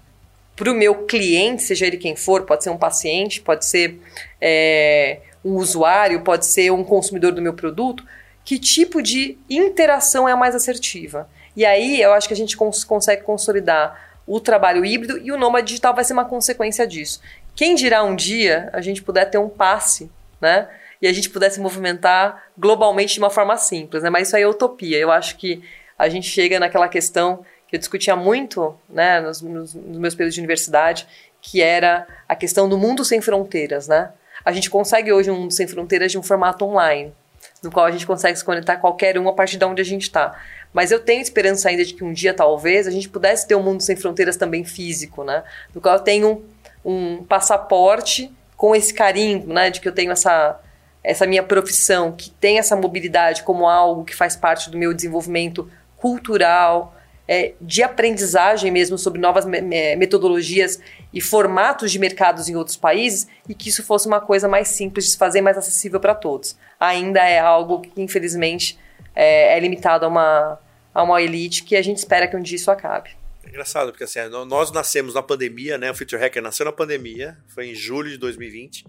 para 0.57 0.73
o 0.73 0.75
meu 0.75 1.07
cliente, 1.07 1.62
seja 1.62 1.87
ele 1.87 1.97
quem 1.97 2.16
for, 2.16 2.42
pode 2.42 2.64
ser 2.64 2.71
um 2.71 2.77
paciente, 2.77 3.40
pode 3.40 3.64
ser 3.64 4.01
é, 4.40 5.21
um 5.44 5.55
usuário, 5.55 6.23
pode 6.23 6.47
ser 6.47 6.73
um 6.73 6.83
consumidor 6.83 7.31
do 7.31 7.40
meu 7.40 7.55
produto, 7.55 8.05
que 8.44 8.59
tipo 8.59 9.01
de 9.01 9.38
interação 9.49 10.29
é 10.29 10.33
a 10.33 10.37
mais 10.37 10.57
assertiva. 10.57 11.29
E 11.55 11.64
aí 11.64 12.01
eu 12.01 12.12
acho 12.12 12.27
que 12.27 12.35
a 12.35 12.37
gente 12.37 12.57
cons 12.57 12.83
consegue 12.83 13.23
consolidar 13.23 14.09
o 14.27 14.40
trabalho 14.40 14.85
híbrido 14.85 15.18
e 15.18 15.33
o 15.33 15.38
nômade 15.38 15.68
digital 15.68 15.94
vai 15.94 16.05
ser 16.05 16.12
uma 16.12 16.25
consequência 16.25 16.87
disso. 16.87 17.21
Quem 17.59 17.75
dirá 17.75 18.05
um 18.05 18.14
dia 18.14 18.71
a 18.73 18.81
gente 18.81 19.03
puder 19.03 19.25
ter 19.25 19.37
um 19.37 19.49
passe, 19.49 20.09
né? 20.40 20.68
E 21.03 21.09
a 21.09 21.12
gente 21.12 21.29
pudesse 21.29 21.59
movimentar 21.59 22.44
globalmente 22.57 23.14
de 23.14 23.18
uma 23.18 23.31
forma 23.31 23.57
simples, 23.57 24.05
né? 24.05 24.11
Mas 24.11 24.29
isso 24.29 24.37
aí 24.37 24.44
é 24.44 24.47
utopia. 24.47 24.97
Eu 24.97 25.11
acho 25.11 25.37
que 25.37 25.61
a 25.99 26.09
gente 26.09 26.29
chega 26.29 26.61
naquela 26.61 26.87
questão 26.87 27.44
que 27.66 27.75
eu 27.75 27.79
discutia 27.81 28.14
muito, 28.14 28.79
né, 28.88 29.21
nos, 29.21 29.42
nos, 29.42 29.75
nos 29.75 29.99
meus 29.99 30.14
períodos 30.14 30.37
de 30.37 30.40
universidade, 30.40 31.09
que 31.42 31.61
era 31.61 32.07
a 32.29 32.37
questão 32.37 32.68
do 32.68 32.79
mundo 32.79 33.05
sem 33.05 33.21
fronteiras, 33.21 33.88
né? 33.88 34.12
A 34.44 34.53
gente 34.53 34.71
consegue 34.71 35.12
hoje 35.12 35.29
um 35.29 35.40
mundo 35.40 35.53
sem 35.53 35.66
fronteiras 35.66 36.12
de 36.12 36.18
um 36.18 36.23
formato 36.23 36.64
online, 36.64 37.12
no 37.61 37.73
qual 37.73 37.87
a 37.87 37.90
gente 37.90 38.07
consegue 38.07 38.38
se 38.38 38.44
conectar 38.44 38.77
qualquer 38.77 39.18
um 39.18 39.29
a 39.29 39.33
partir 39.33 39.57
de 39.57 39.64
onde 39.64 39.83
a 39.83 39.85
gente 39.85 40.03
está. 40.03 40.40
Mas 40.73 40.92
eu 40.92 41.01
tenho 41.01 41.21
esperança 41.21 41.68
ainda 41.68 41.85
de 41.85 41.92
que 41.92 42.05
um 42.05 42.12
dia, 42.12 42.33
talvez, 42.33 42.87
a 42.87 42.90
gente 42.92 43.09
pudesse 43.09 43.49
ter 43.49 43.57
um 43.57 43.62
mundo 43.64 43.83
sem 43.83 43.97
fronteiras 43.97 44.37
também 44.37 44.64
físico, 44.64 45.25
né? 45.25 45.42
No 45.75 45.81
qual 45.81 45.97
eu 45.97 46.01
tenho 46.01 46.44
um 46.85 47.25
passaporte 47.25 48.33
com 48.57 48.75
esse 48.75 48.93
carinho, 48.93 49.47
né, 49.47 49.71
de 49.71 49.81
que 49.81 49.88
eu 49.88 49.95
tenho 49.95 50.12
essa 50.12 50.61
essa 51.03 51.27
minha 51.27 51.43
profissão, 51.43 52.12
que 52.12 52.29
tem 52.29 52.59
essa 52.59 52.77
mobilidade 52.77 53.43
como 53.43 53.67
algo 53.67 54.05
que 54.05 54.14
faz 54.14 54.37
parte 54.37 54.69
do 54.69 54.77
meu 54.77 54.93
desenvolvimento 54.93 55.71
cultural, 55.97 56.95
é, 57.27 57.53
de 57.61 57.83
aprendizagem 57.83 58.71
mesmo 58.71 58.97
sobre 58.97 59.21
novas 59.21 59.45
me 59.45 59.61
metodologias 59.97 60.81
e 61.12 61.21
formatos 61.21 61.93
de 61.93 61.99
mercados 61.99 62.49
em 62.49 62.57
outros 62.57 62.77
países 62.77 63.29
e 63.49 63.55
que 63.55 63.69
isso 63.69 63.83
fosse 63.83 64.07
uma 64.07 64.21
coisa 64.21 64.49
mais 64.49 64.69
simples 64.69 65.05
de 65.05 65.11
se 65.12 65.19
fazer, 65.19 65.41
mais 65.43 65.59
acessível 65.59 66.01
para 66.01 66.14
todos. 66.14 66.57
Ainda 66.81 67.21
é 67.21 67.38
algo 67.38 67.81
que, 67.81 68.01
infelizmente, 68.01 68.79
é, 69.14 69.57
é 69.57 69.61
limitado 69.61 70.07
a 70.07 70.09
uma, 70.09 70.59
a 70.95 71.03
uma 71.03 71.21
elite 71.21 71.64
que 71.64 71.77
a 71.77 71.83
gente 71.83 71.99
espera 71.99 72.27
que 72.27 72.37
um 72.37 72.41
dia 72.41 72.57
isso 72.57 72.71
acabe. 72.71 73.11
É 73.49 73.51
engraçado, 73.51 73.91
porque 73.91 74.05
assim, 74.05 74.19
nós 74.47 74.71
nascemos 74.71 75.15
na 75.15 75.23
pandemia, 75.23 75.79
né? 75.79 75.91
O 75.91 75.95
Future 75.95 76.21
Hacker 76.21 76.43
nasceu 76.43 76.67
na 76.67 76.73
pandemia, 76.73 77.39
foi 77.49 77.69
em 77.69 77.75
julho 77.75 78.11
de 78.11 78.19
2020. 78.19 78.85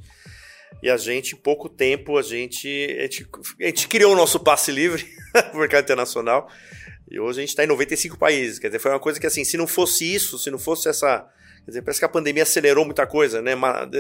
E 0.84 0.89
a 0.89 0.98
gente, 0.98 1.34
em 1.34 1.38
pouco 1.38 1.69
tempo, 1.69 2.17
a 2.17 2.22
gente, 2.22 2.67
a 3.00 3.04
gente, 3.04 3.28
a 3.62 3.65
gente 3.65 3.88
criou 3.88 4.12
o 4.12 4.17
nosso 4.17 4.38
passe 4.38 4.69
livre 4.69 5.08
no 5.54 5.60
mercado 5.60 5.86
internacional. 5.86 6.52
E 7.10 7.17
hoje 7.17 7.39
a 7.39 7.41
gente 7.41 7.50
está 7.52 7.63
em 7.63 7.67
95 7.67 8.17
países. 8.17 8.60
Quer 8.60 8.67
dizer, 8.67 8.80
foi 8.80 8.91
uma 8.91 9.00
coisa 9.00 9.17
que, 9.17 9.26
assim, 9.26 9.45
se 9.45 9.56
não 9.56 9.65
fosse 9.65 10.13
isso, 10.13 10.38
se 10.38 10.52
não 10.52 10.60
fosse 10.60 10.89
essa. 10.89 11.26
Quer 11.63 11.72
dizer, 11.72 11.82
parece 11.82 12.00
que 12.00 12.06
a 12.06 12.10
pandemia 12.10 12.43
acelerou 12.43 12.84
muita 12.84 13.08
coisa, 13.08 13.41
né? 13.41 13.54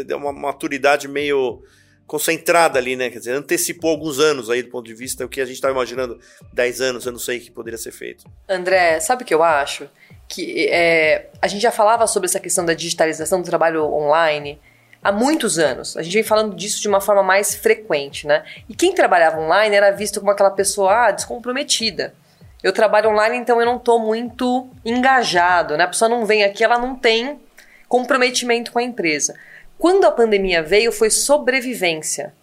Deu 0.05 0.17
uma 0.17 0.33
maturidade 0.33 1.07
meio 1.07 1.63
concentrada 2.05 2.77
ali, 2.77 2.97
né? 2.97 3.09
Quer 3.09 3.19
dizer, 3.19 3.31
antecipou 3.31 3.91
alguns 3.91 4.19
anos 4.19 4.49
aí 4.49 4.61
do 4.61 4.69
ponto 4.69 4.85
de 4.85 4.93
vista 4.93 5.25
o 5.25 5.29
que 5.29 5.39
a 5.39 5.45
gente 5.45 5.55
estava 5.55 5.73
imaginando 5.73 6.19
10 6.51 6.81
anos, 6.81 7.05
eu 7.05 7.13
não 7.13 7.19
sei 7.19 7.39
que 7.39 7.49
poderia 7.49 7.77
ser 7.77 7.91
feito. 7.91 8.25
André, 8.49 8.99
sabe 8.99 9.23
o 9.23 9.25
que 9.25 9.33
eu 9.33 9.41
acho? 9.41 9.87
Que 10.29 10.69
é, 10.69 11.27
a 11.41 11.47
gente 11.47 11.61
já 11.61 11.71
falava 11.71 12.07
sobre 12.07 12.27
essa 12.27 12.39
questão 12.39 12.63
da 12.63 12.73
digitalização 12.73 13.41
do 13.41 13.45
trabalho 13.45 13.83
online 13.93 14.61
há 15.03 15.11
muitos 15.11 15.59
anos. 15.59 15.97
A 15.97 16.01
gente 16.01 16.13
vem 16.13 16.23
falando 16.23 16.55
disso 16.55 16.81
de 16.81 16.87
uma 16.87 17.01
forma 17.01 17.23
mais 17.23 17.55
frequente, 17.55 18.25
né? 18.25 18.45
E 18.69 18.75
quem 18.75 18.93
trabalhava 18.93 19.39
online 19.39 19.75
era 19.75 19.91
visto 19.91 20.19
como 20.21 20.31
aquela 20.31 20.51
pessoa 20.51 21.07
ah, 21.07 21.11
descomprometida. 21.11 22.13
Eu 22.61 22.71
trabalho 22.71 23.09
online, 23.09 23.37
então 23.37 23.59
eu 23.59 23.65
não 23.65 23.77
estou 23.77 23.99
muito 23.99 24.69
engajado, 24.85 25.75
né? 25.75 25.85
A 25.85 25.87
pessoa 25.87 26.09
não 26.09 26.25
vem 26.25 26.43
aqui, 26.43 26.63
ela 26.63 26.77
não 26.77 26.95
tem 26.95 27.39
comprometimento 27.87 28.71
com 28.71 28.79
a 28.79 28.83
empresa. 28.83 29.33
Quando 29.77 30.05
a 30.05 30.11
pandemia 30.11 30.61
veio, 30.61 30.91
foi 30.91 31.09
sobrevivência. 31.09 32.33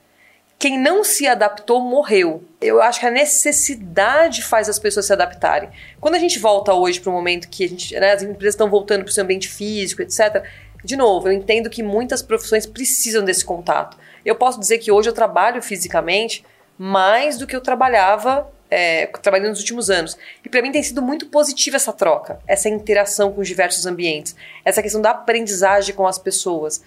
Quem 0.59 0.79
não 0.79 1.05
se 1.05 1.27
adaptou 1.27 1.81
morreu. 1.81 2.43
Eu 2.61 2.81
acho 2.81 3.01
que 3.01 3.07
a 3.07 3.11
necessidade 3.11 4.43
faz 4.43 4.69
as 4.69 4.79
pessoas 4.79 5.07
se 5.07 5.13
adaptarem. 5.13 5.69
Quando 6.01 6.15
a 6.15 6.19
gente 6.19 6.39
volta 6.39 6.73
hoje 6.73 6.99
para 6.99 7.11
o 7.11 7.13
momento 7.13 7.49
que 7.49 7.69
gente, 7.69 7.95
né, 7.99 8.13
as 8.13 8.23
empresas 8.23 8.55
estão 8.55 8.71
voltando 8.71 9.05
para 9.05 9.11
o 9.11 9.13
seu 9.13 9.23
ambiente 9.23 9.49
físico, 9.49 10.01
etc. 10.01 10.45
De 10.83 10.97
novo, 10.97 11.29
eu 11.29 11.33
entendo 11.33 11.69
que 11.69 11.83
muitas 11.83 12.23
profissões 12.23 12.65
precisam 12.65 13.23
desse 13.23 13.45
contato. 13.45 13.99
Eu 14.25 14.35
posso 14.35 14.59
dizer 14.59 14.79
que 14.79 14.91
hoje 14.91 15.09
eu 15.09 15.13
trabalho 15.13 15.63
fisicamente 15.63 16.45
mais 16.79 17.37
do 17.37 17.47
que 17.47 17.55
eu 17.55 17.61
trabalhava 17.61 18.51
é, 18.71 19.07
trabalhando 19.07 19.51
nos 19.51 19.61
últimos 19.61 19.91
anos. 19.91 20.17
E 20.45 20.49
para 20.49 20.63
mim 20.63 20.73
tem 20.73 20.83
sido 20.83 21.03
muito 21.03 21.27
positiva 21.27 21.77
essa 21.77 21.93
troca, 21.93 22.41
essa 22.47 22.69
interação 22.69 23.33
com 23.33 23.41
os 23.41 23.49
diversos 23.49 23.87
ambientes, 23.87 24.35
essa 24.65 24.83
questão 24.83 25.01
da 25.01 25.11
aprendizagem 25.11 25.95
com 25.95 26.07
as 26.07 26.19
pessoas. 26.19 26.83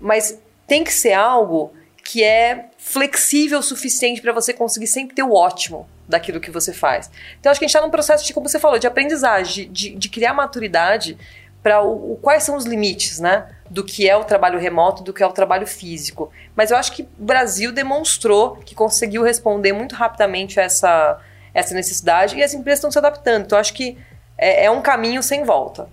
Mas 0.00 0.38
tem 0.66 0.84
que 0.84 0.92
ser 0.92 1.12
algo 1.12 1.72
que 2.06 2.22
é 2.22 2.66
flexível 2.78 3.58
o 3.58 3.62
suficiente 3.62 4.22
para 4.22 4.32
você 4.32 4.52
conseguir 4.52 4.86
sempre 4.86 5.14
ter 5.14 5.24
o 5.24 5.32
ótimo 5.32 5.88
daquilo 6.08 6.40
que 6.40 6.52
você 6.52 6.72
faz. 6.72 7.10
Então 7.40 7.50
acho 7.50 7.58
que 7.58 7.64
a 7.64 7.68
gente 7.68 7.74
está 7.74 7.84
num 7.84 7.90
processo 7.90 8.24
de, 8.24 8.32
como 8.32 8.48
você 8.48 8.60
falou, 8.60 8.78
de 8.78 8.86
aprendizagem, 8.86 9.70
de, 9.72 9.90
de 9.90 10.08
criar 10.08 10.32
maturidade 10.32 11.18
para 11.64 11.82
o, 11.82 12.12
o, 12.12 12.16
quais 12.16 12.44
são 12.44 12.56
os 12.56 12.64
limites, 12.64 13.18
né? 13.18 13.50
Do 13.68 13.82
que 13.82 14.08
é 14.08 14.16
o 14.16 14.22
trabalho 14.22 14.56
remoto, 14.56 15.02
do 15.02 15.12
que 15.12 15.20
é 15.20 15.26
o 15.26 15.32
trabalho 15.32 15.66
físico. 15.66 16.30
Mas 16.54 16.70
eu 16.70 16.76
acho 16.76 16.92
que 16.92 17.02
o 17.02 17.24
Brasil 17.24 17.72
demonstrou 17.72 18.54
que 18.58 18.72
conseguiu 18.72 19.24
responder 19.24 19.72
muito 19.72 19.96
rapidamente 19.96 20.60
a 20.60 20.62
essa, 20.62 21.20
essa 21.52 21.74
necessidade 21.74 22.36
e 22.36 22.42
as 22.42 22.54
empresas 22.54 22.78
estão 22.78 22.92
se 22.92 22.98
adaptando. 22.98 23.46
Então 23.46 23.58
acho 23.58 23.74
que 23.74 23.98
é, 24.38 24.66
é 24.66 24.70
um 24.70 24.80
caminho 24.80 25.24
sem 25.24 25.42
volta. 25.42 25.88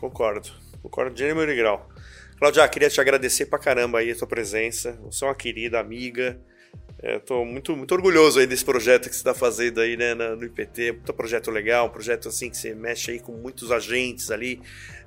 Concordo. 0.00 0.48
Concordo 0.82 1.14
gênero 1.14 1.52
e 1.52 1.56
grau. 1.56 1.86
Cláudia, 2.40 2.66
queria 2.68 2.88
te 2.88 2.98
agradecer 2.98 3.44
pra 3.44 3.58
caramba 3.58 3.98
aí 3.98 4.10
a 4.10 4.16
tua 4.16 4.26
presença. 4.26 4.98
Você 5.02 5.22
é 5.22 5.28
uma 5.28 5.34
querida 5.34 5.78
amiga. 5.78 6.40
Estou 7.02 7.42
é, 7.42 7.44
muito, 7.44 7.76
muito 7.76 7.92
orgulhoso 7.92 8.40
aí 8.40 8.46
desse 8.46 8.64
projeto 8.64 9.10
que 9.10 9.14
você 9.14 9.20
está 9.20 9.34
fazendo 9.34 9.78
aí 9.78 9.94
né, 9.94 10.14
no 10.14 10.42
IPT. 10.42 10.92
Muito 10.92 11.12
projeto 11.12 11.50
legal, 11.50 11.88
um 11.88 11.90
projeto 11.90 12.30
assim 12.30 12.48
que 12.48 12.56
você 12.56 12.74
mexe 12.74 13.10
aí 13.10 13.20
com 13.20 13.32
muitos 13.32 13.70
agentes 13.70 14.30
ali 14.30 14.58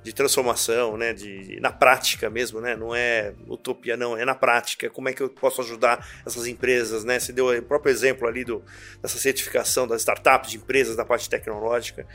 de 0.04 0.12
transformação, 0.12 0.96
né, 0.96 1.12
de, 1.12 1.58
na 1.60 1.72
prática 1.72 2.30
mesmo, 2.30 2.60
né, 2.60 2.76
não 2.76 2.94
é 2.94 3.34
utopia 3.48 3.96
não, 3.96 4.16
é 4.16 4.24
na 4.24 4.34
prática, 4.34 4.88
como 4.90 5.08
é 5.08 5.12
que 5.12 5.22
eu 5.22 5.30
posso 5.30 5.62
ajudar 5.62 6.06
essas 6.26 6.46
empresas, 6.46 7.04
né, 7.04 7.18
você 7.18 7.32
deu 7.32 7.48
o 7.48 7.62
próprio 7.62 7.90
exemplo 7.90 8.28
ali 8.28 8.44
do, 8.44 8.62
dessa 9.00 9.16
certificação 9.16 9.88
das 9.88 10.02
startups, 10.02 10.50
de 10.50 10.58
empresas 10.58 10.94
da 10.94 11.06
parte 11.06 11.30
tecnológica, 11.30 12.06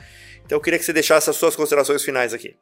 então 0.46 0.56
eu 0.56 0.62
queria 0.62 0.78
que 0.78 0.86
você 0.86 0.94
deixasse 0.94 1.32
as 1.32 1.36
suas 1.36 1.56
considerações 1.56 2.04
finais 2.04 2.32
aqui. 2.32 2.56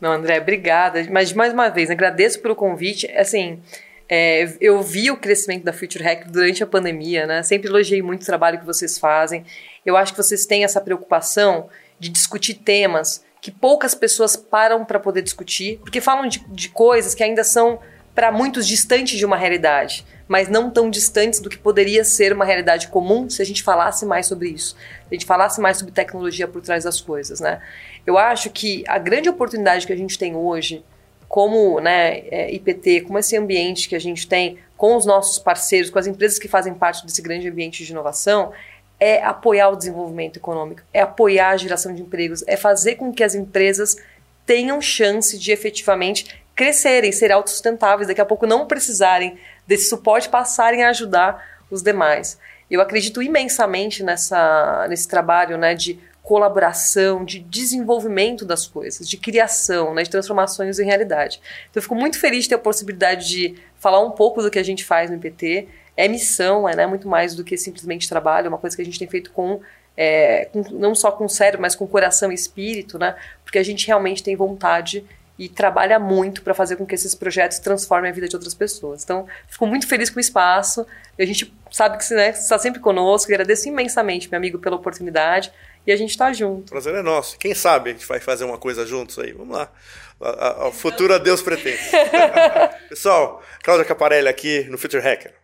Não, 0.00 0.12
André, 0.12 0.38
obrigada. 0.38 1.04
Mas 1.10 1.32
mais 1.32 1.52
uma 1.52 1.68
vez, 1.68 1.90
agradeço 1.90 2.40
pelo 2.40 2.54
convite. 2.54 3.10
Assim, 3.12 3.60
é, 4.08 4.52
eu 4.60 4.82
vi 4.82 5.10
o 5.10 5.16
crescimento 5.16 5.64
da 5.64 5.72
Future 5.72 6.04
Hack 6.04 6.28
durante 6.28 6.62
a 6.62 6.66
pandemia, 6.66 7.26
né? 7.26 7.42
Sempre 7.42 7.68
elogiei 7.68 8.02
muito 8.02 8.22
o 8.22 8.26
trabalho 8.26 8.58
que 8.58 8.66
vocês 8.66 8.98
fazem. 8.98 9.44
Eu 9.84 9.96
acho 9.96 10.12
que 10.12 10.22
vocês 10.22 10.46
têm 10.46 10.64
essa 10.64 10.80
preocupação 10.80 11.68
de 11.98 12.08
discutir 12.08 12.54
temas 12.54 13.24
que 13.40 13.50
poucas 13.50 13.94
pessoas 13.94 14.36
param 14.36 14.84
para 14.84 14.98
poder 14.98 15.22
discutir, 15.22 15.78
porque 15.78 16.00
falam 16.00 16.26
de, 16.28 16.44
de 16.48 16.68
coisas 16.68 17.14
que 17.14 17.22
ainda 17.22 17.44
são 17.44 17.78
para 18.14 18.32
muitos 18.32 18.66
distantes 18.66 19.18
de 19.18 19.24
uma 19.24 19.36
realidade, 19.36 20.04
mas 20.28 20.48
não 20.48 20.70
tão 20.70 20.90
distantes 20.90 21.40
do 21.40 21.48
que 21.48 21.58
poderia 21.58 22.04
ser 22.04 22.32
uma 22.32 22.44
realidade 22.44 22.88
comum 22.88 23.28
se 23.30 23.40
a 23.40 23.44
gente 23.44 23.62
falasse 23.62 24.04
mais 24.04 24.26
sobre 24.26 24.48
isso, 24.48 24.74
se 24.74 25.08
a 25.10 25.14
gente 25.14 25.26
falasse 25.26 25.60
mais 25.60 25.76
sobre 25.76 25.92
tecnologia 25.92 26.48
por 26.48 26.60
trás 26.60 26.84
das 26.84 27.00
coisas, 27.00 27.40
né? 27.40 27.60
Eu 28.06 28.18
acho 28.18 28.50
que 28.50 28.84
a 28.86 28.98
grande 28.98 29.28
oportunidade 29.28 29.86
que 29.86 29.92
a 29.92 29.96
gente 29.96 30.18
tem 30.18 30.34
hoje, 30.34 30.84
como 31.28 31.80
né, 31.80 32.18
é, 32.30 32.54
IPT, 32.54 33.02
como 33.02 33.18
esse 33.18 33.36
ambiente 33.36 33.88
que 33.88 33.96
a 33.96 34.00
gente 34.00 34.28
tem 34.28 34.58
com 34.76 34.96
os 34.96 35.04
nossos 35.04 35.38
parceiros, 35.38 35.90
com 35.90 35.98
as 35.98 36.06
empresas 36.06 36.38
que 36.38 36.48
fazem 36.48 36.74
parte 36.74 37.04
desse 37.04 37.20
grande 37.20 37.48
ambiente 37.48 37.84
de 37.84 37.90
inovação, 37.90 38.52
é 38.98 39.22
apoiar 39.22 39.70
o 39.70 39.76
desenvolvimento 39.76 40.38
econômico, 40.38 40.82
é 40.92 41.00
apoiar 41.00 41.50
a 41.50 41.56
geração 41.56 41.94
de 41.94 42.02
empregos, 42.02 42.44
é 42.46 42.56
fazer 42.56 42.94
com 42.94 43.12
que 43.12 43.22
as 43.22 43.34
empresas 43.34 43.96
tenham 44.46 44.80
chance 44.80 45.36
de 45.38 45.50
efetivamente 45.50 46.42
crescerem, 46.54 47.12
ser 47.12 47.32
autossustentáveis, 47.32 48.08
daqui 48.08 48.20
a 48.20 48.24
pouco 48.24 48.46
não 48.46 48.66
precisarem 48.66 49.36
desse 49.66 49.88
suporte, 49.88 50.28
passarem 50.28 50.84
a 50.84 50.90
ajudar 50.90 51.44
os 51.70 51.82
demais. 51.82 52.38
Eu 52.70 52.80
acredito 52.80 53.22
imensamente 53.22 54.02
nessa, 54.02 54.86
nesse 54.88 55.06
trabalho 55.06 55.56
né, 55.56 55.74
de 55.74 55.98
colaboração, 56.26 57.24
de 57.24 57.38
desenvolvimento 57.38 58.44
das 58.44 58.66
coisas, 58.66 59.08
de 59.08 59.16
criação, 59.16 59.94
né, 59.94 60.02
de 60.02 60.10
transformações 60.10 60.80
em 60.80 60.84
realidade. 60.84 61.40
Então, 61.70 61.78
eu 61.78 61.82
fico 61.82 61.94
muito 61.94 62.18
feliz 62.18 62.42
de 62.42 62.48
ter 62.48 62.54
a 62.56 62.58
possibilidade 62.58 63.28
de 63.28 63.54
falar 63.78 64.00
um 64.00 64.10
pouco 64.10 64.42
do 64.42 64.50
que 64.50 64.58
a 64.58 64.62
gente 64.62 64.84
faz 64.84 65.08
no 65.08 65.16
IPT. 65.16 65.68
É 65.96 66.08
missão, 66.08 66.68
é 66.68 66.74
né, 66.74 66.84
muito 66.84 67.06
mais 67.06 67.36
do 67.36 67.44
que 67.44 67.56
simplesmente 67.56 68.08
trabalho, 68.08 68.46
é 68.46 68.48
uma 68.48 68.58
coisa 68.58 68.74
que 68.74 68.82
a 68.82 68.84
gente 68.84 68.98
tem 68.98 69.06
feito 69.06 69.30
com, 69.30 69.60
é, 69.96 70.46
com 70.46 70.64
não 70.72 70.96
só 70.96 71.12
com 71.12 71.28
cérebro, 71.28 71.62
mas 71.62 71.76
com 71.76 71.86
coração 71.86 72.32
e 72.32 72.34
espírito, 72.34 72.98
né, 72.98 73.14
porque 73.44 73.58
a 73.58 73.62
gente 73.62 73.86
realmente 73.86 74.20
tem 74.20 74.34
vontade 74.34 75.04
e 75.38 75.48
trabalha 75.48 75.98
muito 75.98 76.42
para 76.42 76.54
fazer 76.54 76.76
com 76.76 76.86
que 76.86 76.94
esses 76.94 77.14
projetos 77.14 77.58
transformem 77.58 78.10
a 78.10 78.14
vida 78.14 78.28
de 78.28 78.34
outras 78.34 78.54
pessoas. 78.54 79.04
Então, 79.04 79.26
fico 79.48 79.66
muito 79.66 79.86
feliz 79.86 80.08
com 80.08 80.16
o 80.16 80.20
espaço. 80.20 80.86
A 81.18 81.24
gente 81.24 81.52
sabe 81.70 81.98
que 81.98 82.04
você 82.04 82.14
né, 82.14 82.30
está 82.30 82.58
sempre 82.58 82.80
conosco. 82.80 83.30
Agradeço 83.30 83.68
imensamente, 83.68 84.30
meu 84.30 84.38
amigo, 84.38 84.58
pela 84.58 84.76
oportunidade 84.76 85.52
e 85.86 85.92
a 85.92 85.96
gente 85.96 86.10
está 86.10 86.32
junto. 86.32 86.68
O 86.68 86.70
prazer 86.70 86.94
é 86.94 87.02
nosso. 87.02 87.38
Quem 87.38 87.54
sabe 87.54 87.90
a 87.90 87.92
gente 87.92 88.06
vai 88.06 88.18
fazer 88.18 88.44
uma 88.44 88.58
coisa 88.58 88.84
juntos 88.84 89.18
aí. 89.18 89.32
Vamos 89.32 89.56
lá. 89.56 89.70
A, 90.20 90.68
a, 90.68 90.72
futuro 90.72 91.14
a 91.14 91.18
Deus 91.18 91.42
pretende. 91.42 91.78
Pessoal, 92.88 93.42
Cláudia 93.62 93.84
Caparelli 93.84 94.28
aqui 94.28 94.64
no 94.64 94.78
Future 94.78 95.02
Hacker. 95.02 95.34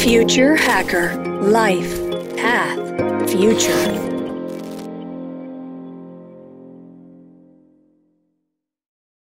Future 0.00 0.56
Hacker 0.56 1.12
Life 1.42 2.00
Path 2.40 3.30
Future. 3.30 4.17